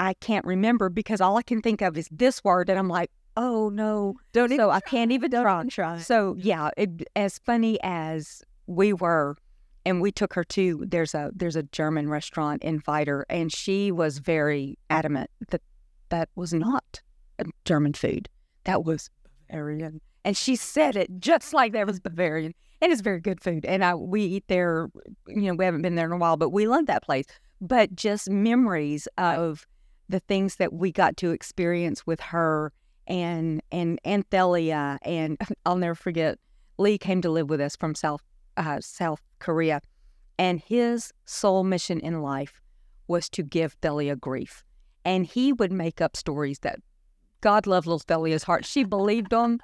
I 0.00 0.14
can't 0.14 0.44
remember 0.44 0.88
because 0.88 1.20
all 1.20 1.36
I 1.36 1.42
can 1.42 1.60
think 1.60 1.82
of 1.82 1.96
is 1.96 2.08
this 2.10 2.42
word, 2.42 2.68
and 2.68 2.78
I'm 2.78 2.88
like, 2.88 3.10
oh 3.36 3.68
no, 3.68 4.14
Don't 4.32 4.54
so 4.56 4.70
I 4.70 4.80
can't 4.80 5.12
even 5.12 5.30
try. 5.30 5.64
try. 5.68 5.98
So 5.98 6.34
yeah, 6.38 6.70
it, 6.76 7.06
as 7.14 7.38
funny 7.38 7.78
as 7.82 8.42
we 8.66 8.92
were, 8.92 9.36
and 9.84 10.00
we 10.00 10.10
took 10.10 10.34
her 10.34 10.44
to 10.44 10.84
there's 10.86 11.14
a 11.14 11.30
there's 11.34 11.56
a 11.56 11.62
German 11.64 12.08
restaurant 12.08 12.62
in 12.64 12.80
Fighter, 12.80 13.26
and 13.28 13.52
she 13.52 13.92
was 13.92 14.18
very 14.18 14.78
adamant 14.90 15.30
that 15.50 15.62
that 16.08 16.28
was 16.34 16.52
not 16.52 17.00
German 17.64 17.92
food. 17.92 18.28
That 18.64 18.84
was 18.84 19.10
Bavarian, 19.48 20.00
and 20.24 20.36
she 20.36 20.56
said 20.56 20.96
it 20.96 21.10
just 21.18 21.52
like 21.52 21.72
that 21.72 21.86
was 21.86 22.00
Bavarian, 22.00 22.54
and 22.80 22.92
it's 22.92 23.02
very 23.02 23.20
good 23.20 23.40
food. 23.40 23.64
And 23.64 23.84
I 23.84 23.94
we 23.94 24.22
eat 24.22 24.44
there. 24.48 24.90
You 25.26 25.42
know, 25.42 25.54
we 25.54 25.64
haven't 25.64 25.82
been 25.82 25.94
there 25.94 26.06
in 26.06 26.12
a 26.12 26.16
while, 26.16 26.36
but 26.36 26.50
we 26.50 26.66
love 26.66 26.86
that 26.86 27.02
place. 27.02 27.26
But 27.60 27.94
just 27.94 28.30
memories 28.30 29.08
of 29.18 29.66
the 30.08 30.20
things 30.20 30.56
that 30.56 30.72
we 30.72 30.92
got 30.92 31.16
to 31.18 31.30
experience 31.30 32.06
with 32.06 32.20
her 32.20 32.72
and 33.06 33.62
and 33.70 34.00
and 34.04 34.24
and 34.32 35.38
I'll 35.66 35.76
never 35.76 35.94
forget 35.94 36.38
Lee 36.78 36.98
came 36.98 37.20
to 37.22 37.30
live 37.30 37.48
with 37.48 37.60
us 37.60 37.76
from 37.76 37.94
South 37.94 38.22
uh, 38.56 38.80
South 38.80 39.20
Korea, 39.38 39.80
and 40.38 40.60
his 40.60 41.12
sole 41.24 41.64
mission 41.64 42.00
in 42.00 42.22
life 42.22 42.60
was 43.08 43.28
to 43.30 43.42
give 43.42 43.78
Delia 43.80 44.16
grief, 44.16 44.64
and 45.04 45.26
he 45.26 45.52
would 45.52 45.72
make 45.72 46.00
up 46.00 46.16
stories 46.16 46.60
that 46.60 46.78
God 47.44 47.66
loved 47.66 47.86
little 47.86 48.02
Delia's 48.06 48.42
heart. 48.42 48.64
She 48.64 48.84
believed 48.84 49.32
him. 49.32 49.60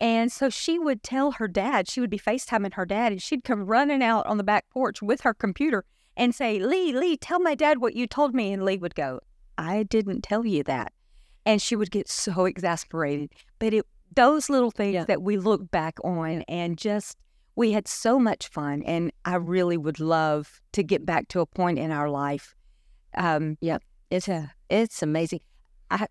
And 0.00 0.30
so 0.30 0.50
she 0.50 0.78
would 0.78 1.02
tell 1.02 1.32
her 1.32 1.48
dad, 1.48 1.88
she 1.88 2.00
would 2.00 2.10
be 2.10 2.18
FaceTiming 2.18 2.74
her 2.74 2.86
dad, 2.86 3.12
and 3.12 3.22
she'd 3.22 3.44
come 3.44 3.64
running 3.64 4.02
out 4.02 4.26
on 4.26 4.36
the 4.36 4.44
back 4.44 4.68
porch 4.70 5.00
with 5.00 5.20
her 5.22 5.32
computer 5.32 5.84
and 6.16 6.34
say, 6.34 6.58
Lee, 6.58 6.92
Lee, 6.92 7.16
tell 7.16 7.40
my 7.40 7.54
dad 7.54 7.80
what 7.80 7.94
you 7.94 8.06
told 8.06 8.34
me. 8.34 8.52
And 8.52 8.64
Lee 8.64 8.78
would 8.78 8.94
go, 8.94 9.20
I 9.58 9.84
didn't 9.84 10.22
tell 10.22 10.44
you 10.44 10.62
that 10.64 10.92
and 11.46 11.60
she 11.60 11.76
would 11.76 11.90
get 11.90 12.08
so 12.08 12.44
exasperated. 12.44 13.32
But 13.58 13.74
it 13.74 13.86
those 14.14 14.50
little 14.50 14.70
things 14.70 14.94
Yeah. 14.94 15.04
that 15.04 15.22
we 15.22 15.38
look 15.38 15.70
back 15.70 15.98
on 16.04 16.42
and 16.42 16.76
just 16.76 17.16
we 17.56 17.72
had 17.72 17.86
so 17.88 18.18
much 18.18 18.48
fun, 18.48 18.82
and 18.82 19.12
I 19.24 19.36
really 19.36 19.76
would 19.76 20.00
love 20.00 20.60
to 20.72 20.82
get 20.82 21.04
back 21.04 21.28
to 21.28 21.40
a 21.40 21.46
point 21.46 21.78
in 21.78 21.90
our 21.90 22.08
life. 22.08 22.54
Um, 23.14 23.58
yeah. 23.60 23.78
It's 24.10 24.28
a, 24.28 24.52
it's 24.70 25.02
amazing. 25.02 25.40
I 25.90 26.06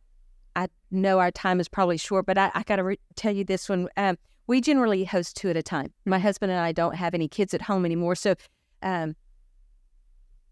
I 0.55 0.67
know 0.91 1.19
our 1.19 1.31
time 1.31 1.59
is 1.59 1.67
probably 1.67 1.97
short, 1.97 2.25
but 2.25 2.37
I, 2.37 2.51
I 2.53 2.63
got 2.63 2.77
to 2.77 2.83
re- 2.83 2.99
tell 3.15 3.33
you 3.33 3.43
this 3.43 3.69
one. 3.69 3.87
Um, 3.97 4.17
we 4.47 4.59
generally 4.61 5.05
host 5.05 5.37
two 5.37 5.49
at 5.49 5.57
a 5.57 5.63
time. 5.63 5.93
My 6.05 6.19
husband 6.19 6.51
and 6.51 6.59
I 6.59 6.71
don't 6.71 6.95
have 6.95 7.13
any 7.13 7.27
kids 7.27 7.53
at 7.53 7.61
home 7.61 7.85
anymore, 7.85 8.15
so 8.15 8.35
um, 8.83 9.15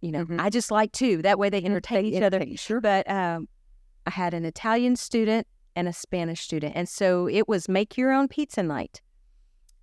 you 0.02 0.12
know, 0.12 0.26
Mhm. 0.26 0.40
I 0.40 0.50
just 0.50 0.72
like 0.72 0.92
two. 0.94 1.22
That 1.22 1.38
way 1.38 1.50
they 1.50 1.64
entertain 1.64 2.06
each 2.06 2.22
other. 2.22 2.46
Sure. 2.56 2.80
But 2.80 3.10
um, 3.10 3.50
I 4.06 4.12
had 4.12 4.34
an 4.34 4.46
Italian 4.46 4.96
student 4.96 5.46
and 5.76 5.88
a 5.88 5.94
Spanish 5.94 6.42
student, 6.42 6.76
and 6.76 6.88
so 6.88 7.28
it 7.28 7.48
was 7.48 7.68
make 7.68 7.98
your 7.98 8.12
own 8.14 8.28
pizza 8.28 8.64
night. 8.64 9.02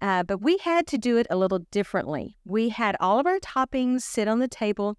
Uh, 0.01 0.23
but 0.23 0.43
we 0.43 0.59
had 0.59 0.87
to 0.87 0.99
do 0.99 1.17
it 1.17 1.27
a 1.31 1.37
little 1.37 1.61
differently. 1.71 2.37
We 2.45 2.69
had 2.69 2.97
all 3.01 3.19
of 3.19 3.27
our 3.27 3.39
toppings 3.41 4.03
sit 4.03 4.29
on 4.29 4.39
the 4.39 4.49
table, 4.49 4.97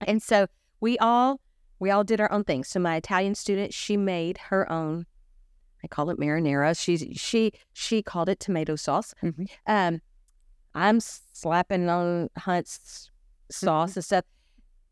and 0.00 0.22
so 0.22 0.46
we 0.80 0.98
all 0.98 1.40
we 1.80 1.90
all 1.90 2.04
did 2.04 2.20
our 2.20 2.30
own 2.30 2.44
thing. 2.44 2.62
So 2.62 2.78
my 2.78 2.96
Italian 2.96 3.34
student, 3.34 3.74
she 3.74 3.96
made 3.96 4.38
her 4.38 4.70
own. 4.70 5.06
I 5.82 5.88
call 5.88 6.10
it 6.10 6.18
marinara. 6.18 6.78
She's 6.78 7.04
she 7.18 7.52
she 7.72 8.02
called 8.02 8.28
it 8.28 8.38
tomato 8.38 8.76
sauce. 8.76 9.14
Mhm. 9.22 9.48
Um, 9.66 10.00
I'm 10.74 11.00
slapping 11.00 11.88
on 11.88 12.28
Hunt's 12.36 13.10
sauce 13.50 13.96
and 13.96 14.04
stuff. 14.04 14.24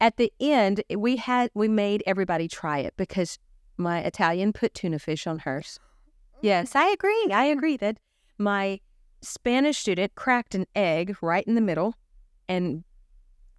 At 0.01 0.17
the 0.17 0.33
end, 0.41 0.83
we 0.97 1.17
had 1.17 1.51
we 1.55 1.69
made 1.69 2.03
everybody 2.07 2.49
try 2.49 2.79
it 2.79 2.95
because 2.97 3.39
my 3.77 4.01
Italian 4.01 4.53
put 4.53 4.75
tuna 4.75 4.99
fish 4.99 5.27
on 5.27 5.41
hers. 5.41 5.79
Yes, 6.41 6.75
I 6.75 6.89
agree. 6.89 7.29
I 7.33 7.45
agree 7.45 7.77
that 7.77 7.99
my 8.39 8.81
Spanish 9.21 9.79
student 9.79 10.15
cracked 10.15 10.55
an 10.55 10.67
egg 10.75 11.17
right 11.21 11.47
in 11.47 11.55
the 11.55 11.61
middle 11.61 11.95
and 12.49 12.83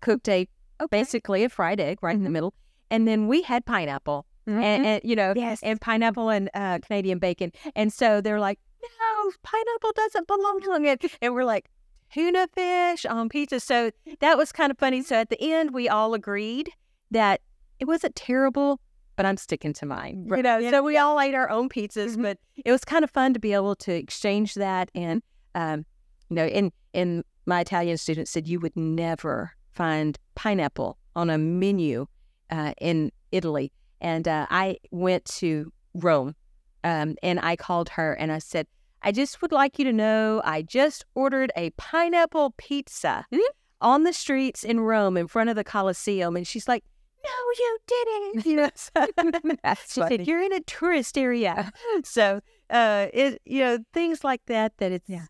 cooked 0.01 0.27
a 0.29 0.47
basically 0.89 1.43
a 1.43 1.49
fried 1.49 1.79
egg 1.79 1.99
right 2.01 2.15
in 2.15 2.23
the 2.23 2.29
middle. 2.29 2.53
And 2.91 3.07
then 3.07 3.27
we 3.27 3.41
had 3.41 3.65
pineapple 3.65 4.25
and, 4.47 4.85
and 4.85 5.01
you 5.03 5.15
know 5.15 5.33
Yes. 5.35 5.61
and 5.61 5.79
pineapple 5.79 6.29
and 6.29 6.49
uh, 6.53 6.79
Canadian 6.79 7.19
bacon. 7.19 7.51
And 7.75 7.93
so 7.93 8.19
they're 8.21 8.39
like, 8.39 8.59
no, 8.81 9.31
pineapple 9.43 9.91
doesn't 9.95 10.27
belong 10.27 10.61
on 10.71 10.85
it. 10.85 11.05
And 11.21 11.33
we're 11.35 11.43
like, 11.43 11.69
tuna 12.11 12.47
fish 12.53 13.05
on 13.05 13.29
pizza. 13.29 13.59
So 13.59 13.91
that 14.19 14.37
was 14.37 14.51
kind 14.51 14.71
of 14.71 14.77
funny. 14.79 15.03
So 15.03 15.15
at 15.17 15.29
the 15.29 15.39
end, 15.53 15.71
we 15.73 15.87
all 15.87 16.13
agreed 16.13 16.69
that 17.11 17.41
it 17.79 17.85
wasn't 17.85 18.15
terrible, 18.15 18.79
but 19.15 19.25
I'm 19.25 19.37
sticking 19.37 19.73
to 19.73 19.85
mine. 19.85 20.25
You 20.35 20.41
know, 20.41 20.57
Yeah. 20.57 20.71
so 20.71 20.81
we 20.83 20.97
all 20.97 21.19
ate 21.19 21.35
our 21.35 21.49
own 21.49 21.69
pizzas, 21.69 22.15
Mhm. 22.15 22.23
but 22.23 22.37
it 22.65 22.71
was 22.71 22.83
kind 22.83 23.03
of 23.03 23.11
fun 23.11 23.33
to 23.35 23.39
be 23.39 23.53
able 23.53 23.75
to 23.75 23.93
exchange 23.93 24.55
that. 24.55 24.89
And, 24.95 25.21
um, 25.53 25.85
you 26.29 26.35
know, 26.37 26.45
and, 26.45 26.71
and 26.93 27.23
my 27.45 27.59
Italian 27.61 27.97
student 27.97 28.27
said 28.27 28.47
you 28.47 28.59
would 28.59 28.75
never 28.75 29.51
find 29.71 30.17
pineapple 30.35 30.97
on 31.15 31.29
a 31.29 31.37
menu 31.37 32.07
uh, 32.49 32.73
in 32.79 33.11
Italy. 33.31 33.71
And 34.01 34.27
uh, 34.27 34.47
I 34.49 34.77
went 34.91 35.25
to 35.25 35.71
Rome 35.93 36.35
um, 36.83 37.15
and 37.21 37.39
I 37.39 37.55
called 37.55 37.89
her 37.89 38.13
and 38.13 38.31
I 38.31 38.39
said, 38.39 38.67
I 39.01 39.11
just 39.11 39.41
would 39.41 39.51
like 39.51 39.79
you 39.79 39.85
to 39.85 39.93
know 39.93 40.41
I 40.43 40.61
just 40.61 41.05
ordered 41.15 41.51
a 41.55 41.69
pineapple 41.71 42.53
pizza. 42.57 43.25
Mhm. 43.31 43.39
on 43.81 44.03
the 44.03 44.11
streets 44.11 44.63
in 44.65 44.81
Rome 44.81 45.15
in 45.15 45.25
front 45.27 45.49
of 45.49 45.55
the 45.55 45.63
Colosseum. 45.63 46.35
And 46.35 46.45
she's 46.45 46.67
like, 46.67 46.83
no, 47.23 47.29
you 47.57 47.77
didn't. 47.87 48.45
You 48.49 48.55
know, 48.57 48.69
so, 48.75 48.89
she 49.87 50.01
funny. 50.01 50.17
said, 50.17 50.27
you're 50.27 50.41
in 50.41 50.51
a 50.51 50.59
tourist 50.61 51.17
area. 51.17 51.71
so, 52.03 52.41
uh, 52.69 53.07
it, 53.13 53.41
you 53.45 53.59
know, 53.59 53.77
things 53.93 54.23
like 54.25 54.41
that, 54.47 54.73
that 54.79 54.91
it's, 54.91 55.07
Yeah. 55.09 55.25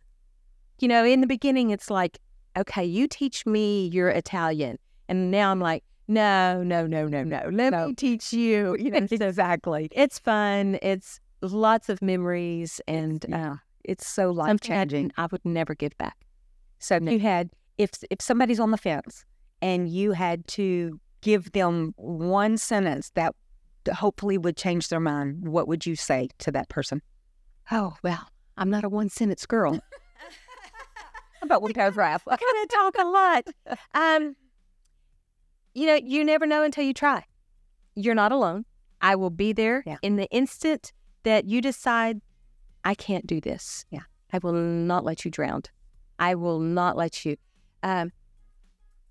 you 0.79 0.87
know, 0.87 1.05
in 1.05 1.21
the 1.21 1.27
beginning, 1.27 1.69
it's 1.69 1.91
like, 1.91 2.17
okay, 2.57 2.83
you 2.83 3.07
teach 3.07 3.45
me 3.45 3.87
your 3.89 4.09
Italian. 4.09 4.79
And 5.07 5.29
now 5.29 5.51
I'm 5.51 5.59
like, 5.59 5.83
no, 6.09 6.63
no, 6.63 6.85
no, 6.87 7.07
no, 7.07 7.23
no. 7.23 7.49
Let 7.51 7.71
No. 7.71 7.87
me 7.87 7.93
teach 7.93 8.33
you. 8.33 8.75
You 8.77 8.91
know, 8.91 8.97
exactly. 9.11 9.87
it's 9.91 10.19
fun. 10.19 10.77
It's 10.81 11.19
lots 11.41 11.87
of 11.87 12.01
memories 12.01 12.81
and 12.87 13.25
uh, 13.33 13.55
It's 13.85 14.05
so 14.07 14.31
life 14.31 14.59
changing. 14.59 15.11
I 15.17 15.27
would 15.31 15.45
never 15.45 15.73
give 15.75 15.97
back. 15.97 16.17
So 16.79 16.95
if 16.95 17.03
you 17.03 17.19
had, 17.19 17.51
if 17.77 17.91
if 18.09 18.21
somebody's 18.21 18.59
on 18.59 18.71
the 18.71 18.77
fence 18.77 19.23
and 19.61 19.87
you 19.87 20.11
had 20.13 20.47
to 20.59 20.99
give 21.21 21.51
them 21.51 21.93
one 21.97 22.57
sentence 22.57 23.11
that 23.15 23.35
hopefully 23.93 24.37
would 24.37 24.57
change 24.57 24.87
their 24.89 24.99
mind, 24.99 25.47
what 25.47 25.67
would 25.67 25.85
you 25.85 25.95
say 25.95 26.29
to 26.39 26.51
that 26.51 26.69
person? 26.69 27.01
Oh, 27.71 27.95
well, 28.03 28.27
I'm 28.57 28.69
not 28.69 28.83
a 28.83 28.89
one 28.89 29.09
sentence 29.09 29.45
girl. 29.45 29.79
About 31.41 31.61
one 31.61 31.73
paragraph? 31.73 32.23
I 32.27 32.35
kind 32.35 32.63
of 32.63 32.69
talk 32.69 32.95
a 32.97 33.07
lot. 33.07 33.79
Um, 33.93 34.35
you 35.73 35.85
know, 35.87 35.95
you 35.95 36.23
never 36.23 36.45
know 36.45 36.63
until 36.63 36.83
you 36.83 36.93
try. 36.93 37.25
You're 37.95 38.15
not 38.15 38.31
alone. 38.31 38.65
I 39.01 39.15
will 39.15 39.29
be 39.29 39.53
there 39.53 39.83
Yeah. 39.85 39.97
in 40.01 40.15
the 40.15 40.27
instant 40.31 40.91
that 41.23 41.45
you 41.45 41.61
decide, 41.61 42.21
I 42.83 42.95
can't 42.95 43.27
do 43.27 43.39
this. 43.41 43.85
Yeah. 43.89 44.01
I 44.31 44.39
will 44.39 44.53
not 44.53 45.03
let 45.03 45.25
you 45.25 45.31
drown. 45.31 45.63
I 46.19 46.35
will 46.35 46.59
not 46.59 46.95
let 46.97 47.25
you. 47.25 47.35
Um, 47.83 48.11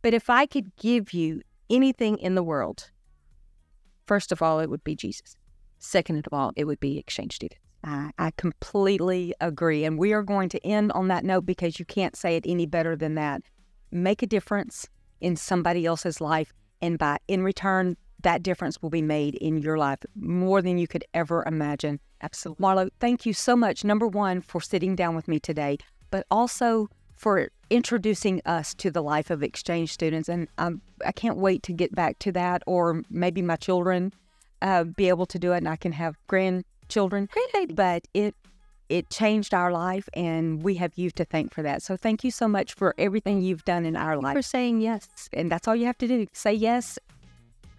but 0.02 0.14
if 0.14 0.30
I 0.30 0.46
could 0.46 0.74
give 0.76 1.12
you 1.12 1.42
anything 1.70 2.18
in 2.18 2.34
the 2.34 2.42
world, 2.42 2.90
first 4.06 4.32
of 4.32 4.42
all, 4.42 4.60
it 4.60 4.70
would 4.70 4.84
be 4.84 4.94
Jesus. 4.94 5.36
Second 5.78 6.26
of 6.26 6.32
all, 6.32 6.52
it 6.56 6.64
would 6.64 6.80
be 6.80 6.98
exchange 6.98 7.34
students. 7.36 7.62
I, 7.84 8.10
I 8.18 8.32
completely 8.32 9.34
agree. 9.40 9.84
And 9.84 9.98
we 9.98 10.12
are 10.12 10.22
going 10.22 10.48
to 10.50 10.66
end 10.66 10.92
on 10.92 11.08
that 11.08 11.24
note 11.24 11.46
because 11.46 11.78
you 11.78 11.84
can't 11.84 12.16
say 12.16 12.36
it 12.36 12.44
any 12.46 12.66
better 12.66 12.96
than 12.96 13.14
that. 13.14 13.42
Make 13.90 14.22
a 14.22 14.26
difference 14.26 14.88
in 15.20 15.36
somebody 15.36 15.86
else's 15.86 16.20
life. 16.20 16.52
And 16.80 16.98
by 16.98 17.18
in 17.28 17.42
return, 17.42 17.96
that 18.22 18.42
difference 18.42 18.82
will 18.82 18.90
be 18.90 19.02
made 19.02 19.34
in 19.36 19.58
your 19.58 19.78
life 19.78 19.98
more 20.16 20.60
than 20.62 20.78
you 20.78 20.86
could 20.86 21.04
ever 21.14 21.44
imagine. 21.46 22.00
Absolutely. 22.20 22.64
Marlo, 22.64 22.90
thank 22.98 23.24
you 23.24 23.32
so 23.32 23.54
much, 23.54 23.84
number 23.84 24.06
one, 24.06 24.40
for 24.40 24.60
sitting 24.60 24.96
down 24.96 25.14
with 25.14 25.28
me 25.28 25.38
today, 25.38 25.78
but 26.10 26.26
also 26.30 26.88
for 27.14 27.48
introducing 27.70 28.40
us 28.46 28.74
to 28.74 28.90
the 28.90 29.02
life 29.02 29.30
of 29.30 29.42
exchange 29.42 29.92
students. 29.92 30.28
And 30.28 30.48
um, 30.58 30.80
I 31.04 31.12
can't 31.12 31.36
wait 31.36 31.62
to 31.64 31.72
get 31.72 31.94
back 31.94 32.18
to 32.20 32.32
that, 32.32 32.62
or 32.66 33.02
maybe 33.10 33.42
my 33.42 33.56
children 33.56 34.12
uh, 34.62 34.84
be 34.84 35.08
able 35.08 35.26
to 35.26 35.38
do 35.38 35.52
it 35.52 35.58
and 35.58 35.68
I 35.68 35.76
can 35.76 35.92
have 35.92 36.16
grandchildren. 36.26 37.28
But 37.70 38.08
it 38.14 38.34
it 38.88 39.10
changed 39.10 39.54
our 39.54 39.70
life, 39.70 40.08
and 40.14 40.62
we 40.62 40.74
have 40.76 40.92
you 40.96 41.10
to 41.12 41.24
thank 41.24 41.52
for 41.52 41.62
that. 41.62 41.82
So 41.82 41.96
thank 41.96 42.24
you 42.24 42.30
so 42.30 42.48
much 42.48 42.74
for 42.74 42.94
everything 42.98 43.40
you've 43.42 43.64
done 43.64 43.84
in 43.84 43.96
our 43.96 44.16
life. 44.16 44.34
For 44.34 44.42
saying 44.42 44.80
yes. 44.80 45.08
And 45.32 45.50
that's 45.50 45.68
all 45.68 45.76
you 45.76 45.86
have 45.86 45.98
to 45.98 46.08
do. 46.08 46.26
Say 46.32 46.54
yes. 46.54 46.98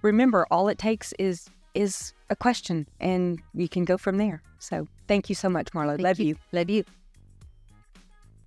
Remember, 0.01 0.45
all 0.51 0.67
it 0.67 0.77
takes 0.77 1.13
is 1.19 1.49
is 1.75 2.13
a 2.29 2.35
question, 2.35 2.87
and 2.99 3.39
you 3.53 3.69
can 3.69 3.85
go 3.85 3.97
from 3.97 4.17
there. 4.17 4.41
So 4.59 4.87
thank 5.07 5.29
you 5.29 5.35
so 5.35 5.49
much, 5.49 5.67
Marlo. 5.71 5.91
Thank 5.91 6.01
Love 6.01 6.19
you. 6.19 6.35
Love 6.51 6.69
you. 6.69 6.83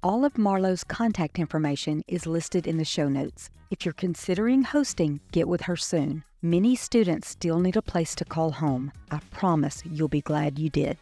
All 0.02 0.24
of 0.24 0.34
Marlo's 0.34 0.82
contact 0.82 1.38
information 1.38 2.02
is 2.08 2.26
listed 2.26 2.66
in 2.66 2.76
the 2.76 2.84
show 2.84 3.08
notes. 3.08 3.50
If 3.70 3.84
you're 3.84 3.92
considering 3.92 4.62
hosting, 4.62 5.20
get 5.30 5.46
with 5.46 5.62
her 5.62 5.76
soon. 5.76 6.24
Many 6.42 6.74
students 6.74 7.28
still 7.28 7.60
need 7.60 7.76
a 7.76 7.82
place 7.82 8.16
to 8.16 8.24
call 8.24 8.50
home. 8.50 8.90
I 9.12 9.20
promise 9.30 9.82
you'll 9.86 10.08
be 10.08 10.20
glad 10.20 10.58
you 10.58 10.68
did. 10.68 10.98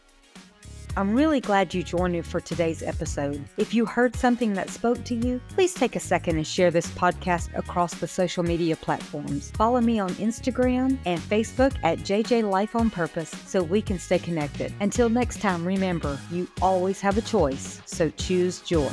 I'm 0.97 1.14
really 1.14 1.41
glad 1.41 1.72
you 1.72 1.82
joined 1.82 2.12
me 2.14 2.22
for 2.22 2.41
today's 2.41 2.82
episode. 2.82 3.45
If 3.57 3.72
you 3.72 3.86
heard 3.86 4.16
something 4.16 4.53
that 4.55 4.70
spoke 4.70 5.03
to 5.05 5.14
you, 5.14 5.41
please 5.49 5.72
take 5.72 5.95
a 5.97 6.01
second 6.01 6.36
and 6.36 6.47
share 6.47 6.70
this 6.70 6.88
podcast 6.88 7.57
across 7.57 7.95
the 7.95 8.09
social 8.09 8.43
media 8.43 8.76
platforms. 8.76 9.51
Follow 9.53 9.80
me 9.80 9.99
on 10.01 10.11
Instagram 10.14 10.99
and 11.07 11.20
Facebook 11.20 11.74
at 11.82 11.99
JJ 11.99 12.51
Life 12.51 12.74
on 12.74 12.91
Purpose 12.91 13.30
so 13.47 13.62
we 13.62 13.80
can 13.80 13.99
stay 13.99 14.18
connected. 14.18 14.72
Until 14.80 15.09
next 15.09 15.41
time, 15.41 15.64
remember, 15.64 16.18
you 16.30 16.49
always 16.61 17.01
have 17.01 17.16
a 17.16 17.22
choice, 17.22 17.80
so 17.86 18.11
choose 18.11 18.61
joy. 18.61 18.91